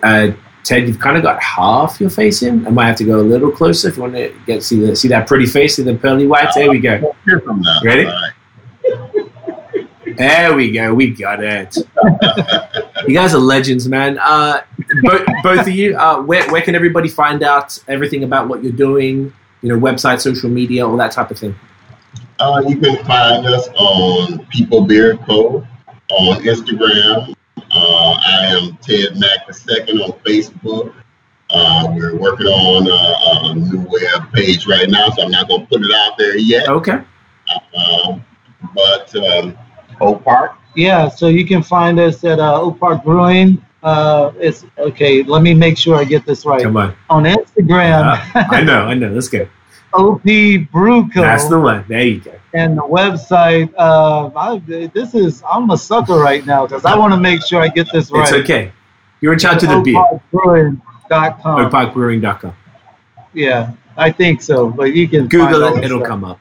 [0.01, 0.31] Uh,
[0.63, 2.67] Ted, you've kind of got half your face in.
[2.67, 4.95] I might have to go a little closer if you want to get see the
[4.95, 6.55] see that pretty face and the pearly whites.
[6.55, 7.15] There we go.
[7.23, 7.79] Hear from now.
[7.83, 8.11] Ready?
[10.17, 10.93] There we go.
[10.93, 11.77] We got it.
[13.07, 14.17] you guys are legends, man.
[14.19, 14.61] Uh,
[15.03, 15.95] bo- both of you.
[15.95, 19.31] Uh, where where can everybody find out everything about what you're doing?
[19.61, 21.55] You know, website, social media, all that type of thing.
[22.39, 25.65] Uh, you can find us on People Beer Co.
[26.09, 27.33] on Instagram.
[27.71, 30.93] Uh, I am Ted Mack II on Facebook.
[31.49, 35.61] Uh, we're working on a, a new web page right now, so I'm not going
[35.61, 36.67] to put it out there yet.
[36.67, 36.99] Okay.
[37.75, 38.23] Um,
[38.75, 39.57] but um,
[40.01, 43.63] Oak Park, Yeah, so you can find us at uh, Oak Park Brewing.
[43.81, 45.23] Uh, it's okay.
[45.23, 46.61] Let me make sure I get this right.
[46.61, 46.95] Come on.
[47.09, 48.83] On Instagram, Uh, I know.
[48.85, 49.09] I know.
[49.11, 49.47] Let's go.
[49.93, 50.23] OP
[50.71, 51.21] Brew Co.
[51.21, 51.85] That's the one.
[51.87, 52.33] There you go.
[52.53, 53.73] and the website.
[53.77, 54.59] Uh, I,
[54.93, 57.91] this is I'm a sucker right now because I want to make sure I get
[57.91, 58.23] this right.
[58.23, 58.71] It's okay.
[59.21, 59.95] You're in charge of the beer.
[60.33, 61.71] OakParkBrewing.com.
[61.71, 62.53] Oakparkbrewing.com.
[63.33, 64.69] Yeah, I think so.
[64.69, 65.83] But you can Google it.
[65.83, 66.07] It'll stuff.
[66.07, 66.39] come up.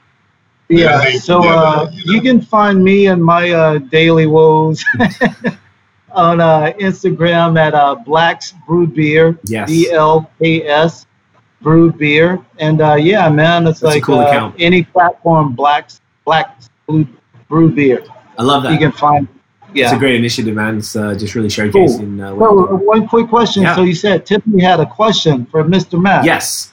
[0.69, 1.07] Yeah.
[1.09, 4.85] Yeah, So uh, you can find me and my uh, daily woes
[6.11, 9.39] on uh, Instagram at uh, Blacks Brew Beer.
[9.45, 9.69] Yes.
[9.69, 11.07] B L K S
[11.61, 12.45] Brew Beer.
[12.59, 17.07] And uh, yeah, man, it's That's like cool uh, any platform Blacks Blacks Brew,
[17.49, 18.05] brew Beer.
[18.39, 18.73] I love that.
[18.73, 19.29] You can find.
[19.75, 20.79] Yeah, it's a great initiative, man.
[20.79, 22.19] It's uh, just really showcasing.
[22.19, 22.87] You're uh, doing.
[22.87, 23.63] one quick question.
[23.63, 23.75] Yeah.
[23.75, 26.01] So you said Tiffany had a question for Mr.
[26.01, 26.25] Mack.
[26.25, 26.73] Yes.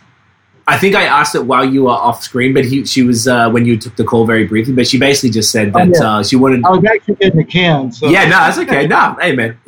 [0.65, 3.49] I think I asked it while you were off screen, but he, she was uh,
[3.49, 4.73] when you took the call very briefly.
[4.73, 6.17] But she basically just said Oh, that yeah.
[6.19, 6.63] uh, she wanted.
[6.65, 7.91] I was actually in the can.
[7.91, 8.87] So Yeah, no, that's okay.
[8.87, 9.57] No, hey man,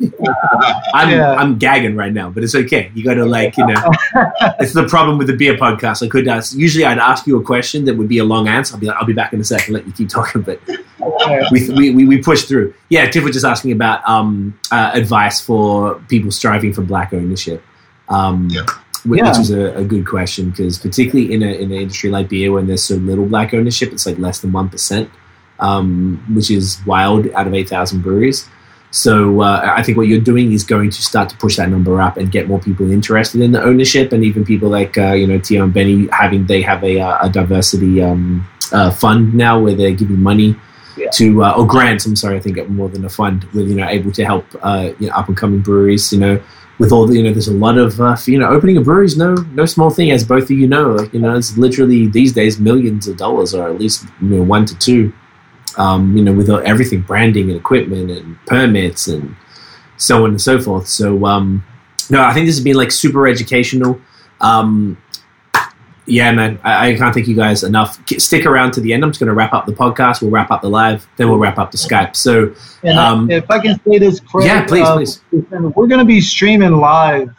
[0.94, 1.34] I'm Yeah.
[1.34, 2.90] I'm gagging right now, but it's okay.
[2.94, 3.90] You got to like you know,
[4.58, 6.02] it's the problem with the beer podcast.
[6.02, 6.56] I could ask.
[6.56, 8.74] Usually, I'd ask you a question that would be a long answer.
[8.74, 9.74] I'll be like, I'll be back in a second.
[9.74, 10.60] Let you keep talking, but
[11.52, 12.72] we we, we, we push through.
[12.88, 17.62] Yeah, Tiff was just asking about um, uh, advice for people striving for black ownership.
[18.08, 18.62] Um, Yeah.
[19.06, 19.40] Which Yeah.
[19.40, 22.66] is a, a good question because particularly in a in an industry like beer, when
[22.66, 25.08] there's so little black ownership, it's like less than one percent,
[25.60, 28.48] um, which is wild out of eight thousand breweries.
[28.90, 32.00] So uh, I think what you're doing is going to start to push that number
[32.00, 35.26] up and get more people interested in the ownership, and even people like uh, you
[35.26, 39.58] know Teo and Beny having they have a, uh, a diversity um, uh, fund now
[39.60, 40.56] where they're giving money
[40.96, 41.10] Yeah.
[41.18, 42.06] to uh, or grants.
[42.06, 44.92] I'm sorry, I think more than a fund with you know able to help uh,
[44.98, 46.10] you know, up and coming breweries.
[46.12, 46.40] You know,
[46.78, 49.06] with all the you know, there's a lot of uh, you know opening a brewery
[49.06, 50.92] is no no small thing, as both of you know.
[50.92, 54.42] Like, you know, it's literally these days millions of dollars, or at least you know
[54.42, 55.12] one to two.
[55.78, 59.36] Um, you know, with everything, branding and equipment and permits and
[59.98, 60.88] so on and so forth.
[60.88, 61.64] So um,
[62.08, 64.00] no, I think this has been like super educational.
[64.40, 64.96] Um,
[66.06, 67.98] yeah, man, I, I, can't thank you guys enough.
[68.18, 69.04] Stick around to the end.
[69.04, 70.22] I'm just going to wrap up the podcast.
[70.22, 72.14] We'll wrap up the live, then we'll wrap up the Skype.
[72.14, 72.54] So,
[72.88, 75.20] um, if I can say this, Craig, yeah, please, uh, please.
[75.32, 77.34] We're going to be streaming live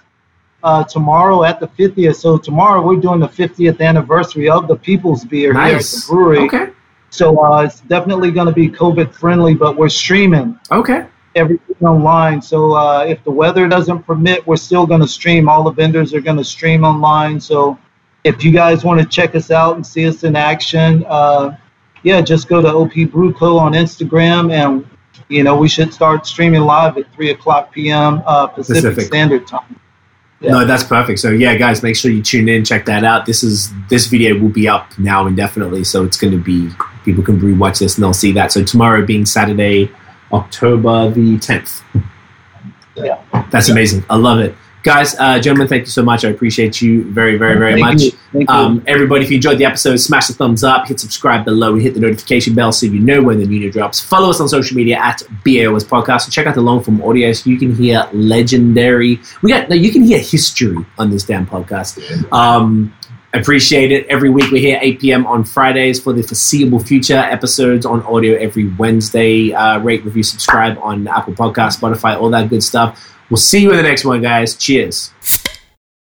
[0.63, 2.15] uh, tomorrow at the 50th.
[2.15, 5.69] So tomorrow we're doing the 50th anniversary of the People's Beer nice.
[5.69, 6.39] here at the brewery.
[6.39, 6.73] Okay.
[7.09, 10.59] So uh, it's definitely going to be COVID friendly, but we're streaming.
[10.71, 11.05] Okay.
[11.35, 12.41] Everything online.
[12.41, 15.47] So uh, if the weather doesn't permit, we're still going to stream.
[15.47, 17.39] All the vendors are going to stream online.
[17.39, 17.77] So
[18.23, 21.55] if you guys want to check us out and see us in action, uh,
[22.03, 24.87] yeah, just go to OP Brewco on Instagram, and
[25.29, 28.21] you know we should start streaming live at three o'clock p.m.
[28.25, 29.79] Uh, Pacific, Pacific, Standard Time.
[30.39, 30.51] Yeah.
[30.51, 31.19] No, that's perfect.
[31.19, 33.25] So yeah, guys, make sure you tune in, check that out.
[33.25, 36.69] This is this video will be up now indefinitely, so it's going to be
[37.03, 38.51] people can rewatch this and they'll see that.
[38.51, 39.91] So tomorrow being Saturday,
[40.31, 41.81] October the tenth.
[42.95, 43.21] Yeah,
[43.51, 44.05] that's amazing.
[44.09, 44.55] I love it
[44.87, 46.23] guys, uh, gentlemen, thank you so much.
[46.23, 48.03] I appreciate you very, very, very thank much.
[48.33, 48.45] You.
[48.47, 51.81] Um, everybody, if you enjoyed the episode, smash the thumbs up, hit subscribe below, and
[51.81, 53.99] hit the notification bell so you know when the new drops.
[53.99, 56.23] Follow us on social media at BAOS Podcast.
[56.23, 59.19] And check out the long form audio so you can hear legendary.
[59.41, 62.31] We got no, you can hear history on this damn podcast.
[62.31, 62.95] Um,
[63.33, 64.07] appreciate it.
[64.07, 65.27] Every week we're here 8 p.m.
[65.27, 67.17] on Fridays for the foreseeable future.
[67.17, 69.51] Episodes on audio every Wednesday.
[69.51, 73.16] Uh, rate, review, subscribe on Apple Podcast, Spotify, all that good stuff.
[73.29, 74.55] We'll see you in the next one, guys.
[74.55, 75.11] Cheers.